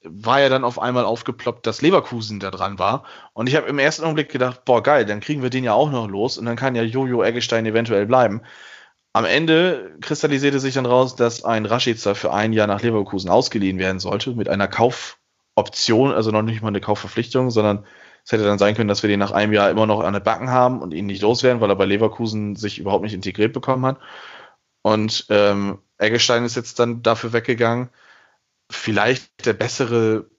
war 0.08 0.40
ja 0.40 0.50
dann 0.50 0.64
auf 0.64 0.80
einmal 0.80 1.06
aufgeploppt, 1.06 1.66
dass 1.66 1.82
Leverkusen 1.82 2.40
da 2.40 2.52
dran 2.52 2.78
war. 2.78 3.06
Und 3.34 3.48
ich 3.48 3.56
habe 3.56 3.68
im 3.68 3.80
ersten 3.80 4.04
Augenblick 4.04 4.30
gedacht, 4.30 4.64
boah, 4.66 4.84
geil, 4.84 5.06
dann 5.06 5.20
kriegen 5.20 5.42
wir 5.42 5.50
den 5.50 5.64
ja 5.64 5.74
auch 5.74 5.90
noch 5.90 6.08
los 6.08 6.38
und 6.38 6.46
dann 6.46 6.56
kann 6.56 6.76
ja 6.76 6.84
Jojo 6.84 7.24
Eggestein 7.24 7.66
eventuell 7.66 8.06
bleiben. 8.06 8.42
Am 9.16 9.24
Ende 9.24 9.96
kristallisierte 10.02 10.60
sich 10.60 10.74
dann 10.74 10.86
raus, 10.86 11.16
dass 11.16 11.46
ein 11.46 11.66
Rashica 11.66 12.16
für 12.16 12.34
ein 12.34 12.52
Jahr 12.52 12.68
nach 12.68 12.82
Leverkusen 12.82 13.30
ausgeliehen 13.30 13.80
werden 13.80 14.02
sollte, 14.02 14.36
mit 14.36 14.50
einer 14.50 14.68
Kaufoption, 14.68 16.12
also 16.12 16.32
noch 16.32 16.42
nicht 16.42 16.62
mal 16.62 16.68
eine 16.68 16.82
Kaufverpflichtung, 16.82 17.50
sondern 17.50 17.86
es 18.26 18.34
hätte 18.34 18.44
dann 18.44 18.58
sein 18.58 18.76
können, 18.76 18.90
dass 18.90 19.04
wir 19.04 19.08
den 19.08 19.22
nach 19.22 19.32
einem 19.32 19.54
Jahr 19.54 19.70
immer 19.70 19.86
noch 19.86 20.02
an 20.02 20.12
den 20.12 20.22
Backen 20.22 20.50
haben 20.50 20.82
und 20.82 20.94
ihn 20.94 21.06
nicht 21.06 21.22
loswerden, 21.22 21.62
weil 21.62 21.70
er 21.70 21.78
bei 21.78 21.86
Leverkusen 21.86 22.58
sich 22.58 22.78
überhaupt 22.78 23.06
nicht 23.06 23.14
integriert 23.14 23.54
bekommen 23.54 23.86
hat. 23.86 24.00
Und 24.82 25.28
ähm, 25.30 25.80
Eggestein 25.98 26.44
ist 26.44 26.58
jetzt 26.58 26.80
dann 26.80 27.02
dafür 27.02 27.32
weggegangen. 27.32 27.92
Vielleicht 28.70 29.46
der 29.46 29.54
bessere 29.54 30.30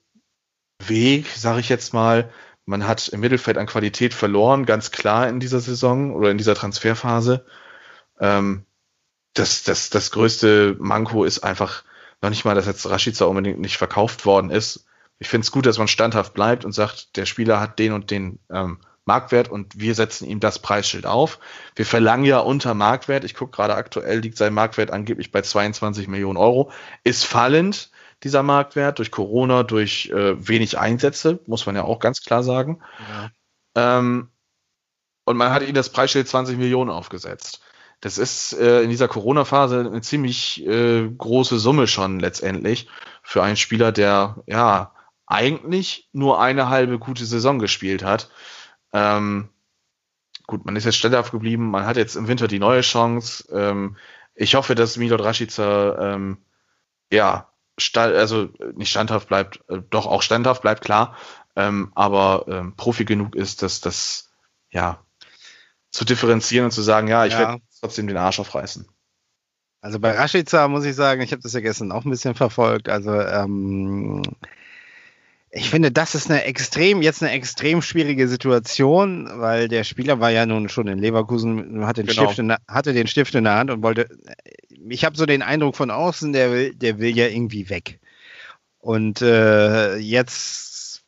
Weg, 0.85 1.25
sage 1.29 1.61
ich 1.61 1.69
jetzt 1.69 1.95
mal. 1.95 2.29
Man 2.67 2.87
hat 2.87 3.07
im 3.07 3.21
Mittelfeld 3.21 3.57
an 3.57 3.65
Qualität 3.65 4.13
verloren, 4.13 4.67
ganz 4.67 4.91
klar 4.91 5.27
in 5.27 5.39
dieser 5.39 5.61
Saison 5.61 6.13
oder 6.13 6.29
in 6.29 6.37
dieser 6.37 6.53
Transferphase. 6.53 7.43
Ähm, 8.19 8.66
das, 9.39 9.63
das, 9.63 9.89
das 9.89 10.11
größte 10.11 10.75
Manko 10.79 11.23
ist 11.23 11.39
einfach 11.39 11.83
noch 12.21 12.29
nicht 12.29 12.45
mal, 12.45 12.55
dass 12.55 12.65
jetzt 12.65 12.89
Rashica 12.89 13.25
unbedingt 13.25 13.59
nicht 13.59 13.77
verkauft 13.77 14.25
worden 14.25 14.49
ist. 14.49 14.85
Ich 15.19 15.29
finde 15.29 15.45
es 15.45 15.51
gut, 15.51 15.65
dass 15.65 15.77
man 15.77 15.87
standhaft 15.87 16.33
bleibt 16.33 16.65
und 16.65 16.71
sagt, 16.71 17.15
der 17.15 17.25
Spieler 17.25 17.59
hat 17.59 17.79
den 17.79 17.93
und 17.93 18.11
den 18.11 18.39
ähm, 18.51 18.79
Marktwert 19.05 19.49
und 19.49 19.79
wir 19.79 19.95
setzen 19.95 20.27
ihm 20.27 20.39
das 20.39 20.59
Preisschild 20.59 21.05
auf. 21.05 21.39
Wir 21.75 21.85
verlangen 21.85 22.25
ja 22.25 22.39
unter 22.39 22.73
Marktwert. 22.73 23.23
Ich 23.23 23.35
gucke 23.35 23.55
gerade 23.55 23.75
aktuell 23.75 24.19
liegt 24.19 24.37
sein 24.37 24.53
Marktwert 24.53 24.91
angeblich 24.91 25.31
bei 25.31 25.41
22 25.41 26.07
Millionen 26.07 26.37
Euro. 26.37 26.71
Ist 27.03 27.23
fallend, 27.23 27.89
dieser 28.23 28.43
Marktwert, 28.43 28.99
durch 28.99 29.11
Corona, 29.11 29.63
durch 29.63 30.09
äh, 30.09 30.47
wenig 30.47 30.77
Einsätze, 30.77 31.39
muss 31.45 31.65
man 31.65 31.75
ja 31.75 31.83
auch 31.83 31.99
ganz 31.99 32.21
klar 32.21 32.43
sagen. 32.43 32.81
Ja. 33.75 33.99
Ähm, 33.99 34.29
und 35.23 35.37
man 35.37 35.51
hat 35.51 35.63
ihm 35.63 35.75
das 35.75 35.89
Preisschild 35.89 36.27
20 36.27 36.57
Millionen 36.57 36.89
aufgesetzt. 36.89 37.61
Das 37.99 38.17
ist 38.17 38.53
äh, 38.53 38.81
in 38.81 38.89
dieser 38.89 39.07
Corona-Phase 39.07 39.79
eine 39.79 40.01
ziemlich 40.01 40.65
äh, 40.65 41.07
große 41.09 41.57
Summe 41.57 41.87
schon 41.87 42.19
letztendlich 42.19 42.87
für 43.23 43.41
einen 43.41 43.57
Spieler, 43.57 43.91
der 43.91 44.43
ja 44.45 44.93
eigentlich 45.25 46.09
nur 46.13 46.39
eine 46.39 46.69
halbe 46.69 46.99
gute 46.99 47.25
Saison 47.25 47.59
gespielt 47.59 48.03
hat. 48.03 48.29
Ähm, 48.93 49.49
gut, 50.45 50.65
man 50.65 50.75
ist 50.75 50.85
jetzt 50.85 50.97
standhaft 50.97 51.31
geblieben, 51.31 51.71
man 51.71 51.85
hat 51.85 51.97
jetzt 51.97 52.15
im 52.15 52.27
Winter 52.27 52.47
die 52.47 52.59
neue 52.59 52.81
Chance. 52.81 53.45
Ähm, 53.51 53.97
ich 54.35 54.55
hoffe, 54.55 54.75
dass 54.75 54.97
Milot 54.97 55.21
Rashica 55.21 56.13
ähm, 56.13 56.37
ja, 57.11 57.49
also 57.95 58.49
nicht 58.75 58.89
standhaft 58.89 59.27
bleibt, 59.27 59.61
äh, 59.69 59.81
doch 59.89 60.05
auch 60.05 60.21
standhaft 60.21 60.61
bleibt, 60.61 60.83
klar, 60.83 61.17
ähm, 61.55 61.91
aber 61.95 62.45
ähm, 62.47 62.75
Profi 62.75 63.05
genug 63.05 63.35
ist, 63.35 63.61
dass 63.61 63.81
das 63.81 64.31
ja 64.69 64.99
zu 65.91 66.05
differenzieren 66.05 66.65
und 66.65 66.71
zu 66.71 66.81
sagen, 66.81 67.07
ja, 67.07 67.25
ich 67.25 67.33
ja. 67.33 67.39
werde 67.39 67.61
trotzdem 67.79 68.07
den 68.07 68.17
Arsch 68.17 68.39
aufreißen. 68.39 68.87
Also 69.81 69.99
bei 69.99 70.11
Rashica 70.11 70.67
muss 70.67 70.85
ich 70.85 70.95
sagen, 70.95 71.21
ich 71.21 71.31
habe 71.31 71.41
das 71.41 71.53
ja 71.53 71.59
gestern 71.59 71.91
auch 71.91 72.03
ein 72.03 72.09
bisschen 72.09 72.35
verfolgt. 72.35 72.89
Also 72.89 73.13
ähm, 73.13 74.23
ich 75.49 75.69
finde, 75.69 75.91
das 75.91 76.15
ist 76.15 76.29
eine 76.29 76.43
extrem, 76.43 77.01
jetzt 77.01 77.23
eine 77.23 77.31
extrem 77.31 77.81
schwierige 77.81 78.27
Situation, 78.27 79.29
weil 79.35 79.67
der 79.67 79.83
Spieler 79.83 80.19
war 80.19 80.29
ja 80.29 80.45
nun 80.45 80.67
schon 80.69 80.87
in 80.87 80.99
Leverkusen, 80.99 81.85
hatte 81.85 82.03
den, 82.03 82.15
genau. 82.15 82.25
Stift, 82.25 82.39
in, 82.39 82.55
hatte 82.67 82.93
den 82.93 83.07
Stift 83.07 83.33
in 83.35 83.45
der 83.45 83.55
Hand 83.55 83.71
und 83.71 83.83
wollte. 83.83 84.07
Ich 84.89 85.05
habe 85.05 85.17
so 85.17 85.25
den 85.25 85.41
Eindruck 85.41 85.75
von 85.75 85.91
außen, 85.91 86.33
der 86.33 86.51
will, 86.51 86.75
der 86.75 86.99
will 86.99 87.15
ja 87.15 87.27
irgendwie 87.27 87.69
weg. 87.69 87.99
Und 88.79 89.21
äh, 89.21 89.95
jetzt 89.97 91.03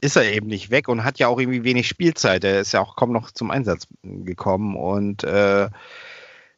ist 0.00 0.16
er 0.16 0.32
eben 0.32 0.46
nicht 0.46 0.70
weg 0.70 0.88
und 0.88 1.04
hat 1.04 1.18
ja 1.18 1.28
auch 1.28 1.38
irgendwie 1.38 1.64
wenig 1.64 1.88
Spielzeit. 1.88 2.44
Er 2.44 2.60
ist 2.60 2.72
ja 2.72 2.80
auch 2.80 2.96
kaum 2.96 3.12
noch 3.12 3.30
zum 3.30 3.50
Einsatz 3.50 3.86
gekommen 4.02 4.76
und 4.76 5.24
äh, 5.24 5.68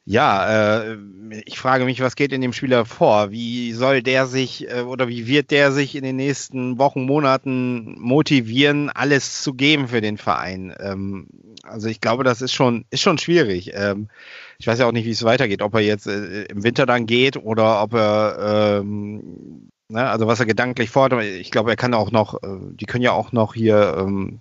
ja, 0.04 0.80
äh, 0.82 0.96
ich 1.44 1.60
frage 1.60 1.84
mich, 1.84 2.00
was 2.00 2.16
geht 2.16 2.32
in 2.32 2.40
dem 2.40 2.52
Spieler 2.52 2.84
vor? 2.84 3.30
Wie 3.30 3.72
soll 3.72 4.02
der 4.02 4.26
sich 4.26 4.68
äh, 4.68 4.80
oder 4.80 5.06
wie 5.06 5.28
wird 5.28 5.52
der 5.52 5.70
sich 5.70 5.94
in 5.94 6.02
den 6.02 6.16
nächsten 6.16 6.76
Wochen, 6.78 7.04
Monaten 7.04 7.94
motivieren, 8.00 8.90
alles 8.90 9.42
zu 9.42 9.54
geben 9.54 9.86
für 9.88 10.00
den 10.00 10.18
Verein? 10.18 10.74
Ähm, 10.80 11.28
also 11.62 11.88
ich 11.88 12.00
glaube, 12.00 12.24
das 12.24 12.42
ist 12.42 12.52
schon, 12.52 12.84
ist 12.90 13.00
schon 13.02 13.18
schwierig. 13.18 13.70
Ähm, 13.74 14.08
ich 14.58 14.66
weiß 14.66 14.80
ja 14.80 14.86
auch 14.86 14.92
nicht, 14.92 15.04
wie 15.06 15.10
es 15.10 15.22
weitergeht, 15.22 15.62
ob 15.62 15.74
er 15.74 15.80
jetzt 15.80 16.08
äh, 16.08 16.44
im 16.46 16.64
Winter 16.64 16.84
dann 16.84 17.06
geht 17.06 17.36
oder 17.36 17.80
ob 17.80 17.94
er, 17.94 18.80
ähm, 18.80 19.70
ne, 19.92 20.08
also 20.08 20.26
was 20.26 20.40
er 20.40 20.46
gedanklich 20.46 20.90
fordert. 20.90 21.22
Ich 21.22 21.50
glaube, 21.50 21.70
er 21.70 21.76
kann 21.76 21.94
auch 21.94 22.10
noch, 22.10 22.42
äh, 22.42 22.58
die 22.72 22.86
können 22.86 23.04
ja 23.04 23.12
auch 23.12 23.32
noch 23.32 23.54
hier 23.54 23.96
ähm, 23.98 24.40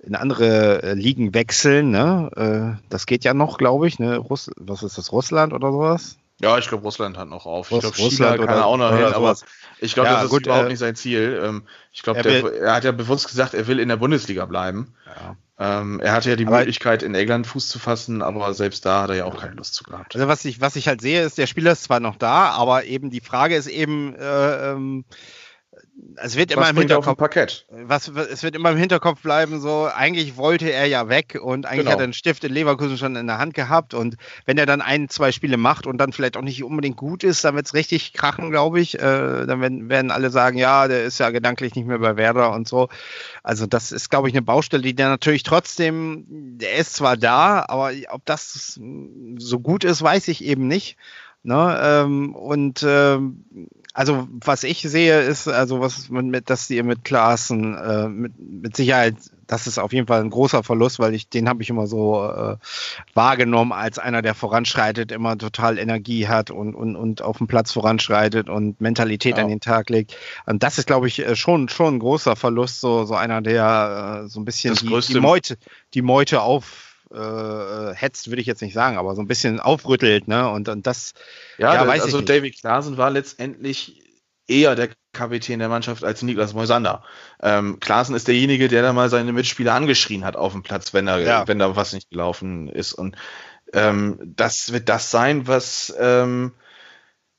in 0.00 0.14
andere 0.14 0.82
äh, 0.82 0.94
Ligen 0.94 1.34
wechseln. 1.34 1.90
Ne? 1.90 2.76
Äh, 2.80 2.82
das 2.88 3.06
geht 3.06 3.24
ja 3.24 3.34
noch, 3.34 3.58
glaube 3.58 3.86
ich. 3.86 3.98
Ne? 3.98 4.16
Russ 4.16 4.50
was 4.56 4.82
ist 4.82 4.98
das, 4.98 5.12
Russland 5.12 5.52
oder 5.52 5.70
sowas? 5.70 6.18
Ja, 6.40 6.56
ich 6.56 6.68
glaube, 6.68 6.84
Russland 6.84 7.18
hat 7.18 7.28
noch 7.28 7.46
auf. 7.46 7.70
Russ, 7.70 7.84
ich 7.84 7.96
glaube, 7.96 8.10
China 8.10 8.36
kann 8.36 8.58
er 8.58 8.66
auch 8.66 8.76
noch 8.76 8.94
hin, 8.94 9.06
aber 9.06 9.36
ich 9.80 9.94
glaube, 9.94 10.08
ja, 10.08 10.14
das 10.14 10.24
ist 10.24 10.30
gut, 10.30 10.46
überhaupt 10.46 10.66
äh, 10.66 10.68
nicht 10.68 10.78
sein 10.78 10.94
Ziel. 10.94 11.40
Ähm, 11.44 11.62
ich 11.92 12.02
glaube, 12.02 12.20
er, 12.20 12.52
er, 12.52 12.74
hat 12.74 12.84
ja 12.84 12.92
bewusst 12.92 13.26
gesagt, 13.26 13.54
er 13.54 13.66
will 13.66 13.80
in 13.80 13.88
der 13.88 13.96
Bundesliga 13.96 14.44
bleiben. 14.44 14.94
Ja. 15.06 15.36
Ähm, 15.60 15.98
er 15.98 16.12
hatte 16.12 16.30
ja 16.30 16.36
die 16.36 16.46
aber 16.46 16.58
Möglichkeit, 16.58 17.02
in 17.02 17.16
England 17.16 17.46
Fuß 17.48 17.68
zu 17.68 17.80
fassen, 17.80 18.22
aber 18.22 18.54
selbst 18.54 18.86
da 18.86 19.02
hat 19.02 19.10
er 19.10 19.16
ja 19.16 19.24
auch 19.24 19.40
keine 19.40 19.54
Lust 19.54 19.74
zu 19.74 19.82
gehabt. 19.82 20.14
Also 20.14 20.28
was 20.28 20.44
ich, 20.44 20.60
was 20.60 20.76
ich 20.76 20.86
halt 20.86 21.00
sehe, 21.00 21.22
ist, 21.22 21.36
der 21.36 21.48
Spieler 21.48 21.72
ist 21.72 21.82
zwar 21.82 21.98
noch 21.98 22.16
da, 22.16 22.50
aber 22.50 22.84
eben 22.84 23.10
die 23.10 23.20
Frage 23.20 23.56
ist 23.56 23.66
eben, 23.66 24.14
äh, 24.14 24.70
ähm, 24.70 25.04
es 26.16 26.36
wird 26.36 26.52
immer 26.52 26.62
was 26.62 26.70
im 26.70 26.78
Hinterkopf 26.78 27.18
Parkett. 27.18 27.66
Was, 27.70 28.08
es 28.08 28.42
wird 28.42 28.54
immer 28.54 28.70
im 28.70 28.76
Hinterkopf 28.76 29.22
bleiben, 29.22 29.60
so 29.60 29.88
eigentlich 29.92 30.36
wollte 30.36 30.70
er 30.70 30.86
ja 30.86 31.08
weg 31.08 31.38
und 31.40 31.66
eigentlich 31.66 31.80
genau. 31.80 31.92
hat 31.92 31.98
er 32.00 32.04
einen 32.04 32.12
Stift 32.12 32.44
in 32.44 32.52
Leverkusen 32.52 32.98
schon 32.98 33.16
in 33.16 33.26
der 33.26 33.38
Hand 33.38 33.54
gehabt 33.54 33.94
und 33.94 34.16
wenn 34.44 34.58
er 34.58 34.66
dann 34.66 34.80
ein, 34.80 35.08
zwei 35.08 35.32
Spiele 35.32 35.56
macht 35.56 35.86
und 35.86 35.98
dann 35.98 36.12
vielleicht 36.12 36.36
auch 36.36 36.42
nicht 36.42 36.62
unbedingt 36.62 36.96
gut 36.96 37.24
ist, 37.24 37.44
dann 37.44 37.54
wird 37.54 37.66
es 37.66 37.74
richtig 37.74 38.12
krachen, 38.12 38.50
glaube 38.50 38.80
ich. 38.80 38.96
Äh, 38.96 39.46
dann 39.46 39.60
werden, 39.60 39.88
werden 39.88 40.10
alle 40.10 40.30
sagen, 40.30 40.58
ja, 40.58 40.88
der 40.88 41.04
ist 41.04 41.18
ja 41.18 41.30
gedanklich 41.30 41.74
nicht 41.74 41.86
mehr 41.86 41.98
bei 41.98 42.16
Werder 42.16 42.52
und 42.52 42.68
so. 42.68 42.88
Also 43.42 43.66
das 43.66 43.92
ist, 43.92 44.10
glaube 44.10 44.28
ich, 44.28 44.34
eine 44.34 44.42
Baustelle, 44.42 44.82
die 44.82 44.94
der 44.94 45.08
natürlich 45.08 45.42
trotzdem, 45.42 46.24
der 46.28 46.76
ist 46.76 46.94
zwar 46.94 47.16
da, 47.16 47.64
aber 47.68 47.92
ob 48.10 48.24
das 48.24 48.78
so 49.38 49.60
gut 49.60 49.84
ist, 49.84 50.02
weiß 50.02 50.28
ich 50.28 50.44
eben 50.44 50.68
nicht. 50.68 50.96
Ne? 51.44 51.80
Ähm, 51.82 52.34
und 52.34 52.84
ähm, 52.86 53.44
also 53.98 54.28
was 54.30 54.62
ich 54.62 54.82
sehe, 54.82 55.22
ist, 55.22 55.48
also 55.48 55.80
was 55.80 56.08
mit, 56.08 56.50
dass 56.50 56.70
ihr 56.70 56.84
mit 56.84 57.02
Klaassen 57.02 57.76
äh, 57.76 58.06
mit, 58.08 58.32
mit 58.38 58.76
Sicherheit, 58.76 59.16
das 59.48 59.66
ist 59.66 59.80
auf 59.80 59.92
jeden 59.92 60.06
Fall 60.06 60.20
ein 60.20 60.30
großer 60.30 60.62
Verlust, 60.62 61.00
weil 61.00 61.14
ich 61.14 61.28
den 61.28 61.48
habe 61.48 61.64
ich 61.64 61.70
immer 61.70 61.88
so 61.88 62.24
äh, 62.24 62.58
wahrgenommen 63.14 63.72
als 63.72 63.98
einer, 63.98 64.22
der 64.22 64.36
voranschreitet, 64.36 65.10
immer 65.10 65.36
total 65.36 65.78
Energie 65.78 66.28
hat 66.28 66.52
und, 66.52 66.76
und, 66.76 66.94
und 66.94 67.22
auf 67.22 67.38
dem 67.38 67.48
Platz 67.48 67.72
voranschreitet 67.72 68.48
und 68.48 68.80
Mentalität 68.80 69.36
ja. 69.36 69.42
an 69.42 69.48
den 69.48 69.58
Tag 69.58 69.90
legt. 69.90 70.16
Und 70.46 70.62
das 70.62 70.78
ist, 70.78 70.86
glaube 70.86 71.08
ich, 71.08 71.18
äh, 71.18 71.34
schon, 71.34 71.68
schon 71.68 71.96
ein 71.96 71.98
großer 71.98 72.36
Verlust, 72.36 72.80
so, 72.80 73.04
so 73.04 73.16
einer, 73.16 73.42
der 73.42 74.22
äh, 74.26 74.28
so 74.28 74.38
ein 74.38 74.44
bisschen 74.44 74.76
die, 74.76 74.96
die, 75.08 75.18
Meute, 75.18 75.58
die 75.94 76.02
Meute 76.02 76.42
auf 76.42 76.87
äh, 77.12 77.94
hetzt, 77.94 78.28
würde 78.28 78.40
ich 78.40 78.46
jetzt 78.46 78.62
nicht 78.62 78.74
sagen, 78.74 78.98
aber 78.98 79.14
so 79.14 79.22
ein 79.22 79.28
bisschen 79.28 79.60
aufrüttelt, 79.60 80.28
ne? 80.28 80.50
Und, 80.50 80.68
und 80.68 80.86
das, 80.86 81.12
ja, 81.58 81.74
ja 81.74 81.86
weiß 81.86 82.02
also 82.02 82.20
ich 82.20 82.24
David 82.24 82.58
Klaasen 82.58 82.96
war 82.96 83.10
letztendlich 83.10 84.02
eher 84.46 84.74
der 84.74 84.90
Kapitän 85.12 85.58
der 85.58 85.68
Mannschaft 85.68 86.04
als 86.04 86.22
Niklas 86.22 86.54
Moisander. 86.54 87.02
Ähm, 87.42 87.80
Klaasen 87.80 88.14
ist 88.14 88.28
derjenige, 88.28 88.68
der 88.68 88.82
da 88.82 88.92
mal 88.92 89.10
seine 89.10 89.32
Mitspieler 89.32 89.74
angeschrien 89.74 90.24
hat 90.24 90.36
auf 90.36 90.52
dem 90.52 90.62
Platz, 90.62 90.94
wenn 90.94 91.06
da, 91.06 91.18
ja. 91.18 91.46
wenn 91.46 91.58
da 91.58 91.76
was 91.76 91.92
nicht 91.92 92.10
gelaufen 92.10 92.68
ist. 92.68 92.94
Und 92.94 93.16
ähm, 93.72 94.18
das 94.36 94.72
wird 94.72 94.88
das 94.88 95.10
sein, 95.10 95.46
was, 95.46 95.94
ähm, 95.98 96.52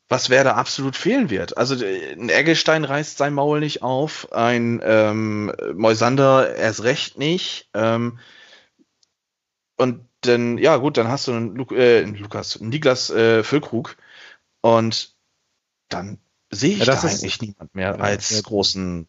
was 0.08 0.30
Werder 0.30 0.56
absolut 0.56 0.96
fehlen 0.96 1.30
wird. 1.30 1.58
Also 1.58 1.76
ein 1.84 2.30
Eggestein 2.30 2.84
reißt 2.84 3.18
sein 3.18 3.34
Maul 3.34 3.60
nicht 3.60 3.82
auf, 3.82 4.32
ein 4.32 4.82
ähm, 4.84 5.54
Moisander 5.74 6.56
erst 6.56 6.84
recht 6.84 7.18
nicht. 7.18 7.70
Ähm, 7.74 8.20
und 9.80 10.06
dann, 10.22 10.58
ja 10.58 10.78
gut, 10.78 10.98
dann 10.98 11.08
hast 11.08 11.28
du 11.28 11.34
einen, 11.34 11.56
Lu 11.56 11.66
äh, 11.74 12.02
Lukas, 12.02 12.60
einen 12.60 12.70
Niklas 12.70 13.10
äh, 13.10 13.44
Füllkrug 13.44 13.96
und 14.62 15.16
dann 15.88 16.20
sehe 16.52 16.74
ich 16.74 16.80
ja, 16.80 16.86
da 16.86 17.00
eigentlich 17.00 17.42
niemand 17.42 17.74
mehr 17.74 17.96
ja, 17.96 18.04
als 18.04 18.30
ja. 18.32 18.42
großen 18.42 19.08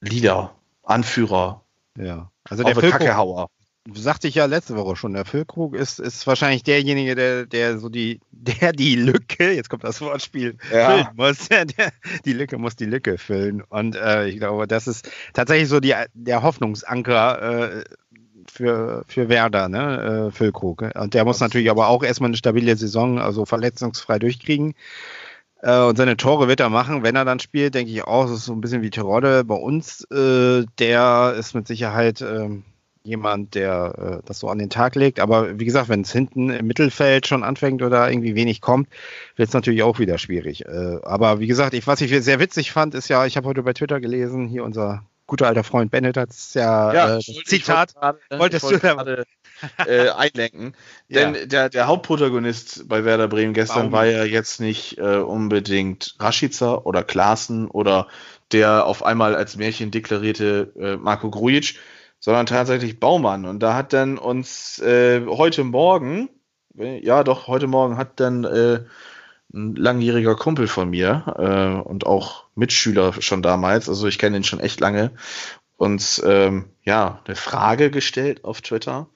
Leader, 0.00 0.54
Anführer. 0.82 1.62
Ja, 1.98 2.30
also 2.44 2.62
der 2.62 2.74
Füllkrug, 2.74 3.50
sagte 3.94 4.28
ich 4.28 4.34
ja 4.34 4.46
letzte 4.46 4.76
Woche 4.76 4.96
schon, 4.96 5.12
der 5.12 5.24
Füllkrug 5.24 5.74
ist, 5.74 6.00
ist 6.00 6.26
wahrscheinlich 6.26 6.62
derjenige, 6.62 7.14
der, 7.14 7.46
der 7.46 7.78
so 7.78 7.88
die, 7.88 8.20
der 8.30 8.72
die 8.72 8.96
Lücke, 8.96 9.52
jetzt 9.52 9.70
kommt 9.70 9.84
das 9.84 10.00
Wortspiel, 10.00 10.56
füllen 10.58 11.08
muss. 11.14 11.48
Der, 11.48 11.64
der, 11.64 11.92
die 12.24 12.32
Lücke 12.32 12.58
muss 12.58 12.76
die 12.76 12.86
Lücke 12.86 13.18
füllen. 13.18 13.62
Und 13.62 13.96
äh, 13.96 14.26
ich 14.28 14.38
glaube, 14.38 14.66
das 14.66 14.86
ist 14.86 15.10
tatsächlich 15.32 15.68
so 15.68 15.80
die, 15.80 15.94
der 16.14 16.42
Hoffnungsanker 16.42 17.78
äh, 17.78 17.84
für, 18.50 19.04
für 19.08 19.28
Werder, 19.28 19.68
ne, 19.68 20.28
äh, 20.28 20.30
Füllkrug. 20.30 20.84
Und 20.94 21.14
der 21.14 21.24
muss 21.24 21.40
natürlich 21.40 21.70
aber 21.70 21.88
auch 21.88 22.02
erstmal 22.02 22.30
eine 22.30 22.36
stabile 22.36 22.76
Saison, 22.76 23.18
also 23.18 23.44
verletzungsfrei 23.44 24.18
durchkriegen. 24.18 24.74
Äh, 25.62 25.80
und 25.80 25.96
seine 25.96 26.16
Tore 26.16 26.48
wird 26.48 26.60
er 26.60 26.70
machen, 26.70 27.02
wenn 27.02 27.16
er 27.16 27.24
dann 27.24 27.40
spielt, 27.40 27.74
denke 27.74 27.92
ich 27.92 28.04
auch. 28.04 28.26
Das 28.26 28.38
ist 28.38 28.44
so 28.46 28.52
ein 28.52 28.60
bisschen 28.60 28.82
wie 28.82 28.90
Terodde 28.90 29.44
bei 29.44 29.54
uns. 29.54 30.04
Äh, 30.10 30.64
der 30.78 31.34
ist 31.38 31.54
mit 31.54 31.66
Sicherheit 31.66 32.20
äh, 32.20 32.48
jemand, 33.06 33.54
der 33.54 34.20
äh, 34.20 34.26
das 34.26 34.40
so 34.40 34.48
an 34.48 34.58
den 34.58 34.70
Tag 34.70 34.94
legt. 34.96 35.20
Aber 35.20 35.58
wie 35.58 35.64
gesagt, 35.64 35.88
wenn 35.88 36.02
es 36.02 36.12
hinten 36.12 36.50
im 36.50 36.66
Mittelfeld 36.66 37.26
schon 37.26 37.42
anfängt 37.42 37.82
oder 37.82 38.10
irgendwie 38.10 38.34
wenig 38.34 38.60
kommt, 38.60 38.88
wird 39.36 39.48
es 39.48 39.54
natürlich 39.54 39.82
auch 39.82 39.98
wieder 39.98 40.18
schwierig. 40.18 40.66
Äh, 40.66 40.98
aber 41.02 41.40
wie 41.40 41.46
gesagt, 41.46 41.74
ich, 41.74 41.86
was 41.86 42.00
ich 42.00 42.10
sehr 42.22 42.40
witzig 42.40 42.72
fand, 42.72 42.94
ist 42.94 43.08
ja, 43.08 43.24
ich 43.26 43.36
habe 43.36 43.48
heute 43.48 43.62
bei 43.62 43.72
Twitter 43.72 44.00
gelesen, 44.00 44.46
hier 44.48 44.64
unser 44.64 45.04
guter 45.26 45.46
alter 45.46 45.64
Freund 45.64 45.90
Bennett 45.90 46.16
hat 46.16 46.30
es 46.30 46.54
ja, 46.54 46.92
ja 46.92 47.16
äh, 47.16 47.20
Zitat. 47.20 47.94
Grade, 47.94 48.18
wolltest 48.30 48.64
wollte 48.64 48.78
du 48.78 48.80
gerade 48.80 49.24
äh, 49.86 50.10
einlenken? 50.10 50.74
Denn 51.08 51.34
ja. 51.34 51.46
der, 51.46 51.68
der 51.68 51.86
Hauptprotagonist 51.86 52.88
bei 52.88 53.04
Werder 53.04 53.28
Bremen 53.28 53.54
gestern 53.54 53.76
Warum? 53.78 53.92
war 53.92 54.06
ja 54.06 54.24
jetzt 54.24 54.60
nicht 54.60 54.98
äh, 54.98 55.18
unbedingt 55.18 56.16
Rashica 56.18 56.76
oder 56.76 57.02
Klaassen 57.02 57.68
oder 57.68 58.08
der 58.52 58.86
auf 58.86 59.04
einmal 59.04 59.34
als 59.34 59.56
Märchen 59.56 59.90
deklarierte 59.90 60.72
äh, 60.78 60.96
Marco 60.96 61.30
Grujic, 61.30 61.78
sondern 62.20 62.46
tatsächlich 62.46 63.00
Baumann. 63.00 63.44
Und 63.44 63.60
da 63.60 63.74
hat 63.74 63.92
dann 63.92 64.18
uns 64.18 64.78
äh, 64.78 65.26
heute 65.26 65.64
Morgen, 65.64 66.28
ja 66.74 67.24
doch, 67.24 67.48
heute 67.48 67.66
Morgen 67.66 67.96
hat 67.96 68.20
dann 68.20 68.44
äh, 68.44 68.84
ein 69.52 69.74
langjähriger 69.74 70.36
Kumpel 70.36 70.68
von 70.68 70.90
mir 70.90 71.34
äh, 71.38 71.88
und 71.88 72.06
auch 72.06 72.45
Mitschüler 72.56 73.20
schon 73.20 73.42
damals, 73.42 73.88
also 73.88 74.08
ich 74.08 74.18
kenne 74.18 74.38
ihn 74.38 74.44
schon 74.44 74.60
echt 74.60 74.80
lange, 74.80 75.12
uns 75.76 76.20
ähm, 76.24 76.70
ja 76.82 77.22
eine 77.24 77.36
Frage 77.36 77.90
gestellt 77.90 78.44
auf 78.44 78.62
Twitter. 78.62 79.08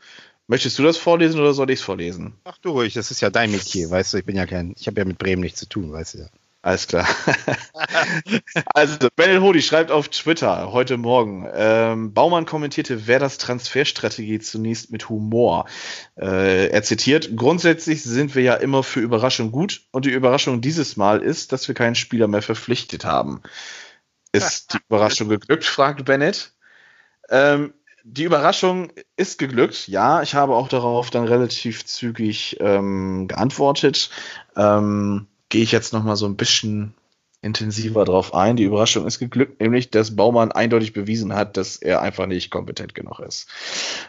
Möchtest 0.47 0.79
du 0.79 0.83
das 0.83 0.97
vorlesen 0.97 1.41
oder 1.41 1.55
soll 1.55 1.71
ich 1.71 1.79
es 1.79 1.85
vorlesen? 1.85 2.35
Ach 2.45 2.59
du 2.59 2.71
ruhig, 2.71 2.95
das 2.95 3.11
ist 3.11 3.21
ja 3.21 3.31
dein 3.31 3.51
Metier, 3.51 3.91
weißt 3.91 4.13
du, 4.13 4.19
ich 4.19 4.25
bin 4.25 4.37
ja 4.37 4.47
kein, 4.47 4.75
ich 4.79 4.87
habe 4.87 5.01
ja 5.01 5.05
mit 5.05 5.19
Bremen 5.19 5.43
nichts 5.43 5.61
zu 5.61 5.69
tun, 5.69 5.93
weißt 5.93 6.15
du 6.15 6.19
ja. 6.19 6.27
Alles 6.63 6.87
klar. 6.87 7.09
also, 8.75 9.09
Bennett 9.17 9.41
Hodi 9.41 9.63
schreibt 9.63 9.91
auf 9.91 10.09
Twitter 10.09 10.73
heute 10.73 10.99
Morgen, 10.99 11.49
ähm, 11.55 12.13
Baumann 12.13 12.45
kommentierte 12.45 13.07
Werders 13.07 13.39
Transferstrategie 13.39 14.41
zunächst 14.41 14.91
mit 14.91 15.09
Humor. 15.09 15.65
Äh, 16.17 16.69
er 16.69 16.83
zitiert, 16.83 17.35
grundsätzlich 17.35 18.03
sind 18.03 18.35
wir 18.35 18.43
ja 18.43 18.55
immer 18.55 18.83
für 18.83 19.01
Überraschung 19.01 19.53
gut 19.53 19.87
und 19.91 20.05
die 20.05 20.11
Überraschung 20.11 20.61
dieses 20.61 20.99
Mal 20.99 21.23
ist, 21.23 21.53
dass 21.53 21.67
wir 21.67 21.75
keinen 21.75 21.95
Spieler 21.95 22.29
mehr 22.29 22.43
verpflichtet 22.43 23.07
haben. 23.07 23.41
Ist 24.33 24.75
die 24.75 24.79
Überraschung 24.89 25.31
geglückt, 25.31 25.65
fragt 25.65 26.05
Bennett. 26.05 26.53
Ähm, 27.31 27.73
die 28.05 28.25
Überraschung 28.25 28.93
ist 29.17 29.39
geglückt. 29.39 29.89
Ja, 29.89 30.21
ich 30.21 30.35
habe 30.35 30.57
auch 30.57 30.69
darauf 30.69 31.09
dann 31.09 31.25
relativ 31.25 31.87
zügig 31.87 32.59
ähm, 32.61 33.29
geantwortet. 33.29 34.11
Ähm, 34.57 35.27
Gehe 35.51 35.63
ich 35.63 35.73
jetzt 35.73 35.93
noch 35.93 36.03
mal 36.03 36.17
so 36.17 36.27
ein 36.27 36.37
bisschen 36.37 36.95
intensiver 37.43 38.05
drauf 38.05 38.35
ein. 38.35 38.57
Die 38.57 38.65
Überraschung 38.65 39.07
ist 39.07 39.19
geglückt, 39.19 39.61
nämlich, 39.61 39.91
dass 39.91 40.15
Baumann 40.15 40.53
eindeutig 40.53 40.93
bewiesen 40.93 41.35
hat, 41.35 41.57
dass 41.57 41.77
er 41.77 42.03
einfach 42.03 42.27
nicht 42.27 42.51
kompetent 42.51 42.95
genug 42.95 43.19
ist. 43.21 43.49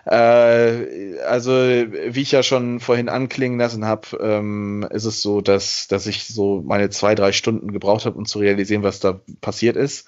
Äh, 0.05 1.17
also, 1.25 1.51
wie 1.51 2.21
ich 2.21 2.31
ja 2.31 2.43
schon 2.43 2.81
vorhin 2.81 3.07
anklingen 3.07 3.57
lassen 3.57 3.85
habe, 3.85 4.17
ähm, 4.21 4.85
ist 4.91 5.05
es 5.05 5.21
so, 5.21 5.39
dass, 5.39 5.87
dass 5.87 6.07
ich 6.07 6.25
so 6.25 6.61
meine 6.65 6.89
zwei, 6.89 7.15
drei 7.15 7.31
Stunden 7.31 7.71
gebraucht 7.71 8.05
habe, 8.05 8.17
um 8.17 8.25
zu 8.25 8.39
realisieren, 8.39 8.83
was 8.83 8.99
da 8.99 9.21
passiert 9.39 9.77
ist. 9.77 10.07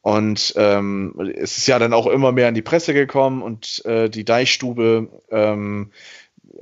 Und 0.00 0.54
ähm, 0.56 1.14
es 1.36 1.58
ist 1.58 1.68
ja 1.68 1.78
dann 1.78 1.92
auch 1.92 2.06
immer 2.06 2.32
mehr 2.32 2.48
in 2.48 2.54
die 2.54 2.62
Presse 2.62 2.92
gekommen 2.92 3.42
und 3.42 3.84
äh, 3.84 4.08
die 4.08 4.24
Deichstube 4.24 5.08
ähm, 5.30 5.92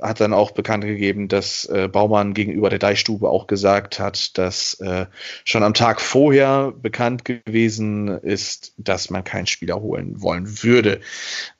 hat 0.01 0.21
dann 0.21 0.33
auch 0.33 0.51
bekannt 0.51 0.83
gegeben, 0.83 1.27
dass 1.27 1.65
äh, 1.65 1.87
Baumann 1.87 2.33
gegenüber 2.33 2.69
der 2.69 2.79
Deichstube 2.79 3.29
auch 3.29 3.47
gesagt 3.47 3.99
hat, 3.99 4.37
dass 4.37 4.75
äh, 4.75 5.07
schon 5.43 5.63
am 5.63 5.73
Tag 5.73 6.01
vorher 6.01 6.71
bekannt 6.71 7.25
gewesen 7.25 8.07
ist, 8.07 8.73
dass 8.77 9.09
man 9.09 9.23
keinen 9.23 9.47
Spieler 9.47 9.81
holen 9.81 10.21
wollen 10.21 10.63
würde 10.63 10.99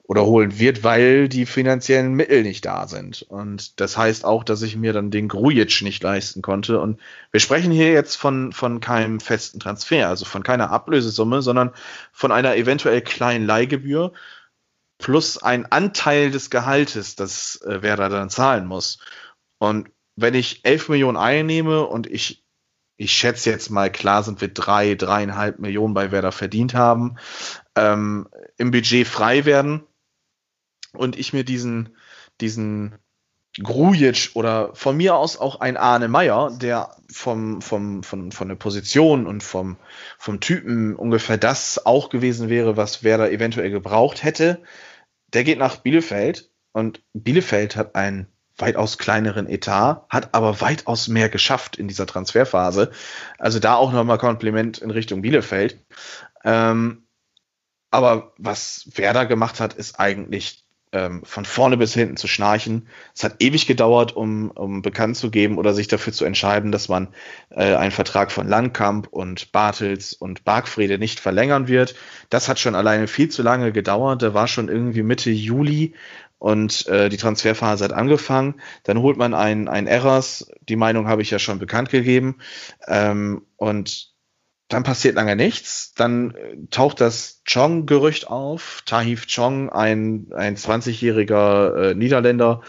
oder 0.04 0.24
holen 0.24 0.58
wird, 0.58 0.84
weil 0.84 1.28
die 1.28 1.44
finanziellen 1.44 2.14
Mittel 2.14 2.42
nicht 2.42 2.64
da 2.64 2.88
sind. 2.88 3.22
Und 3.28 3.78
das 3.78 3.98
heißt 3.98 4.24
auch, 4.24 4.42
dass 4.42 4.62
ich 4.62 4.74
mir 4.74 4.94
dann 4.94 5.10
den 5.10 5.28
Grujic 5.28 5.82
nicht 5.82 6.02
leisten 6.02 6.40
konnte. 6.40 6.80
Und 6.80 6.98
wir 7.30 7.40
sprechen 7.40 7.70
hier 7.70 7.92
jetzt 7.92 8.16
von, 8.16 8.52
von 8.52 8.80
keinem 8.80 9.20
festen 9.20 9.60
Transfer, 9.60 10.08
also 10.08 10.24
von 10.24 10.42
keiner 10.42 10.70
Ablösesumme, 10.70 11.42
sondern 11.42 11.72
von 12.10 12.32
einer 12.32 12.56
eventuell 12.56 13.02
kleinen 13.02 13.44
Leihgebühr 13.44 14.12
plus 14.98 15.38
ein 15.38 15.66
Anteil 15.66 16.30
des 16.30 16.50
Gehaltes, 16.50 17.16
das 17.16 17.60
äh, 17.62 17.82
Werder 17.82 18.08
dann 18.08 18.30
zahlen 18.30 18.66
muss. 18.66 18.98
Und 19.58 19.90
wenn 20.16 20.34
ich 20.34 20.64
11 20.64 20.88
Millionen 20.88 21.16
einnehme 21.16 21.86
und 21.86 22.06
ich, 22.08 22.44
ich 22.96 23.12
schätze 23.12 23.50
jetzt 23.50 23.70
mal, 23.70 23.90
klar 23.90 24.24
sind 24.24 24.40
wir 24.40 24.48
drei, 24.48 24.96
dreieinhalb 24.96 25.60
Millionen 25.60 25.94
bei 25.94 26.10
Werder 26.10 26.32
verdient 26.32 26.74
haben, 26.74 27.16
ähm, 27.76 28.28
im 28.56 28.72
Budget 28.72 29.06
frei 29.06 29.44
werden 29.44 29.84
und 30.92 31.16
ich 31.16 31.32
mir 31.32 31.44
diesen, 31.44 31.96
diesen 32.40 32.98
Grujic 33.62 34.30
oder 34.34 34.74
von 34.74 34.96
mir 34.96 35.16
aus 35.16 35.38
auch 35.38 35.60
ein 35.60 35.76
Arne 35.76 36.08
Meyer, 36.08 36.50
der 36.60 36.96
vom, 37.10 37.60
vom, 37.60 38.02
von, 38.02 38.30
von 38.30 38.48
der 38.48 38.54
Position 38.56 39.26
und 39.26 39.42
vom, 39.42 39.76
vom 40.18 40.40
Typen 40.40 40.94
ungefähr 40.94 41.38
das 41.38 41.84
auch 41.84 42.10
gewesen 42.10 42.48
wäre, 42.48 42.76
was 42.76 43.02
Werder 43.02 43.30
eventuell 43.30 43.70
gebraucht 43.70 44.22
hätte, 44.22 44.62
der 45.28 45.44
geht 45.44 45.58
nach 45.58 45.76
Bielefeld 45.76 46.50
und 46.72 47.02
Bielefeld 47.12 47.76
hat 47.76 47.94
einen 47.94 48.26
weitaus 48.56 48.98
kleineren 48.98 49.48
Etat, 49.48 50.06
hat 50.08 50.34
aber 50.34 50.60
weitaus 50.60 51.08
mehr 51.08 51.28
geschafft 51.28 51.76
in 51.76 51.88
dieser 51.88 52.06
Transferphase. 52.06 52.90
Also 53.38 53.58
da 53.58 53.74
auch 53.74 53.92
nochmal 53.92 54.18
Kompliment 54.18 54.78
in 54.78 54.90
Richtung 54.90 55.22
Bielefeld. 55.22 55.78
Ähm, 56.44 57.04
aber 57.90 58.34
was 58.36 58.88
Werder 58.94 59.26
gemacht 59.26 59.60
hat, 59.60 59.74
ist 59.74 59.98
eigentlich 59.98 60.64
ähm, 60.92 61.22
von 61.24 61.44
vorne 61.44 61.76
bis 61.76 61.94
hinten 61.94 62.16
zu 62.16 62.28
schnarchen. 62.28 62.88
Es 63.14 63.24
hat 63.24 63.36
ewig 63.40 63.66
gedauert, 63.66 64.16
um, 64.16 64.50
um 64.50 64.82
bekannt 64.82 65.16
zu 65.16 65.30
geben 65.30 65.58
oder 65.58 65.74
sich 65.74 65.88
dafür 65.88 66.12
zu 66.12 66.24
entscheiden, 66.24 66.72
dass 66.72 66.88
man 66.88 67.08
äh, 67.50 67.74
einen 67.74 67.90
Vertrag 67.90 68.32
von 68.32 68.48
Landkamp 68.48 69.08
und 69.08 69.52
Bartels 69.52 70.12
und 70.12 70.44
Bargfrede 70.44 70.98
nicht 70.98 71.20
verlängern 71.20 71.68
wird. 71.68 71.94
Das 72.30 72.48
hat 72.48 72.58
schon 72.58 72.74
alleine 72.74 73.06
viel 73.06 73.28
zu 73.28 73.42
lange 73.42 73.72
gedauert. 73.72 74.22
Da 74.22 74.34
war 74.34 74.48
schon 74.48 74.68
irgendwie 74.68 75.02
Mitte 75.02 75.30
Juli 75.30 75.94
und 76.38 76.86
äh, 76.86 77.08
die 77.08 77.16
Transferphase 77.16 77.84
hat 77.84 77.92
angefangen. 77.92 78.54
Dann 78.84 78.98
holt 78.98 79.16
man 79.16 79.34
einen, 79.34 79.68
einen 79.68 79.86
Errors. 79.86 80.50
Die 80.68 80.76
Meinung 80.76 81.08
habe 81.08 81.22
ich 81.22 81.30
ja 81.30 81.38
schon 81.38 81.58
bekannt 81.58 81.90
gegeben. 81.90 82.38
Ähm, 82.86 83.42
und 83.56 84.12
dann 84.68 84.82
passiert 84.82 85.14
lange 85.16 85.36
nichts. 85.36 85.94
Dann 85.94 86.34
äh, 86.34 86.56
taucht 86.70 87.00
das 87.00 87.42
Chong-Gerücht 87.50 88.28
auf. 88.28 88.82
Tahif 88.86 89.26
Chong, 89.26 89.70
ein, 89.70 90.28
ein 90.34 90.56
20-jähriger 90.56 91.90
äh, 91.90 91.94
Niederländer, 91.94 92.62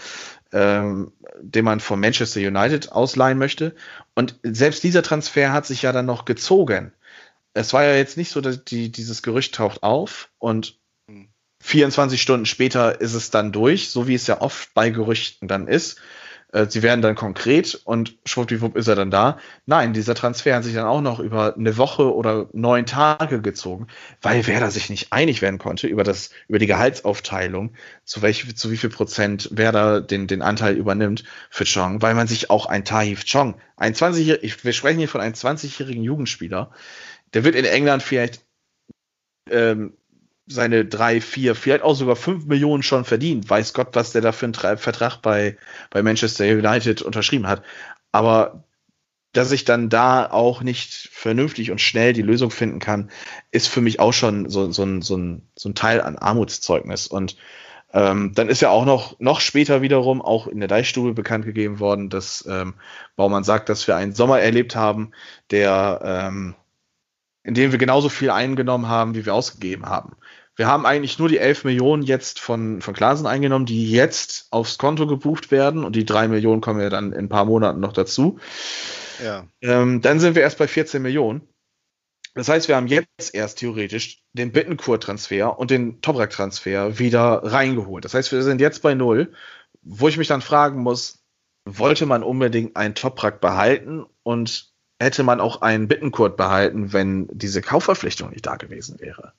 ähm, 0.51 1.11
den 1.41 1.65
man 1.65 1.79
von 1.79 1.99
Manchester 1.99 2.39
United 2.39 2.91
ausleihen 2.91 3.37
möchte. 3.37 3.75
Und 4.15 4.39
selbst 4.43 4.83
dieser 4.83 5.03
Transfer 5.03 5.51
hat 5.51 5.65
sich 5.65 5.81
ja 5.81 5.91
dann 5.91 6.05
noch 6.05 6.25
gezogen. 6.25 6.93
Es 7.53 7.73
war 7.73 7.83
ja 7.83 7.95
jetzt 7.95 8.17
nicht 8.17 8.31
so, 8.31 8.41
dass 8.41 8.63
die, 8.63 8.91
dieses 8.91 9.21
Gerücht 9.21 9.55
taucht 9.55 9.83
auf 9.83 10.29
und 10.37 10.79
24 11.61 12.21
Stunden 12.21 12.45
später 12.45 13.01
ist 13.01 13.13
es 13.13 13.31
dann 13.31 13.51
durch, 13.51 13.89
so 13.89 14.07
wie 14.07 14.15
es 14.15 14.27
ja 14.27 14.41
oft 14.41 14.73
bei 14.73 14.89
Gerüchten 14.89 15.47
dann 15.47 15.67
ist. 15.67 15.99
Äh, 16.51 16.67
sie 16.69 16.81
werden 16.81 17.01
dann 17.01 17.15
konkret 17.15 17.79
und 17.85 18.17
schwuppdiwupp 18.25 18.75
ist 18.75 18.87
er 18.87 18.95
dann 18.95 19.11
da. 19.11 19.37
Nein, 19.65 19.93
dieser 19.93 20.15
Transfer 20.15 20.55
hat 20.55 20.63
sich 20.63 20.73
dann 20.73 20.85
auch 20.85 21.01
noch 21.01 21.19
über 21.19 21.55
eine 21.55 21.77
Woche 21.77 22.13
oder 22.13 22.49
neun 22.53 22.85
Tage 22.85 23.41
gezogen, 23.41 23.87
weil 24.21 24.47
Werder 24.47 24.71
sich 24.71 24.89
nicht 24.89 25.13
einig 25.13 25.41
werden 25.41 25.59
konnte 25.59 25.87
über 25.87 26.03
das, 26.03 26.31
über 26.47 26.59
die 26.59 26.67
Gehaltsaufteilung, 26.67 27.73
zu 28.03 28.21
welch, 28.21 28.55
zu 28.55 28.71
wie 28.71 28.77
viel 28.77 28.89
Prozent 28.89 29.49
Werder 29.51 30.01
den, 30.01 30.27
den 30.27 30.41
Anteil 30.41 30.75
übernimmt 30.75 31.23
für 31.49 31.65
Chong, 31.65 32.01
weil 32.01 32.15
man 32.15 32.27
sich 32.27 32.49
auch 32.49 32.65
ein 32.65 32.85
Tahif 32.85 33.25
Chong, 33.25 33.55
ein 33.77 33.93
20 33.93 34.63
wir 34.63 34.73
sprechen 34.73 34.99
hier 34.99 35.09
von 35.09 35.21
einem 35.21 35.33
20-jährigen 35.33 36.03
Jugendspieler, 36.03 36.71
der 37.33 37.43
wird 37.43 37.55
in 37.55 37.65
England 37.65 38.01
vielleicht 38.01 38.43
ähm, 39.51 39.93
seine 40.49 40.83
drei, 40.83 41.21
vier, 41.21 41.55
vielleicht 41.55 41.83
auch 41.83 41.93
sogar 41.93 42.15
fünf 42.15 42.45
Millionen 42.45 42.83
schon 42.83 43.05
verdient. 43.05 43.49
Weiß 43.49 43.73
Gott, 43.73 43.89
was 43.93 44.11
der 44.11 44.21
da 44.21 44.31
für 44.31 44.45
einen 44.45 44.77
Vertrag 44.77 45.21
bei, 45.21 45.57
bei 45.91 46.01
Manchester 46.01 46.45
United 46.45 47.03
unterschrieben 47.03 47.47
hat. 47.47 47.63
Aber 48.11 48.63
dass 49.31 49.51
ich 49.51 49.63
dann 49.63 49.89
da 49.89 50.25
auch 50.29 50.61
nicht 50.63 51.09
vernünftig 51.11 51.69
und 51.69 51.79
schnell 51.79 52.13
die 52.13 52.23
Lösung 52.23 52.49
finden 52.49 52.79
kann, 52.79 53.11
ist 53.51 53.67
für 53.67 53.81
mich 53.81 53.99
auch 53.99 54.11
schon 54.11 54.49
so, 54.49 54.71
so, 54.71 54.83
ein, 54.83 55.03
so, 55.03 55.15
ein, 55.15 55.47
so 55.55 55.69
ein 55.69 55.75
Teil 55.75 56.01
an 56.01 56.17
Armutszeugnis. 56.17 57.05
Und 57.05 57.37
ähm, 57.93 58.33
dann 58.33 58.49
ist 58.49 58.61
ja 58.61 58.69
auch 58.69 58.85
noch, 58.85 59.19
noch 59.19 59.41
später 59.41 59.83
wiederum 59.83 60.19
auch 60.19 60.47
in 60.47 60.59
der 60.59 60.67
Deichstube 60.67 61.13
bekannt 61.13 61.45
gegeben 61.45 61.79
worden, 61.79 62.09
dass 62.09 62.43
ähm, 62.49 62.73
Baumann 63.15 63.43
sagt, 63.43 63.69
dass 63.69 63.87
wir 63.87 63.95
einen 63.95 64.15
Sommer 64.15 64.39
erlebt 64.39 64.75
haben, 64.75 65.11
der 65.51 66.01
ähm, 66.03 66.55
in 67.43 67.53
dem 67.53 67.71
wir 67.71 67.79
genauso 67.79 68.09
viel 68.09 68.29
eingenommen 68.29 68.87
haben, 68.87 69.15
wie 69.15 69.25
wir 69.25 69.33
ausgegeben 69.33 69.85
haben. 69.85 70.15
Wir 70.59 70.67
haben 70.67 70.85
eigentlich 70.85 71.17
nur 71.19 71.29
die 71.29 71.37
11 71.37 71.63
Millionen 71.63 72.03
jetzt 72.03 72.41
von, 72.41 72.81
von 72.81 72.93
Klasen 72.93 73.25
eingenommen, 73.25 73.65
die 73.65 73.89
jetzt 73.89 74.47
aufs 74.51 74.77
Konto 74.77 75.07
gebucht 75.07 75.51
werden 75.51 75.85
und 75.85 75.95
die 75.95 76.03
3 76.03 76.27
Millionen 76.27 76.59
kommen 76.59 76.81
ja 76.81 76.89
dann 76.89 77.13
in 77.13 77.17
ein 77.17 77.29
paar 77.29 77.45
Monaten 77.45 77.79
noch 77.79 77.93
dazu. 77.93 78.39
Ja. 79.23 79.47
Ähm, 79.61 80.01
dann 80.01 80.19
sind 80.19 80.35
wir 80.35 80.41
erst 80.41 80.57
bei 80.57 80.67
14 80.67 81.01
Millionen. 81.01 81.47
Das 82.35 82.49
heißt, 82.49 82.67
wir 82.67 82.75
haben 82.75 82.87
jetzt 82.87 83.33
erst 83.33 83.59
theoretisch 83.59 84.21
den 84.33 84.51
Bittenkur-Transfer 84.51 85.57
und 85.57 85.71
den 85.71 86.01
Toprak-Transfer 86.01 86.99
wieder 86.99 87.41
reingeholt. 87.41 88.03
Das 88.03 88.13
heißt, 88.13 88.33
wir 88.33 88.43
sind 88.43 88.59
jetzt 88.59 88.81
bei 88.81 88.95
Null, 88.95 89.31
wo 89.81 90.09
ich 90.09 90.17
mich 90.17 90.27
dann 90.27 90.41
fragen 90.41 90.83
muss, 90.83 91.23
wollte 91.63 92.05
man 92.05 92.21
unbedingt 92.21 92.75
einen 92.75 92.95
Toprak 92.95 93.39
behalten 93.39 94.03
und 94.23 94.68
hätte 94.99 95.23
man 95.23 95.39
auch 95.39 95.61
einen 95.61 95.87
Bittenkurt 95.87 96.35
behalten, 96.35 96.91
wenn 96.91 97.27
diese 97.31 97.61
Kaufverpflichtung 97.61 98.31
nicht 98.31 98.45
da 98.45 98.57
gewesen 98.57 98.99
wäre. 98.99 99.33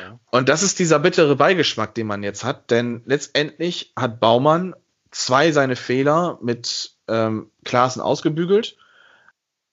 Ja. 0.00 0.18
Und 0.30 0.48
das 0.48 0.62
ist 0.62 0.78
dieser 0.78 1.00
bittere 1.00 1.34
Beigeschmack, 1.36 1.94
den 1.94 2.06
man 2.06 2.22
jetzt 2.22 2.44
hat, 2.44 2.70
denn 2.70 3.02
letztendlich 3.04 3.92
hat 3.96 4.20
Baumann 4.20 4.74
zwei 5.10 5.50
seine 5.50 5.76
Fehler 5.76 6.38
mit 6.40 6.96
ähm, 7.08 7.50
Klaassen 7.64 8.00
ausgebügelt. 8.00 8.76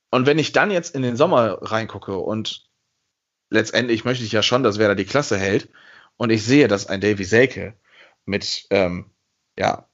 Und 0.10 0.26
wenn 0.26 0.40
ich 0.40 0.52
dann 0.52 0.72
jetzt 0.72 0.96
in 0.96 1.04
den 1.04 1.16
Sommer 1.16 1.60
reingucke 1.62 2.18
und 2.18 2.68
letztendlich 3.52 4.06
möchte 4.06 4.26
ich 4.26 4.32
ja 4.32 4.42
schon, 4.42 4.64
dass 4.64 4.80
wer 4.80 4.88
da 4.88 4.96
die 4.96 5.06
Klasse 5.06 5.38
hält 5.38 5.70
und 6.18 6.32
ich 6.32 6.44
sehe, 6.44 6.68
dass 6.68 6.88
ein 6.88 7.02
Davy 7.02 7.24
Selke 7.24 7.76
mit 8.26 8.66
ähm, 8.72 9.12
ja, 9.58 9.89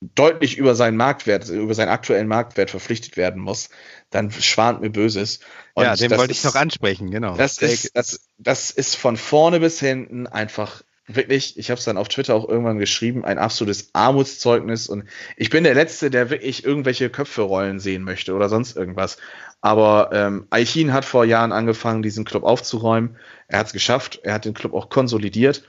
deutlich 0.00 0.56
über 0.56 0.74
seinen 0.74 0.96
Marktwert, 0.96 1.48
über 1.48 1.74
seinen 1.74 1.90
aktuellen 1.90 2.26
Marktwert 2.26 2.70
verpflichtet 2.70 3.16
werden 3.16 3.42
muss, 3.42 3.68
dann 4.08 4.30
schwant 4.30 4.80
mir 4.80 4.90
Böses. 4.90 5.40
Und 5.74 5.84
ja, 5.84 5.94
den 5.94 6.10
wollte 6.12 6.32
ich 6.32 6.42
noch 6.42 6.54
ansprechen, 6.54 7.10
genau. 7.10 7.36
Das 7.36 7.58
ist, 7.58 7.94
das, 7.94 8.28
das 8.38 8.70
ist 8.70 8.96
von 8.96 9.16
vorne 9.16 9.60
bis 9.60 9.78
hinten 9.78 10.26
einfach 10.26 10.82
wirklich, 11.06 11.58
ich 11.58 11.70
habe 11.70 11.78
es 11.78 11.84
dann 11.84 11.96
auf 11.96 12.08
Twitter 12.08 12.34
auch 12.34 12.48
irgendwann 12.48 12.78
geschrieben, 12.78 13.24
ein 13.24 13.38
absolutes 13.38 13.90
Armutszeugnis. 13.92 14.88
Und 14.88 15.04
ich 15.36 15.50
bin 15.50 15.64
der 15.64 15.74
Letzte, 15.74 16.10
der 16.10 16.30
wirklich 16.30 16.64
irgendwelche 16.64 17.10
Köpfe 17.10 17.42
rollen 17.42 17.80
sehen 17.80 18.02
möchte 18.02 18.34
oder 18.34 18.48
sonst 18.48 18.76
irgendwas. 18.76 19.18
Aber 19.60 20.10
ähm, 20.12 20.46
Aichin 20.50 20.92
hat 20.92 21.04
vor 21.04 21.24
Jahren 21.24 21.52
angefangen, 21.52 22.02
diesen 22.02 22.24
Club 22.24 22.44
aufzuräumen. 22.44 23.16
Er 23.48 23.58
hat 23.58 23.68
es 23.68 23.72
geschafft. 23.72 24.20
Er 24.22 24.34
hat 24.34 24.44
den 24.44 24.54
Club 24.54 24.72
auch 24.72 24.88
konsolidiert. 24.88 25.64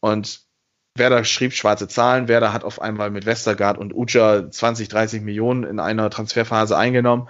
Und 0.00 0.40
Werder 0.96 1.24
schrieb 1.24 1.52
schwarze 1.54 1.88
Zahlen. 1.88 2.28
Werder 2.28 2.52
hat 2.52 2.62
auf 2.62 2.80
einmal 2.80 3.10
mit 3.10 3.26
Westergaard 3.26 3.78
und 3.78 3.92
Uja 3.92 4.48
20, 4.48 4.88
30 4.88 5.22
Millionen 5.22 5.64
in 5.64 5.80
einer 5.80 6.08
Transferphase 6.08 6.76
eingenommen. 6.76 7.28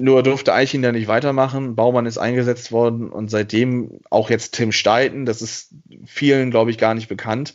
Nur 0.00 0.22
durfte 0.22 0.54
Eichinger 0.54 0.92
nicht 0.92 1.08
weitermachen. 1.08 1.74
Baumann 1.74 2.06
ist 2.06 2.16
eingesetzt 2.16 2.72
worden 2.72 3.10
und 3.10 3.30
seitdem 3.30 4.00
auch 4.08 4.30
jetzt 4.30 4.54
Tim 4.54 4.72
Steiten. 4.72 5.26
Das 5.26 5.42
ist 5.42 5.74
vielen, 6.06 6.50
glaube 6.50 6.70
ich, 6.70 6.78
gar 6.78 6.94
nicht 6.94 7.08
bekannt. 7.08 7.52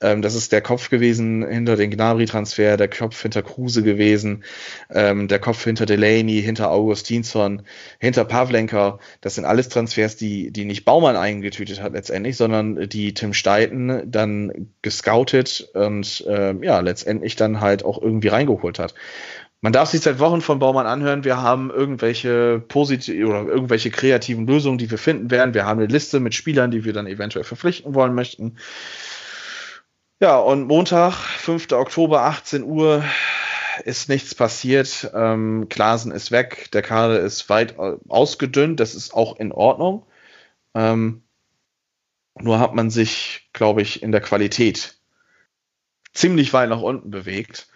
Ähm, 0.00 0.22
das 0.22 0.36
ist 0.36 0.52
der 0.52 0.60
Kopf 0.60 0.88
gewesen 0.88 1.44
hinter 1.46 1.74
den 1.76 1.90
Gnabry-Transfer, 1.90 2.76
der 2.76 2.88
Kopf 2.88 3.20
hinter 3.20 3.42
Kruse 3.42 3.82
gewesen, 3.82 4.44
ähm, 4.90 5.26
der 5.26 5.40
Kopf 5.40 5.64
hinter 5.64 5.84
Delaney, 5.84 6.40
hinter 6.40 6.70
Augustinsson, 6.70 7.62
hinter 7.98 8.24
Pavlenka. 8.24 9.00
Das 9.20 9.34
sind 9.34 9.44
alles 9.44 9.68
Transfers, 9.68 10.16
die, 10.16 10.52
die 10.52 10.66
nicht 10.66 10.84
Baumann 10.84 11.16
eingetütet 11.16 11.82
hat 11.82 11.92
letztendlich, 11.92 12.36
sondern 12.36 12.88
die 12.88 13.14
Tim 13.14 13.34
Steiten 13.34 14.08
dann 14.10 14.68
gescoutet 14.82 15.70
und 15.74 16.24
äh, 16.28 16.54
ja, 16.64 16.80
letztendlich 16.80 17.34
dann 17.34 17.60
halt 17.60 17.84
auch 17.84 18.00
irgendwie 18.00 18.28
reingeholt 18.28 18.78
hat. 18.78 18.94
Man 19.62 19.72
darf 19.74 19.90
sich 19.90 20.00
seit 20.00 20.18
Wochen 20.18 20.40
von 20.40 20.58
Baumann 20.58 20.86
anhören, 20.86 21.24
wir 21.24 21.42
haben 21.42 21.70
irgendwelche 21.70 22.62
positive 22.66 23.26
oder 23.26 23.42
irgendwelche 23.46 23.90
kreativen 23.90 24.46
Lösungen, 24.46 24.78
die 24.78 24.90
wir 24.90 24.96
finden 24.96 25.30
werden. 25.30 25.52
Wir 25.52 25.66
haben 25.66 25.80
eine 25.80 25.92
Liste 25.92 26.18
mit 26.18 26.34
Spielern, 26.34 26.70
die 26.70 26.84
wir 26.84 26.94
dann 26.94 27.06
eventuell 27.06 27.44
verpflichten 27.44 27.94
wollen 27.94 28.14
möchten. 28.14 28.56
Ja, 30.18 30.38
und 30.38 30.66
Montag, 30.66 31.14
5. 31.14 31.72
Oktober, 31.72 32.22
18 32.22 32.62
Uhr, 32.62 33.04
ist 33.84 34.08
nichts 34.08 34.34
passiert. 34.34 35.10
Ähm, 35.14 35.68
Klasen 35.68 36.12
ist 36.12 36.30
weg, 36.30 36.70
der 36.72 36.82
Kader 36.82 37.20
ist 37.20 37.48
weit 37.48 37.78
ausgedünnt, 37.78 38.80
das 38.80 38.94
ist 38.94 39.14
auch 39.14 39.38
in 39.38 39.52
Ordnung. 39.52 40.06
Ähm, 40.74 41.22
nur 42.38 42.58
hat 42.58 42.74
man 42.74 42.90
sich, 42.90 43.48
glaube 43.52 43.82
ich, 43.82 44.02
in 44.02 44.12
der 44.12 44.20
Qualität 44.20 44.98
ziemlich 46.12 46.52
weit 46.52 46.70
nach 46.70 46.82
unten 46.82 47.10
bewegt. 47.10 47.69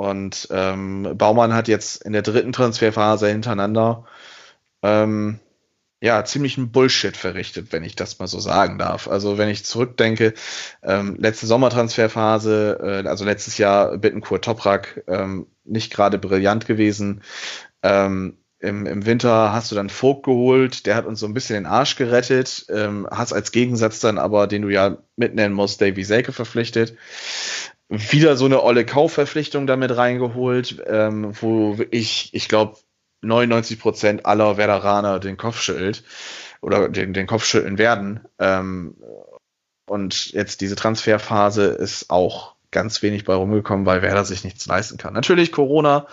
Und 0.00 0.48
ähm, 0.50 1.12
Baumann 1.18 1.52
hat 1.52 1.68
jetzt 1.68 2.02
in 2.04 2.14
der 2.14 2.22
dritten 2.22 2.52
Transferphase 2.52 3.28
hintereinander 3.28 4.06
ähm, 4.82 5.40
ja 6.00 6.24
ziemlichen 6.24 6.72
Bullshit 6.72 7.14
verrichtet, 7.14 7.70
wenn 7.70 7.84
ich 7.84 7.96
das 7.96 8.18
mal 8.18 8.26
so 8.26 8.40
sagen 8.40 8.78
darf. 8.78 9.08
Also 9.08 9.36
wenn 9.36 9.50
ich 9.50 9.66
zurückdenke, 9.66 10.32
ähm, 10.82 11.16
letzte 11.18 11.46
Sommertransferphase, 11.46 13.02
äh, 13.04 13.08
also 13.08 13.26
letztes 13.26 13.58
Jahr 13.58 13.98
Bittencourt 13.98 14.42
Toprak, 14.42 15.04
ähm, 15.06 15.48
nicht 15.64 15.92
gerade 15.92 16.16
brillant 16.16 16.64
gewesen. 16.64 17.20
Ähm, 17.82 18.38
im, 18.58 18.86
Im 18.86 19.04
Winter 19.04 19.52
hast 19.52 19.70
du 19.70 19.74
dann 19.74 19.90
Vogt 19.90 20.24
geholt, 20.24 20.86
der 20.86 20.96
hat 20.96 21.04
uns 21.04 21.20
so 21.20 21.26
ein 21.26 21.34
bisschen 21.34 21.56
den 21.56 21.66
Arsch 21.66 21.96
gerettet, 21.96 22.64
ähm, 22.70 23.06
hast 23.10 23.34
als 23.34 23.52
Gegensatz 23.52 24.00
dann 24.00 24.16
aber, 24.16 24.46
den 24.46 24.62
du 24.62 24.70
ja 24.70 24.96
mitnennen 25.16 25.54
musst, 25.54 25.82
Davy 25.82 26.04
Selke 26.04 26.32
verpflichtet 26.32 26.96
wieder 27.90 28.36
so 28.36 28.44
eine 28.44 28.62
olle 28.62 28.86
Kaufverpflichtung 28.86 29.66
damit 29.66 29.96
reingeholt, 29.96 30.82
ähm, 30.86 31.32
wo 31.40 31.76
ich, 31.90 32.30
ich 32.32 32.48
glaube, 32.48 32.76
99 33.22 33.78
Prozent 33.80 34.26
aller 34.26 34.56
Werderaner 34.56 35.18
den 35.18 35.36
Kopf 35.36 35.60
schüttelt 35.60 36.04
oder 36.62 36.88
den, 36.88 37.12
den 37.12 37.26
Kopf 37.26 37.44
schütteln 37.44 37.78
werden. 37.78 38.20
Ähm, 38.38 38.96
und 39.86 40.32
jetzt 40.32 40.60
diese 40.60 40.76
Transferphase 40.76 41.64
ist 41.64 42.10
auch 42.10 42.54
ganz 42.70 43.02
wenig 43.02 43.24
bei 43.24 43.34
rumgekommen, 43.34 43.86
weil 43.86 44.02
Werder 44.02 44.24
sich 44.24 44.44
nichts 44.44 44.66
leisten 44.66 44.96
kann. 44.96 45.12
Natürlich 45.12 45.50
Corona, 45.50 46.06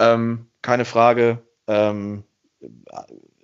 ähm, 0.00 0.46
keine 0.60 0.84
Frage, 0.84 1.38
ähm, 1.68 2.24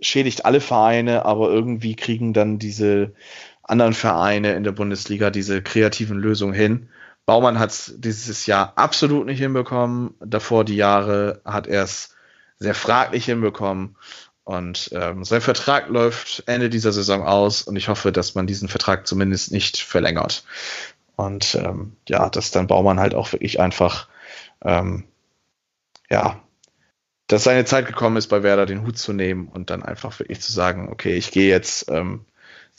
schädigt 0.00 0.44
alle 0.44 0.60
Vereine, 0.60 1.24
aber 1.24 1.48
irgendwie 1.48 1.94
kriegen 1.94 2.32
dann 2.32 2.58
diese 2.58 3.14
anderen 3.62 3.94
Vereine 3.94 4.54
in 4.54 4.64
der 4.64 4.72
Bundesliga 4.72 5.30
diese 5.30 5.62
kreativen 5.62 6.18
Lösungen 6.18 6.54
hin. 6.54 6.88
Baumann 7.32 7.58
hat 7.58 7.70
es 7.70 7.94
dieses 7.96 8.44
Jahr 8.44 8.74
absolut 8.76 9.24
nicht 9.24 9.38
hinbekommen. 9.38 10.12
Davor 10.20 10.66
die 10.66 10.76
Jahre 10.76 11.40
hat 11.46 11.66
er 11.66 11.82
es 11.82 12.14
sehr 12.58 12.74
fraglich 12.74 13.24
hinbekommen. 13.24 13.96
Und 14.44 14.90
ähm, 14.92 15.24
sein 15.24 15.40
Vertrag 15.40 15.88
läuft 15.88 16.42
Ende 16.44 16.68
dieser 16.68 16.92
Saison 16.92 17.26
aus 17.26 17.62
und 17.62 17.76
ich 17.76 17.88
hoffe, 17.88 18.12
dass 18.12 18.34
man 18.34 18.46
diesen 18.46 18.68
Vertrag 18.68 19.06
zumindest 19.06 19.50
nicht 19.50 19.78
verlängert. 19.78 20.44
Und 21.16 21.54
ähm, 21.54 21.96
ja, 22.06 22.28
dass 22.28 22.50
dann 22.50 22.66
Baumann 22.66 23.00
halt 23.00 23.14
auch 23.14 23.32
wirklich 23.32 23.60
einfach, 23.60 24.08
ähm, 24.62 25.04
ja, 26.10 26.38
dass 27.28 27.44
seine 27.44 27.64
Zeit 27.64 27.86
gekommen 27.86 28.18
ist, 28.18 28.26
bei 28.26 28.42
Werder 28.42 28.66
den 28.66 28.82
Hut 28.82 28.98
zu 28.98 29.14
nehmen 29.14 29.48
und 29.48 29.70
dann 29.70 29.82
einfach 29.82 30.18
wirklich 30.18 30.42
zu 30.42 30.52
sagen, 30.52 30.90
okay, 30.92 31.14
ich 31.14 31.30
gehe 31.30 31.48
jetzt 31.48 31.90
ähm, 31.90 32.26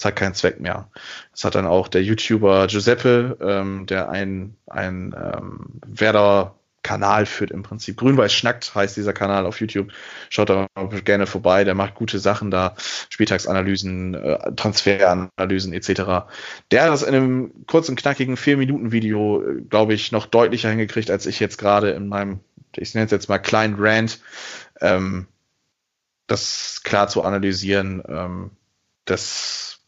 es 0.03 0.05
hat 0.05 0.17
keinen 0.17 0.33
Zweck 0.33 0.59
mehr. 0.59 0.89
Das 1.31 1.45
hat 1.45 1.55
dann 1.55 1.65
auch 1.65 1.87
der 1.87 2.03
YouTuber 2.03 2.67
Giuseppe, 2.67 3.37
ähm, 3.41 3.85
der 3.85 4.09
ein, 4.09 4.57
ein 4.67 5.15
ähm, 5.17 5.79
Werder 5.85 6.55
Kanal 6.83 7.25
führt 7.25 7.51
im 7.51 7.63
Prinzip. 7.63 7.95
Grün-Weiß 7.95 8.33
schnackt 8.33 8.75
heißt 8.75 8.97
dieser 8.97 9.13
Kanal 9.13 9.45
auf 9.45 9.61
YouTube. 9.61 9.93
Schaut 10.29 10.49
da 10.49 10.67
gerne 11.05 11.25
vorbei. 11.25 11.63
Der 11.63 11.73
macht 11.73 11.95
gute 11.95 12.19
Sachen 12.19 12.51
da. 12.51 12.75
Spieltagsanalysen, 13.07 14.15
äh, 14.15 14.53
Transferanalysen 14.55 15.71
etc. 15.71 16.27
Der 16.71 16.83
hat 16.83 16.89
das 16.89 17.03
in 17.03 17.15
einem 17.15 17.65
kurzen, 17.65 17.95
knackigen 17.95 18.35
4-Minuten-Video, 18.35 19.41
äh, 19.41 19.61
glaube 19.61 19.93
ich, 19.93 20.11
noch 20.11 20.25
deutlicher 20.25 20.69
hingekriegt, 20.69 21.09
als 21.09 21.25
ich 21.25 21.39
jetzt 21.39 21.57
gerade 21.57 21.91
in 21.91 22.09
meinem, 22.09 22.41
ich 22.75 22.93
nenne 22.93 23.05
es 23.05 23.11
jetzt 23.11 23.29
mal 23.29 23.39
kleinen 23.39 23.75
Rant, 23.79 24.19
ähm, 24.81 25.27
das 26.27 26.81
klar 26.83 27.07
zu 27.07 27.23
analysieren. 27.23 28.03
Ähm, 28.05 28.51
das 29.05 29.82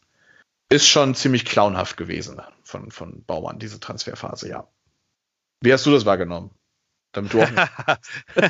ist 0.68 0.88
schon 0.88 1.14
ziemlich 1.14 1.44
clownhaft 1.44 1.96
gewesen 1.96 2.40
von, 2.62 2.90
von 2.90 3.24
Baumann, 3.24 3.58
diese 3.58 3.80
Transferphase, 3.80 4.48
ja. 4.48 4.68
Wie 5.60 5.72
hast 5.72 5.86
du 5.86 5.92
das 5.92 6.04
wahrgenommen? 6.04 6.50
Damit 7.12 7.32
du 7.32 7.42
auch 7.42 7.48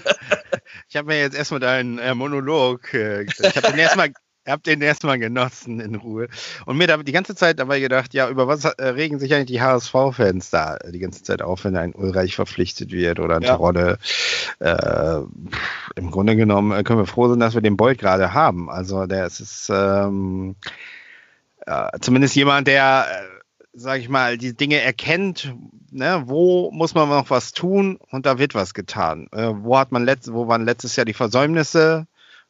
ich 0.89 0.97
habe 0.97 1.09
mir 1.09 1.21
jetzt 1.21 1.37
erstmal 1.37 1.61
deinen 1.61 1.99
äh, 1.99 2.15
Monolog, 2.15 2.93
äh, 2.95 3.23
ich 3.23 3.57
habe 3.57 3.69
den 3.69 3.79
erstmal 3.79 4.13
hab 4.47 4.63
den 4.63 4.81
erstmal 4.81 5.19
genossen 5.19 5.81
in 5.81 5.97
Ruhe. 5.97 6.29
Und 6.67 6.79
mir 6.79 6.87
da 6.87 6.97
die 6.99 7.13
ganze 7.13 7.35
Zeit 7.35 7.59
dabei 7.59 7.81
gedacht, 7.81 8.15
ja, 8.15 8.29
über 8.29 8.47
was 8.47 8.65
äh, 8.65 8.85
regen 8.85 9.19
sich 9.19 9.35
eigentlich 9.35 9.59
die 9.59 9.61
HSV-Fans 9.61 10.51
da 10.51 10.79
die 10.79 10.99
ganze 10.99 11.23
Zeit 11.23 11.43
auf, 11.43 11.65
wenn 11.65 11.77
ein 11.77 11.95
Ulreich 11.95 12.37
verpflichtet 12.37 12.93
wird 12.93 13.21
oder 13.21 13.37
ein 13.37 13.43
ja. 13.43 13.57
Terodde. 13.57 13.99
Äh, 14.61 15.21
Im 15.97 16.11
Grunde 16.11 16.37
genommen 16.37 16.73
äh, 16.73 16.83
können 16.83 17.01
wir 17.01 17.07
froh 17.07 17.29
sein, 17.29 17.41
dass 17.41 17.55
wir 17.55 17.63
den 17.63 17.77
Boy 17.77 17.97
gerade 17.97 18.35
haben. 18.35 18.71
Also 18.71 19.07
der 19.07 19.27
ist, 19.27 19.41
ist 19.41 19.71
ähm, 19.73 20.57
äh, 21.67 21.99
zumindest 22.01 22.35
jemand, 22.37 22.69
der, 22.69 23.07
äh, 23.09 23.25
sag 23.73 24.01
ich 24.01 24.09
mal, 24.09 24.39
die 24.39 24.57
Dinge 24.57 24.81
erkennt, 24.81 25.55
ne, 25.91 26.23
wo 26.27 26.71
muss 26.71 26.95
man 26.95 27.09
noch 27.09 27.31
was 27.31 27.53
tun 27.53 27.99
und 28.11 28.27
da 28.27 28.39
wird 28.39 28.55
was 28.55 28.75
getan. 28.75 29.29
Äh, 29.33 29.53
wo 29.55 29.79
hat 29.79 29.93
man 29.93 30.05
letzt, 30.05 30.33
wo 30.33 30.49
waren 30.49 30.65
letztes 30.65 30.97
Jahr 30.97 31.05
die 31.05 31.13
Versäumnisse? 31.13 32.07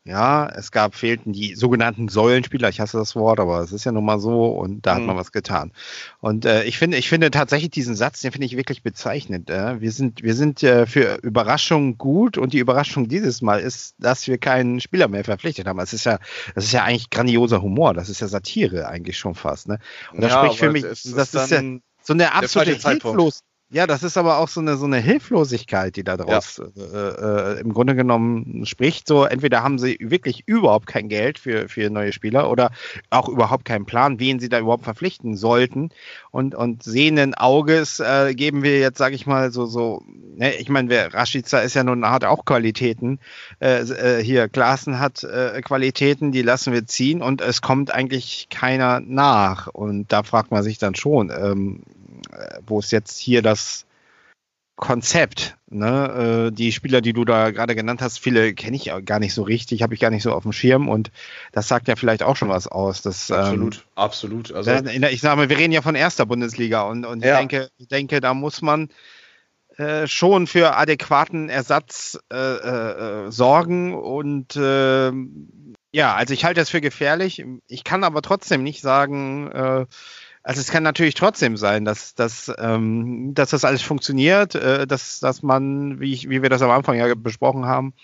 Ja, 0.06 0.48
es 0.48 0.70
gab, 0.70 0.94
fehlten 0.94 1.32
die 1.32 1.56
sogenannten 1.56 2.08
Säulenspieler, 2.08 2.68
ich 2.68 2.78
hasse 2.78 2.96
das 2.96 3.16
Wort, 3.16 3.40
aber 3.40 3.60
es 3.60 3.72
ist 3.72 3.84
ja 3.84 3.90
nun 3.90 4.04
mal 4.04 4.20
so 4.20 4.46
und 4.46 4.86
da 4.86 4.94
mhm. 4.94 4.98
hat 4.98 5.06
man 5.08 5.16
was 5.16 5.32
getan. 5.32 5.72
Und 6.20 6.44
äh, 6.44 6.62
ich 6.62 6.78
finde, 6.78 6.96
ich 6.96 7.08
finde 7.08 7.32
tatsächlich 7.32 7.70
diesen 7.70 7.96
Satz, 7.96 8.20
den 8.20 8.30
finde 8.30 8.46
ich 8.46 8.56
wirklich 8.56 8.84
bezeichnend. 8.84 9.50
Äh. 9.50 9.80
Wir 9.80 9.90
sind, 9.90 10.22
wir 10.22 10.36
sind 10.36 10.62
äh, 10.62 10.86
für 10.86 11.18
Überraschungen 11.22 11.98
gut 11.98 12.38
und 12.38 12.52
die 12.52 12.58
Überraschung 12.58 13.08
dieses 13.08 13.42
Mal 13.42 13.58
ist, 13.58 13.96
dass 13.98 14.28
wir 14.28 14.38
keinen 14.38 14.80
Spieler 14.80 15.08
mehr 15.08 15.24
verpflichtet 15.24 15.66
haben. 15.66 15.78
Das 15.78 15.92
ist 15.92 16.06
ja, 16.06 16.20
das 16.54 16.66
ist 16.66 16.72
ja 16.72 16.84
eigentlich 16.84 17.10
grandioser 17.10 17.60
Humor, 17.60 17.92
das 17.92 18.08
ist 18.08 18.20
ja 18.20 18.28
Satire 18.28 18.86
eigentlich 18.86 19.18
schon 19.18 19.34
fast. 19.34 19.66
Ne? 19.66 19.80
Und 20.12 20.22
das 20.22 20.30
ja, 20.30 20.44
spricht 20.44 20.58
für 20.60 20.70
mich, 20.70 20.82
das 20.82 21.04
ist 21.04 21.50
ja 21.50 21.62
so 22.00 22.12
eine 22.12 22.32
absolute 22.32 22.78
Hilflos 22.88 23.42
ja, 23.68 23.88
das 23.88 24.04
ist 24.04 24.16
aber 24.16 24.38
auch 24.38 24.46
so 24.46 24.60
eine, 24.60 24.76
so 24.76 24.84
eine 24.84 24.98
Hilflosigkeit, 24.98 25.96
die 25.96 26.04
da 26.04 26.16
draus 26.16 26.62
ja. 26.76 26.82
äh, 26.84 27.54
äh, 27.56 27.60
im 27.60 27.72
Grunde 27.72 27.96
genommen 27.96 28.64
spricht. 28.64 29.08
So, 29.08 29.24
entweder 29.24 29.64
haben 29.64 29.80
sie 29.80 29.98
wirklich 30.00 30.44
überhaupt 30.46 30.86
kein 30.86 31.08
Geld 31.08 31.40
für, 31.40 31.68
für 31.68 31.90
neue 31.90 32.12
Spieler 32.12 32.48
oder 32.48 32.70
auch 33.10 33.28
überhaupt 33.28 33.64
keinen 33.64 33.84
Plan, 33.84 34.20
wen 34.20 34.38
sie 34.38 34.48
da 34.48 34.60
überhaupt 34.60 34.84
verpflichten 34.84 35.36
sollten. 35.36 35.90
Und, 36.30 36.54
und 36.54 36.84
sehenden 36.84 37.34
Auges 37.34 37.98
äh, 37.98 38.34
geben 38.36 38.62
wir 38.62 38.78
jetzt, 38.78 38.98
sage 38.98 39.16
ich 39.16 39.26
mal, 39.26 39.50
so, 39.50 39.66
so, 39.66 40.04
ne, 40.36 40.54
ich 40.54 40.68
meine, 40.68 41.12
Rashica 41.12 41.58
ist 41.58 41.74
ja 41.74 41.82
nun, 41.82 42.08
hat 42.08 42.22
auch 42.22 42.44
Qualitäten. 42.44 43.18
Äh, 43.58 43.80
äh, 43.80 44.22
hier, 44.22 44.48
Klaassen 44.48 45.00
hat 45.00 45.24
äh, 45.24 45.60
Qualitäten, 45.60 46.30
die 46.30 46.42
lassen 46.42 46.72
wir 46.72 46.86
ziehen 46.86 47.20
und 47.20 47.40
es 47.40 47.62
kommt 47.62 47.92
eigentlich 47.92 48.46
keiner 48.48 49.00
nach. 49.00 49.66
Und 49.66 50.12
da 50.12 50.22
fragt 50.22 50.52
man 50.52 50.62
sich 50.62 50.78
dann 50.78 50.94
schon, 50.94 51.32
ähm, 51.36 51.82
wo 52.66 52.78
ist 52.78 52.92
jetzt 52.92 53.18
hier 53.18 53.42
das 53.42 53.86
Konzept? 54.76 55.56
Ne? 55.68 56.48
Äh, 56.48 56.54
die 56.54 56.70
Spieler, 56.70 57.00
die 57.00 57.12
du 57.12 57.24
da 57.24 57.50
gerade 57.50 57.74
genannt 57.74 58.02
hast, 58.02 58.18
viele 58.18 58.54
kenne 58.54 58.76
ich 58.76 58.90
gar 59.04 59.18
nicht 59.18 59.34
so 59.34 59.42
richtig, 59.42 59.82
habe 59.82 59.94
ich 59.94 60.00
gar 60.00 60.10
nicht 60.10 60.22
so 60.22 60.32
auf 60.32 60.42
dem 60.42 60.52
Schirm 60.52 60.88
und 60.88 61.10
das 61.52 61.66
sagt 61.66 61.88
ja 61.88 61.96
vielleicht 61.96 62.22
auch 62.22 62.36
schon 62.36 62.50
was 62.50 62.68
aus. 62.68 63.02
Dass, 63.02 63.30
absolut, 63.30 63.76
ähm, 63.76 63.82
absolut. 63.94 64.52
Also, 64.52 64.70
ich 64.70 65.20
sage 65.20 65.36
mal, 65.36 65.48
wir 65.48 65.58
reden 65.58 65.72
ja 65.72 65.82
von 65.82 65.94
erster 65.94 66.26
Bundesliga 66.26 66.82
und, 66.82 67.06
und 67.06 67.24
ja. 67.24 67.32
ich, 67.32 67.38
denke, 67.38 67.70
ich 67.78 67.88
denke, 67.88 68.20
da 68.20 68.34
muss 68.34 68.60
man 68.60 68.90
äh, 69.78 70.06
schon 70.06 70.46
für 70.46 70.76
adäquaten 70.76 71.48
Ersatz 71.48 72.18
äh, 72.32 72.36
äh, 72.36 73.30
sorgen 73.30 73.94
und 73.94 74.58
ähm, 74.60 75.74
ja, 75.92 76.14
also 76.14 76.34
ich 76.34 76.44
halte 76.44 76.60
das 76.60 76.70
für 76.70 76.80
gefährlich. 76.82 77.44
Ich 77.68 77.84
kann 77.84 78.04
aber 78.04 78.20
trotzdem 78.20 78.62
nicht 78.62 78.82
sagen, 78.82 79.50
äh, 79.50 79.86
also 80.46 80.60
es 80.60 80.70
kann 80.70 80.84
natürlich 80.84 81.14
trotzdem 81.14 81.56
sein, 81.56 81.84
dass, 81.84 82.14
dass, 82.14 82.52
ähm, 82.58 83.34
dass 83.34 83.50
das 83.50 83.64
alles 83.64 83.82
funktioniert, 83.82 84.54
äh, 84.54 84.86
dass, 84.86 85.18
dass 85.18 85.42
man, 85.42 85.98
wie, 85.98 86.12
ich, 86.12 86.28
wie 86.30 86.40
wir 86.40 86.48
das 86.48 86.62
am 86.62 86.70
Anfang 86.70 86.96
ja 86.96 87.12
besprochen 87.16 87.66
haben, 87.66 87.94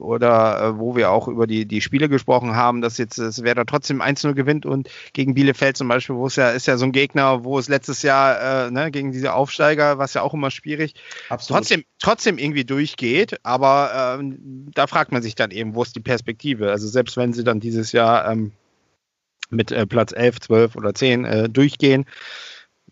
oder 0.00 0.60
äh, 0.60 0.78
wo 0.78 0.96
wir 0.96 1.12
auch 1.12 1.28
über 1.28 1.46
die, 1.46 1.64
die 1.64 1.80
Spiele 1.80 2.08
gesprochen 2.08 2.56
haben, 2.56 2.80
dass 2.80 2.98
jetzt 2.98 3.16
es 3.16 3.44
Werder 3.44 3.64
trotzdem 3.64 4.02
1-0 4.02 4.34
gewinnt 4.34 4.66
und 4.66 4.90
gegen 5.12 5.34
Bielefeld 5.34 5.76
zum 5.76 5.86
Beispiel, 5.86 6.16
wo 6.16 6.26
es 6.26 6.34
ja 6.34 6.50
ist 6.50 6.66
ja 6.66 6.76
so 6.76 6.84
ein 6.84 6.90
Gegner, 6.90 7.44
wo 7.44 7.60
es 7.60 7.68
letztes 7.68 8.02
Jahr 8.02 8.66
äh, 8.66 8.70
ne, 8.72 8.90
gegen 8.90 9.12
diese 9.12 9.34
Aufsteiger, 9.34 9.98
was 9.98 10.14
ja 10.14 10.22
auch 10.22 10.34
immer 10.34 10.50
schwierig, 10.50 10.94
Absolut. 11.28 11.58
trotzdem 11.60 11.84
trotzdem 12.00 12.38
irgendwie 12.38 12.64
durchgeht, 12.64 13.36
aber 13.44 14.18
ähm, 14.18 14.66
da 14.74 14.88
fragt 14.88 15.12
man 15.12 15.22
sich 15.22 15.36
dann 15.36 15.52
eben, 15.52 15.76
wo 15.76 15.82
ist 15.84 15.94
die 15.94 16.00
Perspektive? 16.00 16.72
Also 16.72 16.88
selbst 16.88 17.16
wenn 17.16 17.32
sie 17.32 17.44
dann 17.44 17.60
dieses 17.60 17.92
Jahr 17.92 18.28
ähm, 18.28 18.50
mit 19.50 19.72
äh, 19.72 19.86
Platz 19.86 20.12
11, 20.12 20.40
12 20.40 20.76
oder 20.76 20.94
10 20.94 21.24
äh, 21.24 21.48
durchgehen, 21.48 22.04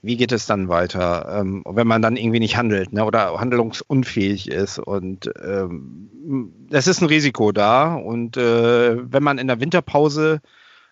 wie 0.02 0.16
geht 0.16 0.32
es 0.32 0.46
dann 0.46 0.68
weiter, 0.68 1.40
ähm, 1.40 1.64
wenn 1.66 1.86
man 1.86 2.02
dann 2.02 2.16
irgendwie 2.16 2.38
nicht 2.38 2.56
handelt 2.56 2.92
ne, 2.92 3.04
oder 3.04 3.40
handlungsunfähig 3.40 4.48
ist. 4.48 4.78
Und 4.78 5.30
ähm, 5.42 6.68
es 6.70 6.86
ist 6.86 7.00
ein 7.00 7.08
Risiko 7.08 7.52
da. 7.52 7.94
Und 7.94 8.36
äh, 8.36 9.12
wenn 9.12 9.22
man 9.22 9.38
in 9.38 9.48
der 9.48 9.60
Winterpause 9.60 10.40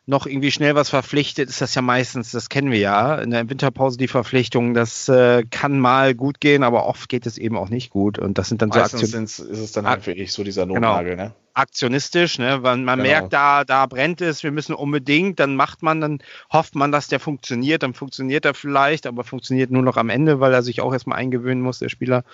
noch 0.07 0.27
irgendwie 0.27 0.51
schnell 0.51 0.75
was 0.75 0.91
verpflichtet, 0.91 1.49
ist 1.49 1.63
das 1.63 1.75
ja 1.75 1.81
meistens, 1.81 2.31
das 2.31 2.51
kennen 2.51 2.71
wir 2.71 2.79
ja, 2.79 3.17
in 3.17 3.31
der 3.31 3.49
Winterpause 3.49 3.97
die 3.97 4.09
Verpflichtung, 4.09 4.75
das 4.75 5.09
äh, 5.09 5.45
kann 5.51 5.79
mal 5.79 6.15
gut 6.15 6.41
gehen, 6.41 6.63
aber 6.63 6.87
oft 6.87 7.09
geht 7.09 7.25
es 7.25 7.39
eben 7.39 7.57
auch 7.57 7.71
nicht 7.71 7.91
gut. 7.91 8.19
Und 8.19 8.37
das 8.37 8.49
sind 8.49 8.61
dann 8.61 8.69
meistens 8.69 9.01
so 9.01 9.19
Aktionen. 9.19 9.25
ist 9.25 9.39
es 9.39 9.73
dann 9.73 9.87
halt 9.87 10.07
wirklich 10.07 10.33
so 10.33 10.45
dieser 10.45 10.67
genau. 10.67 10.75
Notnagel, 10.75 11.13
genau. 11.13 11.25
ne? 11.25 11.35
Aktionistisch, 11.55 12.39
ne? 12.39 12.63
Weil 12.63 12.79
man 12.79 12.99
genau. 12.99 13.11
merkt, 13.11 13.33
da, 13.33 13.65
da 13.65 13.87
brennt 13.87 14.21
es, 14.21 14.43
wir 14.43 14.51
müssen 14.51 14.75
unbedingt, 14.75 15.41
dann 15.41 15.57
macht 15.57 15.83
man, 15.83 16.01
dann 16.01 16.19
hofft 16.53 16.75
man, 16.75 16.93
dass 16.93 17.09
der 17.09 17.21
funktioniert, 17.21 17.83
dann 17.83 17.95
funktioniert 17.95 18.45
er 18.45 18.55
vielleicht, 18.55 19.07
aber 19.07 19.25
funktioniert 19.25 19.71
nur 19.71 19.83
noch 19.83 19.97
am 19.97 20.11
Ende, 20.11 20.39
weil 20.41 20.53
er 20.53 20.63
sich 20.63 20.83
auch 20.83 20.93
erstmal 20.93 21.19
eingewöhnen 21.19 21.63
muss, 21.63 21.79
der 21.79 21.89
Spieler. 21.89 22.25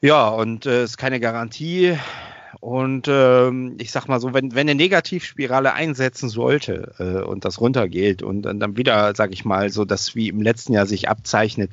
Ja, 0.00 0.28
und 0.28 0.66
es 0.66 0.72
äh, 0.72 0.84
ist 0.84 0.96
keine 0.98 1.20
Garantie. 1.20 1.96
Und 2.60 3.06
ähm, 3.08 3.76
ich 3.78 3.90
sag 3.90 4.08
mal 4.08 4.20
so, 4.20 4.34
wenn, 4.34 4.54
wenn 4.54 4.68
eine 4.68 4.74
Negativspirale 4.74 5.72
einsetzen 5.72 6.28
sollte 6.28 6.94
äh, 6.98 7.24
und 7.24 7.44
das 7.44 7.60
runtergeht 7.60 8.22
und 8.22 8.42
dann, 8.42 8.60
dann 8.60 8.76
wieder, 8.76 9.14
sag 9.14 9.32
ich 9.32 9.44
mal, 9.44 9.70
so 9.70 9.84
das 9.84 10.14
wie 10.14 10.28
im 10.28 10.40
letzten 10.40 10.72
Jahr 10.72 10.86
sich 10.86 11.08
abzeichnet 11.08 11.70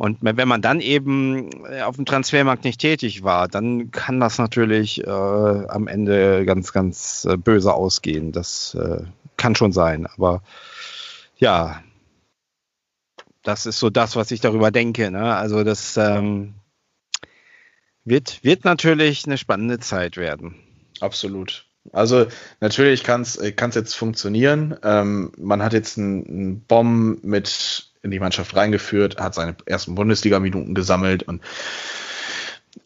und 0.00 0.16
wenn 0.22 0.48
man 0.48 0.62
dann 0.62 0.80
eben 0.80 1.50
äh, 1.66 1.82
auf 1.82 1.96
dem 1.96 2.06
Transfermarkt 2.06 2.64
nicht 2.64 2.80
tätig 2.80 3.22
war, 3.22 3.48
dann 3.48 3.90
kann 3.90 4.18
das 4.18 4.38
natürlich 4.38 5.06
äh, 5.06 5.10
am 5.10 5.88
Ende 5.88 6.46
ganz, 6.46 6.72
ganz 6.72 7.26
äh, 7.28 7.36
böse 7.36 7.74
ausgehen. 7.74 8.32
Das 8.32 8.74
äh, 8.80 9.02
kann 9.36 9.54
schon 9.54 9.72
sein. 9.72 10.06
Aber 10.06 10.42
ja, 11.36 11.82
das 13.42 13.66
ist 13.66 13.78
so 13.78 13.90
das, 13.90 14.16
was 14.16 14.30
ich 14.30 14.40
darüber 14.40 14.70
denke. 14.70 15.10
Ne? 15.10 15.34
Also 15.36 15.64
das 15.64 15.98
ähm, 15.98 16.54
wird, 18.04 18.42
wird 18.42 18.64
natürlich 18.64 19.26
eine 19.26 19.38
spannende 19.38 19.78
Zeit 19.78 20.16
werden. 20.16 20.56
Absolut. 21.00 21.64
Also 21.92 22.26
natürlich 22.60 23.04
kann 23.04 23.22
es 23.22 23.36
äh, 23.36 23.54
jetzt 23.74 23.94
funktionieren. 23.94 24.76
Ähm, 24.82 25.32
man 25.38 25.62
hat 25.62 25.72
jetzt 25.72 25.98
einen, 25.98 26.26
einen 26.26 26.60
Bomb 26.60 27.24
mit 27.24 27.90
in 28.02 28.10
die 28.10 28.20
Mannschaft 28.20 28.54
reingeführt, 28.54 29.18
hat 29.18 29.34
seine 29.34 29.56
ersten 29.66 29.94
Bundesliga-Minuten 29.94 30.74
gesammelt 30.74 31.22
und 31.22 31.42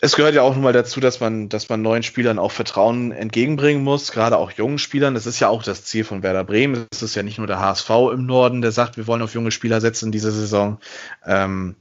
es 0.00 0.16
gehört 0.16 0.34
ja 0.34 0.42
auch 0.42 0.54
nun 0.54 0.62
mal 0.62 0.72
dazu, 0.72 0.98
dass 1.00 1.20
man, 1.20 1.48
dass 1.48 1.68
man 1.68 1.82
neuen 1.82 2.02
Spielern 2.02 2.38
auch 2.38 2.52
Vertrauen 2.52 3.12
entgegenbringen 3.12 3.84
muss, 3.84 4.12
gerade 4.12 4.38
auch 4.38 4.50
jungen 4.50 4.78
Spielern. 4.78 5.14
Das 5.14 5.26
ist 5.26 5.40
ja 5.40 5.48
auch 5.48 5.62
das 5.62 5.84
Ziel 5.84 6.04
von 6.04 6.22
Werder 6.22 6.44
Bremen. 6.44 6.86
Es 6.90 7.02
ist 7.02 7.14
ja 7.14 7.22
nicht 7.22 7.38
nur 7.38 7.46
der 7.46 7.60
HSV 7.60 7.90
im 8.12 8.26
Norden, 8.26 8.62
der 8.62 8.72
sagt, 8.72 8.96
wir 8.96 9.06
wollen 9.06 9.22
auf 9.22 9.34
junge 9.34 9.50
Spieler 9.50 9.80
setzen 9.80 10.06
in 10.06 10.12
dieser 10.12 10.30
Saison. 10.30 10.78
Ähm, 11.26 11.76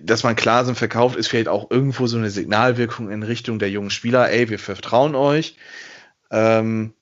dass 0.00 0.22
man 0.24 0.36
Klasen 0.36 0.74
verkauft, 0.74 1.16
ist 1.16 1.28
vielleicht 1.28 1.48
auch 1.48 1.70
irgendwo 1.70 2.06
so 2.06 2.16
eine 2.16 2.30
Signalwirkung 2.30 3.10
in 3.10 3.22
Richtung 3.22 3.58
der 3.58 3.70
jungen 3.70 3.90
Spieler. 3.90 4.30
Ey, 4.30 4.48
wir 4.48 4.58
vertrauen 4.58 5.14
euch. 5.14 5.56
Ähm, 6.30 6.94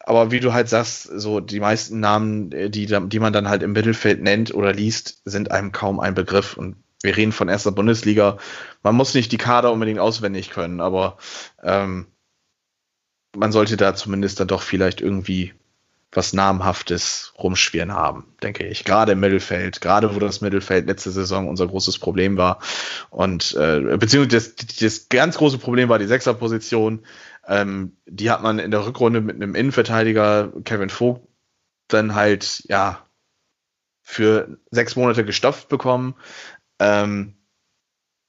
aber 0.00 0.30
wie 0.30 0.40
du 0.40 0.52
halt 0.52 0.68
sagst, 0.68 1.02
so 1.04 1.40
die 1.40 1.60
meisten 1.60 2.00
Namen, 2.00 2.50
die, 2.50 2.86
die 2.86 3.20
man 3.20 3.32
dann 3.32 3.48
halt 3.48 3.62
im 3.62 3.72
Mittelfeld 3.72 4.22
nennt 4.22 4.54
oder 4.54 4.72
liest, 4.72 5.20
sind 5.24 5.50
einem 5.50 5.70
kaum 5.70 6.00
ein 6.00 6.14
Begriff. 6.14 6.56
Und 6.56 6.76
wir 7.02 7.16
reden 7.16 7.32
von 7.32 7.48
erster 7.48 7.72
Bundesliga. 7.72 8.38
Man 8.82 8.96
muss 8.96 9.14
nicht 9.14 9.30
die 9.30 9.38
Kader 9.38 9.72
unbedingt 9.72 10.00
auswendig 10.00 10.50
können, 10.50 10.80
aber 10.80 11.18
ähm, 11.62 12.06
man 13.36 13.52
sollte 13.52 13.76
da 13.76 13.94
zumindest 13.94 14.40
dann 14.40 14.48
doch 14.48 14.62
vielleicht 14.62 15.00
irgendwie 15.00 15.52
was 16.12 16.32
Namhaftes 16.32 17.34
rumschwirren 17.38 17.92
haben, 17.92 18.34
denke 18.42 18.66
ich. 18.66 18.84
Gerade 18.84 19.12
im 19.12 19.20
Mittelfeld, 19.20 19.80
gerade 19.80 20.14
wo 20.14 20.18
das 20.18 20.40
Mittelfeld 20.40 20.86
letzte 20.86 21.10
Saison 21.10 21.48
unser 21.48 21.66
großes 21.66 21.98
Problem 21.98 22.36
war. 22.36 22.60
Und 23.10 23.54
äh, 23.54 23.96
beziehungsweise 23.98 24.54
das, 24.54 24.76
das 24.78 25.08
ganz 25.10 25.36
große 25.36 25.58
Problem 25.58 25.88
war 25.88 25.98
die 25.98 26.06
Sechserposition. 26.06 27.04
Ähm, 27.46 27.96
die 28.06 28.30
hat 28.30 28.42
man 28.42 28.58
in 28.58 28.70
der 28.70 28.86
Rückrunde 28.86 29.20
mit 29.20 29.36
einem 29.36 29.54
Innenverteidiger, 29.54 30.52
Kevin 30.64 30.90
Vogt, 30.90 31.28
dann 31.88 32.14
halt, 32.14 32.64
ja, 32.68 33.04
für 34.02 34.58
sechs 34.70 34.96
Monate 34.96 35.24
gestopft 35.26 35.68
bekommen. 35.68 36.14
Ähm, 36.78 37.34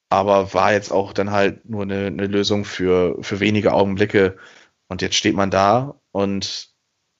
aber 0.09 0.53
war 0.53 0.73
jetzt 0.73 0.91
auch 0.91 1.13
dann 1.13 1.31
halt 1.31 1.69
nur 1.69 1.83
eine, 1.83 2.07
eine 2.07 2.27
Lösung 2.27 2.65
für, 2.65 3.17
für 3.21 3.39
wenige 3.39 3.73
Augenblicke. 3.73 4.37
Und 4.89 5.01
jetzt 5.01 5.15
steht 5.15 5.35
man 5.35 5.51
da 5.51 6.01
und 6.11 6.69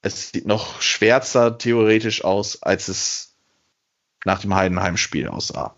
es 0.02 0.32
sieht 0.32 0.46
noch 0.46 0.82
schwärzer 0.82 1.58
theoretisch 1.58 2.24
aus, 2.24 2.62
als 2.62 2.88
es 2.88 3.36
nach 4.26 4.42
dem 4.42 4.56
Heidenheim-Spiel 4.56 5.28
aussah. 5.28 5.76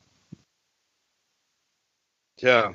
Tja. 2.38 2.74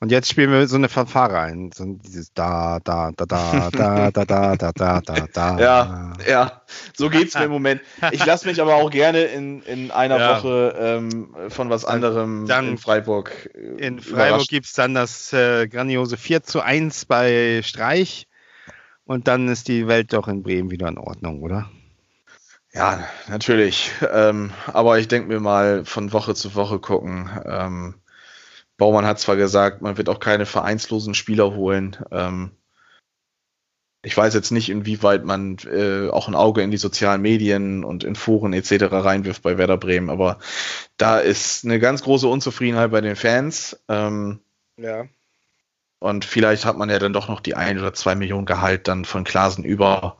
Und 0.00 0.10
jetzt 0.10 0.28
spielen 0.28 0.50
wir 0.50 0.66
so 0.66 0.76
eine 0.76 0.90
Fanfare 0.90 1.38
ein. 1.38 1.70
So 1.72 1.84
dieses 1.86 2.34
da, 2.34 2.78
da, 2.84 3.12
da, 3.16 3.24
da, 3.24 3.70
da, 3.70 4.10
da, 4.10 4.24
da, 4.24 4.56
da, 4.56 4.72
da, 4.72 5.00
da, 5.00 5.26
da. 5.32 5.58
Ja, 5.58 6.12
ja. 6.28 6.62
So 6.94 7.08
geht's 7.08 7.34
mir 7.34 7.44
im 7.44 7.50
Moment. 7.50 7.80
Ich 8.10 8.24
lasse 8.26 8.46
mich 8.46 8.60
aber 8.60 8.74
auch 8.74 8.90
gerne 8.90 9.22
in, 9.22 9.62
in 9.62 9.90
einer 9.90 10.18
ja. 10.18 10.36
Woche 10.36 10.74
ähm, 10.78 11.34
von 11.48 11.70
was 11.70 11.86
anderem 11.86 12.46
dann, 12.46 12.68
in 12.68 12.78
Freiburg. 12.78 13.48
Äh, 13.54 13.86
in 13.86 14.00
Freiburg 14.00 14.46
gibt 14.48 14.66
es 14.66 14.74
dann 14.74 14.92
das 14.92 15.32
äh, 15.32 15.68
grandiose 15.68 16.18
4 16.18 16.42
zu 16.42 16.60
1 16.60 17.06
bei 17.06 17.62
Streich. 17.64 18.26
Und 19.04 19.28
dann 19.28 19.48
ist 19.48 19.68
die 19.68 19.86
Welt 19.86 20.12
doch 20.12 20.28
in 20.28 20.42
Bremen 20.42 20.70
wieder 20.70 20.88
in 20.88 20.98
Ordnung, 20.98 21.42
oder? 21.42 21.70
Ja, 22.72 23.06
natürlich. 23.28 23.92
Ähm, 24.10 24.52
aber 24.66 24.98
ich 24.98 25.08
denke 25.08 25.28
mir 25.28 25.40
mal 25.40 25.84
von 25.84 26.12
Woche 26.12 26.34
zu 26.34 26.54
Woche 26.54 26.80
gucken. 26.80 27.30
Ähm, 27.44 27.94
Baumann 28.76 29.06
hat 29.06 29.20
zwar 29.20 29.36
gesagt, 29.36 29.82
man 29.82 29.96
wird 29.96 30.08
auch 30.08 30.18
keine 30.18 30.46
vereinslosen 30.46 31.14
Spieler 31.14 31.54
holen. 31.54 31.96
Ähm, 32.10 32.50
ich 34.02 34.16
weiß 34.16 34.34
jetzt 34.34 34.50
nicht, 34.50 34.68
inwieweit 34.68 35.24
man 35.24 35.56
äh, 35.64 36.08
auch 36.10 36.28
ein 36.28 36.34
Auge 36.34 36.62
in 36.62 36.70
die 36.70 36.76
sozialen 36.76 37.22
Medien 37.22 37.84
und 37.84 38.04
in 38.04 38.16
Foren 38.16 38.52
etc. 38.52 38.84
reinwirft 38.90 39.42
bei 39.42 39.56
Werder 39.56 39.78
Bremen, 39.78 40.10
aber 40.10 40.38
da 40.98 41.18
ist 41.18 41.64
eine 41.64 41.78
ganz 41.78 42.02
große 42.02 42.28
Unzufriedenheit 42.28 42.90
bei 42.90 43.00
den 43.00 43.16
Fans. 43.16 43.82
Ähm, 43.88 44.40
ja. 44.76 45.06
Und 46.04 46.26
vielleicht 46.26 46.66
hat 46.66 46.76
man 46.76 46.90
ja 46.90 46.98
dann 46.98 47.14
doch 47.14 47.28
noch 47.28 47.40
die 47.40 47.54
ein 47.54 47.78
oder 47.78 47.94
zwei 47.94 48.14
Millionen 48.14 48.44
Gehalt 48.44 48.88
dann 48.88 49.06
von 49.06 49.24
Klasen 49.24 49.64
über, 49.64 50.18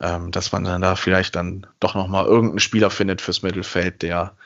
ähm, 0.00 0.30
dass 0.30 0.52
man 0.52 0.62
dann 0.62 0.80
da 0.80 0.94
vielleicht 0.94 1.34
dann 1.34 1.66
doch 1.80 1.96
noch 1.96 2.06
mal 2.06 2.24
irgendeinen 2.24 2.60
Spieler 2.60 2.88
findet 2.88 3.20
fürs 3.20 3.42
Mittelfeld, 3.42 4.02
der 4.02 4.36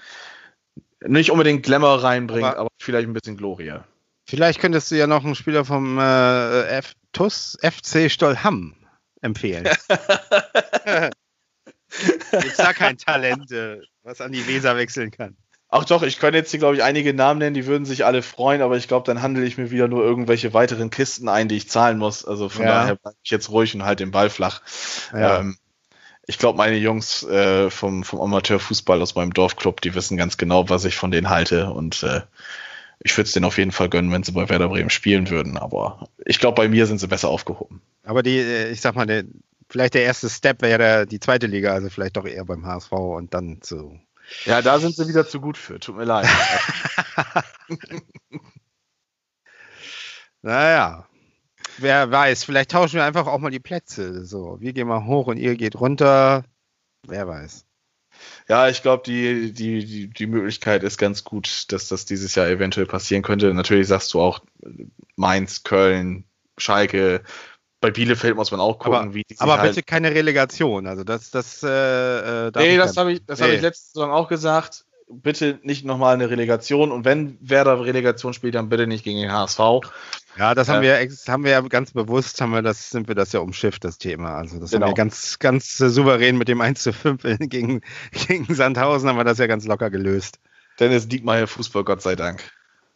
nicht 1.07 1.31
unbedingt 1.31 1.63
Glamour 1.63 2.03
reinbringt, 2.03 2.47
aber, 2.47 2.59
aber 2.59 2.71
vielleicht 2.81 3.07
ein 3.07 3.13
bisschen 3.13 3.37
Glorie. 3.37 3.81
Vielleicht 4.27 4.61
könntest 4.61 4.91
du 4.91 4.95
ja 4.95 5.07
noch 5.07 5.27
einen 5.27 5.35
Spieler 5.35 5.67
vom 5.67 5.99
äh, 5.99 6.63
F 6.69 6.95
TUS 7.13 7.59
FC 7.61 8.11
Stollham 8.11 8.75
empfehlen. 9.21 9.65
Gibt's 12.31 12.57
da 12.57 12.73
kein 12.73 12.97
Talent, 12.97 13.51
was 14.05 14.23
an 14.23 14.33
die 14.33 14.47
Weser 14.47 14.75
wechseln 14.75 15.11
kann? 15.11 15.37
Ach 15.75 15.87
doch, 15.87 16.03
ich 16.03 16.19
könnte 16.19 16.37
jetzt 16.37 16.51
hier, 16.51 16.61
glaube 16.61 16.77
ich, 16.77 16.83
einige 16.83 17.15
Namen 17.15 17.39
nennen, 17.39 17.55
die 17.55 17.65
würden 17.65 17.87
sich 17.87 18.05
alle 18.05 18.21
freuen, 18.21 18.61
aber 18.61 18.77
ich 18.77 18.89
glaube, 18.89 19.07
dann 19.07 19.23
handle 19.23 19.43
ich 19.47 19.57
mir 19.57 19.71
wieder 19.71 19.89
nur 19.89 20.05
irgendwelche 20.05 20.53
weiteren 20.53 20.91
Kisten 20.91 21.31
ein, 21.31 21.49
die 21.49 21.57
ich 21.57 21.71
zahlen 21.71 21.97
muss. 21.97 22.27
Also 22.27 22.51
von 22.51 22.67
ja. 22.67 22.73
daher 22.73 22.97
bleibe 22.97 23.17
ich 23.25 23.31
jetzt 23.31 23.49
ruhig 23.49 23.75
und 23.75 23.83
halt 23.83 23.99
den 23.99 24.11
Ball 24.11 24.29
flach. 24.29 24.61
Ja. 25.15 25.39
Ähm, 25.39 25.57
ich 26.27 26.37
glaube, 26.37 26.59
meine 26.59 26.77
Jungs 26.77 27.23
äh, 27.23 27.71
vom, 27.71 28.05
vom 28.05 28.21
Amateurfußball 28.21 29.01
aus 29.01 29.15
meinem 29.15 29.33
Dorfclub, 29.33 29.81
die 29.81 29.95
wissen 29.95 30.19
ganz 30.19 30.37
genau, 30.37 30.69
was 30.69 30.85
ich 30.85 30.97
von 30.97 31.11
denen 31.11 31.31
halte 31.31 31.71
und 31.71 32.03
äh, 32.03 32.21
ich 33.01 33.17
würde 33.17 33.29
es 33.29 33.33
denen 33.33 33.47
auf 33.47 33.57
jeden 33.57 33.73
Fall 33.73 33.89
gönnen, 33.89 34.13
wenn 34.13 34.25
sie 34.25 34.33
bei 34.33 34.51
Werder 34.51 34.69
Bremen 34.69 34.91
spielen 34.91 35.31
würden, 35.31 35.57
aber 35.57 36.07
ich 36.27 36.39
glaube, 36.39 36.57
bei 36.57 36.69
mir 36.69 36.85
sind 36.85 37.01
sie 37.01 37.09
besser 37.09 37.31
aufgehoben. 37.31 37.81
Aber 38.05 38.23
die, 38.23 38.39
äh, 38.39 38.71
ich 38.71 38.83
sag 38.83 38.95
mal, 38.95 39.07
der, 39.07 39.25
vielleicht 39.71 39.95
der 39.95 40.03
erste 40.03 40.29
Step 40.29 40.61
wäre 40.61 41.07
die 41.07 41.19
zweite 41.19 41.47
Liga, 41.47 41.73
also 41.73 41.89
vielleicht 41.89 42.19
doch 42.19 42.27
eher 42.27 42.45
beim 42.45 42.67
HSV 42.67 42.93
und 42.93 43.33
dann 43.33 43.63
zu 43.63 43.99
ja, 44.45 44.63
da 44.63 44.79
sind 44.79 44.95
sie 44.97 45.09
wieder 45.09 45.27
zu 45.27 45.41
gut 45.41 45.57
für. 45.57 45.79
Tut 45.81 45.97
mir 45.97 46.05
leid. 46.05 46.29
naja. 50.43 51.07
Wer 51.79 52.11
weiß, 52.11 52.45
vielleicht 52.45 52.71
tauschen 52.71 52.97
wir 52.97 53.05
einfach 53.05 53.27
auch 53.27 53.39
mal 53.39 53.51
die 53.51 53.61
Plätze. 53.61 54.25
So, 54.25 54.61
wir 54.61 54.73
gehen 54.73 54.89
mal 54.89 55.07
hoch 55.07 55.27
und 55.27 55.39
ihr 55.39 55.57
geht 55.57 55.81
runter. 55.81 56.45
Wer 57.07 57.27
weiß. 57.27 57.65
Ja, 58.49 58.69
ich 58.69 58.83
glaube, 58.83 59.03
die, 59.07 59.53
die, 59.53 59.85
die, 59.85 60.09
die 60.09 60.27
Möglichkeit 60.27 60.83
ist 60.83 60.99
ganz 60.99 61.25
gut, 61.25 61.73
dass 61.73 61.89
das 61.89 62.05
dieses 62.05 62.35
Jahr 62.35 62.49
eventuell 62.49 62.87
passieren 62.87 63.23
könnte. 63.23 63.53
Natürlich 63.55 63.89
sagst 63.89 64.13
du 64.15 64.21
auch 64.21 64.41
Mainz, 65.17 65.63
Köln, 65.63 66.25
Schalke. 66.59 67.23
Bei 67.83 67.91
Bielefeld 67.91 68.37
muss 68.37 68.51
man 68.51 68.61
auch 68.61 68.79
gucken, 68.79 68.99
Aber, 69.01 69.15
wie 69.15 69.25
die 69.25 69.39
aber 69.39 69.59
halt 69.59 69.75
bitte 69.75 69.83
keine 69.83 70.15
Relegation. 70.15 70.87
Also 70.87 71.05
das, 71.05 71.31
das, 71.31 71.63
äh, 71.63 72.47
äh, 72.47 72.51
Nee, 72.57 72.77
das 72.79 72.97
habe 72.97 73.13
ich, 73.13 73.27
das 73.27 73.41
Nee. 73.41 73.45
habe 73.45 73.55
ich 73.57 73.61
letzte 73.61 73.93
Saison 73.93 74.11
auch 74.11 74.29
gesagt. 74.29 74.87
Bitte 75.15 75.59
nicht 75.63 75.85
nochmal 75.85 76.15
eine 76.15 76.31
Relegation 76.31 76.91
und 76.91 77.05
wenn 77.05 77.37
Werder 77.43 77.85
Relegation 77.85 78.33
spielt, 78.33 78.55
dann 78.55 78.71
bitte 78.71 78.87
nicht 78.87 79.05
gegen 79.05 79.21
den 79.21 79.31
HSV. 79.31 79.59
Ja, 80.39 80.55
das 80.55 80.69
haben 80.71 80.83
Ja. 80.83 80.99
wir 81.01 81.09
haben 81.29 81.45
wir 81.45 81.51
ja 81.51 81.61
ganz 81.61 81.91
bewusst, 81.91 82.41
haben 82.41 82.53
wir 82.53 82.63
das, 82.63 82.89
sind 82.89 83.09
wir 83.09 83.15
das 83.15 83.33
ja 83.33 83.41
umschifft, 83.41 83.85
das 83.85 83.99
Thema. 83.99 84.37
Also 84.37 84.59
das 84.59 84.73
haben 84.73 84.81
Genau. 84.81 84.93
wir 84.93 84.95
ganz, 84.95 85.39
ganz 85.39 85.79
äh, 85.81 85.91
souverän 85.91 86.39
mit 86.39 86.49
dem 86.49 86.63
1 86.63 86.83
zu 86.83 86.93
5 86.95 87.21
gegen, 87.41 87.83
gegen 88.29 88.55
Sandhausen 88.55 89.09
haben 89.09 89.19
wir 89.19 89.25
das 89.25 89.37
ja 89.39 89.47
ganz 89.49 89.67
locker 89.67 89.91
gelöst. 89.91 90.39
Dennis 90.81 91.09
Diekmeyer 91.09 91.47
Fußball, 91.47 91.85
Gott 91.85 92.01
sei 92.01 92.15
Dank. 92.17 92.51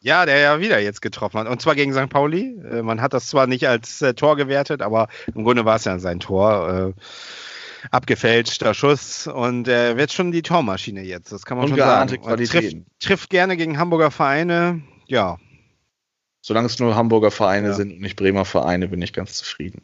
Ja, 0.06 0.24
der 0.24 0.38
ja 0.38 0.60
wieder 0.60 0.78
jetzt 0.78 1.02
getroffen 1.02 1.40
hat. 1.40 1.48
Und 1.48 1.60
zwar 1.60 1.74
gegen 1.74 1.92
St. 1.92 2.08
Pauli. 2.08 2.56
Äh, 2.70 2.82
Man 2.82 3.00
hat 3.02 3.12
das 3.12 3.26
zwar 3.26 3.48
nicht 3.48 3.66
als 3.66 4.00
äh, 4.02 4.14
Tor 4.14 4.36
gewertet, 4.36 4.80
aber 4.80 5.08
im 5.34 5.42
Grunde 5.42 5.64
war 5.64 5.74
es 5.76 5.84
ja 5.84 5.98
sein 5.98 6.20
Tor. 6.20 6.94
Äh, 6.96 7.00
abgefälschter 7.90 8.72
Schuss 8.74 9.26
und 9.26 9.68
er 9.68 9.96
wird 9.96 10.12
schon 10.12 10.32
die 10.32 10.42
Tormaschine 10.42 11.02
jetzt. 11.02 11.30
Das 11.32 11.44
kann 11.44 11.56
man 11.58 11.66
schon 11.68 11.72
Ungeahnte 11.78 12.14
sagen. 12.20 12.40
Und. 12.40 12.48
Trifft, 12.48 12.76
trifft 13.00 13.30
gerne 13.30 13.56
gegen 13.56 13.78
Hamburger 13.78 14.10
Vereine. 14.10 14.82
Ja, 15.06 15.38
Solange 16.40 16.66
es 16.66 16.78
nur 16.78 16.94
Hamburger 16.94 17.32
Vereine 17.32 17.68
Ja. 17.68 17.74
sind 17.74 17.92
und 17.94 18.00
nicht 18.00 18.14
Bremer 18.14 18.44
Vereine, 18.44 18.86
bin 18.86 19.02
ich 19.02 19.12
ganz 19.12 19.34
zufrieden. 19.34 19.82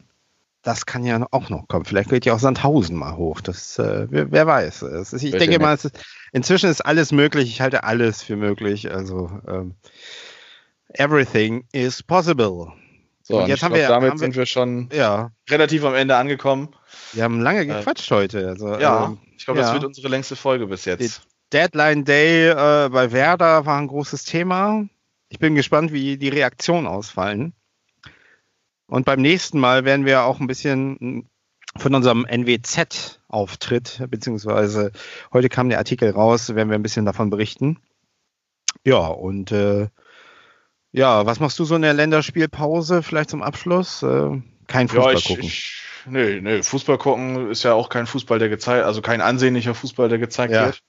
Das 0.63 0.85
kann 0.85 1.03
ja 1.05 1.25
auch 1.31 1.49
noch 1.49 1.67
kommen. 1.67 1.83
Vielleicht 1.85 2.09
geht 2.09 2.25
ja 2.25 2.33
auch 2.33 2.39
Sandhausen 2.39 2.95
mal 2.95 3.15
hoch. 3.17 3.41
Das, 3.41 3.77
äh, 3.79 4.07
wer, 4.09 4.31
wer 4.31 4.47
weiß. 4.47 4.81
Es 4.83 5.11
ist, 5.13 5.21
ich 5.23 5.33
Welche 5.33 5.37
denke 5.49 5.59
Net- 5.59 5.61
mal, 5.61 5.73
ist, 5.75 5.91
inzwischen 6.31 6.69
ist 6.69 6.81
alles 6.81 7.11
möglich. 7.11 7.49
Ich 7.49 7.59
halte 7.61 7.83
alles 7.83 8.23
für 8.23 8.37
möglich. 8.37 8.89
Also 8.91 9.29
ähm, 9.47 9.75
everything 10.93 11.65
is 11.73 12.01
possible. 12.01 12.71
So, 13.23 13.39
Und 13.41 13.47
jetzt 13.47 13.63
haben 13.63 13.73
glaub, 13.73 13.81
wir- 13.83 13.87
damit 13.89 14.11
haben 14.11 14.19
wir- 14.19 14.25
sind 14.25 14.35
wir 14.35 14.45
schon 14.45 14.89
Ja, 14.93 15.31
relativ 15.49 15.83
am 15.85 15.95
Ende 15.95 16.15
angekommen. 16.17 16.69
wir 17.13 17.23
haben 17.23 17.39
lange 17.41 17.65
gequatscht 17.65 18.09
heute. 18.11 18.47
Also, 18.47 18.77
Ja, 18.79 19.05
ähm, 19.05 19.17
ich 19.37 19.45
glaube, 19.45 19.59
das 19.61 19.69
ja. 19.69 19.73
wird 19.75 19.85
unsere 19.85 20.07
längste 20.09 20.35
Folge 20.35 20.67
bis 20.67 20.85
jetzt. 20.85 21.21
Deadline 21.53 22.03
Day 22.03 22.49
äh, 22.49 22.89
bei 22.89 23.11
Werder 23.11 23.65
war 23.65 23.77
ein 23.79 23.87
großes 23.87 24.23
Thema. 24.25 24.85
Ich 25.29 25.39
bin 25.39 25.55
gespannt, 25.55 25.93
wie 25.93 26.17
die 26.17 26.29
Reaktionen 26.29 26.87
ausfallen. 26.87 27.53
Und 28.93 29.05
beim 29.05 29.21
nächsten 29.21 29.59
Mal 29.59 29.85
werden 29.85 30.05
wir 30.05 30.21
auch 30.21 30.39
ein 30.39 30.45
bisschen 30.45 30.91
mm, 30.99 31.25
von 31.77 31.95
unserem 31.95 32.27
NWZ-Auftritt, 32.27 34.03
beziehungsweise 34.07 34.91
heute 35.33 35.49
kam 35.49 35.69
der 35.69 35.79
Artikel 35.79 36.11
raus, 36.11 36.53
werden 36.53 36.69
wir 36.69 36.75
ein 36.75 36.83
bisschen 36.83 37.03
davon 37.03 37.31
berichten. 37.31 37.79
Ja, 38.85 38.99
und 39.07 39.51
äh, 39.51 39.87
ja, 40.91 41.25
was 41.25 41.39
machst 41.39 41.57
du 41.57 41.65
so 41.65 41.75
in 41.75 41.81
der 41.81 41.95
Länderspielpause 41.95 43.01
vielleicht 43.01 43.31
zum 43.31 43.41
Abschluss? 43.41 44.03
Äh, 44.03 44.39
kein 44.67 44.87
Fußball 44.87 45.13
Ja, 45.13 45.17
ich, 45.17 45.25
gucken. 45.25 45.43
ich 45.43 45.81
nö, 46.05 46.39
nö, 46.39 46.61
Fußball 46.61 46.99
gucken 46.99 47.49
ist 47.49 47.63
ja 47.63 47.73
auch 47.73 47.89
kein 47.89 48.05
Fußball, 48.05 48.37
der 48.37 48.49
gezeigt, 48.49 48.85
also 48.85 49.01
kein 49.01 49.21
ansehnlicher 49.21 49.73
Fußball, 49.73 50.07
der 50.07 50.19
gezeigt 50.19 50.53
Ja. 50.53 50.67
wird. 50.67 50.83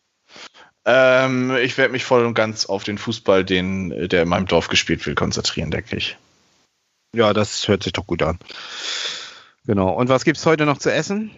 Ähm, 0.84 1.56
ich 1.56 1.78
werde 1.78 1.92
mich 1.92 2.04
voll 2.04 2.26
und 2.26 2.34
ganz 2.34 2.66
auf 2.66 2.84
den 2.84 2.98
Fußball, 2.98 3.46
den, 3.46 4.10
der 4.10 4.24
in 4.24 4.28
meinem 4.28 4.44
Dorf 4.44 4.68
gespielt 4.68 5.06
wird, 5.06 5.16
konzentrieren, 5.16 5.70
denke 5.70 5.96
ich. 5.96 6.18
Ja, 7.14 7.32
das 7.32 7.68
hört 7.68 7.82
sich 7.84 7.92
doch 7.92 8.06
gut 8.06 8.22
an. 8.22 8.38
Genau. 9.66 9.90
Und 9.94 10.08
was 10.08 10.24
gibt's 10.24 10.44
heute 10.44 10.66
noch 10.66 10.78
zu 10.78 10.92
essen? 10.92 11.30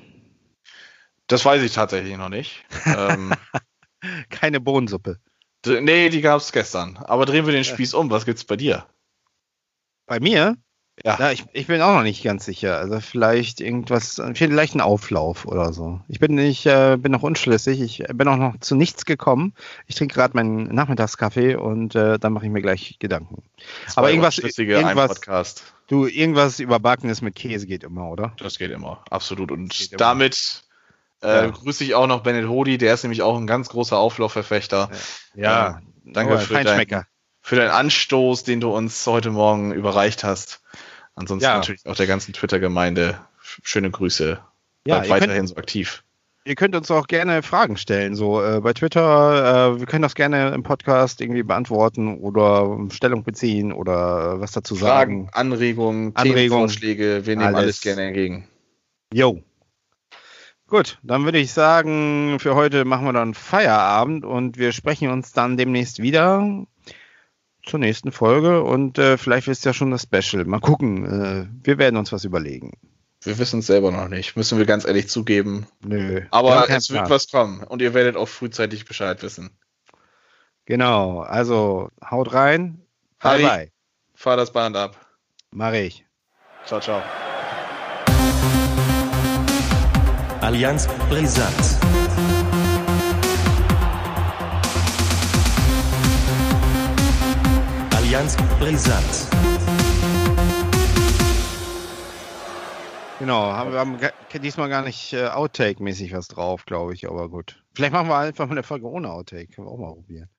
Das 1.27 1.45
weiß 1.45 1.63
ich 1.63 1.73
tatsächlich 1.73 2.17
noch 2.17 2.29
nicht. 2.29 2.65
ähm, 2.87 3.33
Keine 4.31 4.61
Bohnensuppe. 4.61 5.19
nee, 5.67 6.09
die 6.09 6.21
gab 6.21 6.41
es 6.41 6.53
gestern. 6.53 6.97
Aber 6.97 7.27
drehen 7.27 7.47
wir 7.47 7.53
den 7.53 7.65
Spieß 7.65 7.95
um. 7.95 8.11
Was 8.11 8.25
gibt's 8.25 8.45
bei 8.45 8.57
dir? 8.57 8.87
Bei 10.07 10.21
mir? 10.21 10.57
Ja. 11.05 11.17
Ja, 11.19 11.31
ich, 11.31 11.45
ich 11.53 11.67
bin 11.67 11.83
auch 11.83 11.95
noch 11.95 12.03
nicht 12.03 12.25
ganz 12.25 12.47
sicher. 12.47 12.79
Also 12.79 13.01
vielleicht 13.01 13.61
irgendwas, 13.61 14.21
vielleicht 14.35 14.75
ein 14.75 14.81
Auflauf 14.81 15.45
oder 15.47 15.73
so. 15.73 16.01
Ich 16.09 16.19
bin 16.21 16.35
nicht, 16.35 16.65
äh, 16.67 16.97
bin 16.99 17.13
noch 17.13 17.23
unschlüssig. 17.23 17.81
Ich 17.81 18.05
bin 18.15 18.27
auch 18.29 18.37
noch 18.37 18.59
zu 18.61 18.75
nichts 18.75 19.05
gekommen. 19.05 19.53
Ich 19.87 19.95
trinke 19.95 20.15
gerade 20.15 20.35
meinen 20.35 20.75
Nachmittagskaffee 20.75 21.57
und 21.57 21.95
äh, 21.95 22.19
dann 22.19 22.33
mache 22.33 22.47
ich 22.47 22.51
mir 22.51 22.63
gleich 22.63 22.97
Gedanken. 22.99 23.43
Aber 23.95 24.11
irgendwas- 24.11 24.39
irgendwas-. 24.39 25.65
Du, 25.89 26.07
irgendwas 26.07 26.59
überbackenes 26.59 27.21
mit 27.23 27.37
Käse 27.37 27.67
geht 27.67 27.85
immer, 27.85 28.11
oder? 28.11 28.33
Das 28.39 28.59
geht 28.59 28.71
immer, 28.73 29.05
absolut. 29.11 29.53
Und 29.53 29.79
immer. 29.79 29.99
damit 29.99 30.65
äh, 31.23 31.45
Ja. 31.45 31.47
grüße 31.49 31.85
ich 31.85 31.95
auch 31.95 32.07
noch 32.07 32.23
Bennett 32.23 32.49
Hodi, 32.49 32.79
der 32.79 32.95
ist 32.95 33.05
nämlich 33.05 33.23
auch 33.23 33.37
ein 33.37 33.47
ganz 33.47 33.69
großer 33.69 33.97
Auflaufverfechter. 33.97 34.91
Ja, 35.35 35.81
danke 36.05 36.35
oh, 36.35 36.39
für 36.39 36.65
dein-. 36.65 37.05
Für 37.43 37.55
deinen 37.55 37.71
Anstoß, 37.71 38.43
den 38.43 38.61
du 38.61 38.75
uns 38.75 39.07
heute 39.07 39.31
Morgen 39.31 39.73
überreicht 39.73 40.25
hast. 40.25 40.63
Ansonsten 41.17 41.45
Ja. 41.49 41.57
natürlich 41.57 41.85
auch 41.87 41.97
der 41.97 42.07
ganzen 42.07 42.33
Twitter-Gemeinde. 42.33 43.19
Schöne 43.63 43.91
Grüße. 43.91 44.39
Ja, 44.87 45.01
Bleibt 45.01 45.07
ihr 45.07 45.09
könnt, 45.09 45.23
weiterhin 45.23 45.47
so 45.49 45.57
aktiv. 45.57 46.05
ihr 46.45 46.55
könnt 46.55 46.77
uns 46.77 46.91
auch 46.91 47.07
gerne 47.09 47.43
Fragen 47.43 47.77
stellen, 47.77 48.15
so 48.15 48.41
äh, 48.43 48.61
bei 48.61 48.73
Twitter. 48.73 49.73
Äh, 49.75 49.81
wir 49.81 49.87
können 49.87 50.03
das 50.03 50.15
gerne 50.15 50.55
im 50.55 50.63
Podcast 50.63 51.21
irgendwie 51.21 51.43
beantworten 51.43 52.19
oder 52.19 52.79
Stellung 52.91 53.25
beziehen 53.25 53.73
oder 53.73 54.35
äh, 54.37 54.41
was 54.41 54.53
dazu 54.53 54.75
sagen. 54.77 55.27
Fragen, 55.27 55.51
Anregungen, 55.51 56.15
Anregungen, 56.15 56.37
Themenvorschläge, 56.37 57.27
wir 57.27 57.37
nehmen 57.37 57.47
alles. 57.49 57.59
alles 57.59 57.81
gerne 57.81 58.03
entgegen. 58.09 58.47
Jo. 59.13 59.43
Gut, 60.69 60.99
dann 61.05 61.25
würde 61.25 61.39
ich 61.39 61.53
sagen, 61.53 62.39
für 62.41 62.57
heute 62.57 62.85
machen 62.85 63.05
wir 63.07 63.13
dann 63.13 63.35
Feierabend 63.35 64.25
und 64.25 64.59
wir 64.59 64.73
sprechen 64.73 65.11
uns 65.11 65.33
dann 65.33 65.57
demnächst 65.57 66.03
wieder 66.03 66.65
zur 67.67 67.81
nächsten 67.81 68.13
Folge 68.13 68.63
und 68.63 68.99
äh, 68.99 69.19
vielleicht 69.19 69.49
ist 69.49 69.65
ja 69.65 69.75
schon 69.75 69.91
das 69.91 70.03
Special. 70.03 70.45
Mal 70.45 70.61
gucken. 70.61 71.05
Äh, 71.05 71.47
wir 71.67 71.79
werden 71.79 71.97
uns 71.97 72.13
was 72.13 72.25
überlegen. 72.25 72.73
Wir 73.23 73.39
wissen 73.39 73.59
es 73.59 73.67
selber 73.67 73.91
noch 73.91 74.09
nicht, 74.09 74.37
müssen 74.37 74.57
wir 74.57 74.67
ganz 74.67 74.87
ehrlich 74.87 75.09
zugeben. 75.09 75.67
Nö. 75.85 76.23
Aber 76.31 76.71
es 76.71 76.91
wird 76.91 77.11
was 77.11 77.29
kommen 77.29 77.63
und 77.65 77.83
ihr 77.83 77.93
werdet 77.93 78.17
auch 78.17 78.29
frühzeitig 78.29 78.85
Bescheid 78.85 79.23
wissen. 79.23 79.51
Genau, 80.65 81.21
also 81.21 81.91
haut 82.09 82.33
rein. 82.33 82.83
Bye 83.21 83.31
Harry. 83.31 83.43
bye. 83.43 83.73
Fahr 84.15 84.37
das 84.37 84.53
Band 84.53 84.77
ab. 84.77 84.97
Mach 85.51 85.73
ich. 85.73 86.05
Ciao, 86.67 86.81
ciao. 86.81 87.03
Allianz 90.41 90.87
Brisant. 91.09 92.36
Allianz 98.17 98.35
Brisant. 98.59 99.29
Genau, 103.19 103.43
haben 103.53 103.73
wir 103.73 103.79
haben 103.79 103.99
diesmal 104.43 104.71
gar 104.71 104.83
nicht 104.83 105.13
äh, 105.13 105.27
Outtake-mäßig 105.27 106.15
was 106.15 106.29
drauf, 106.29 106.65
glaube 106.65 106.95
ich, 106.95 107.07
aber 107.07 107.29
gut. 107.29 107.63
Vielleicht 107.75 107.93
machen 107.93 108.09
wir 108.09 108.17
einfach 108.17 108.47
mal 108.47 108.53
eine 108.53 108.63
Folge 108.63 108.87
ohne 108.87 109.11
Outtake. 109.11 109.49
Können 109.49 109.67
wir 109.67 109.71
auch 109.71 109.77
mal 109.77 109.93
probieren. 109.93 110.31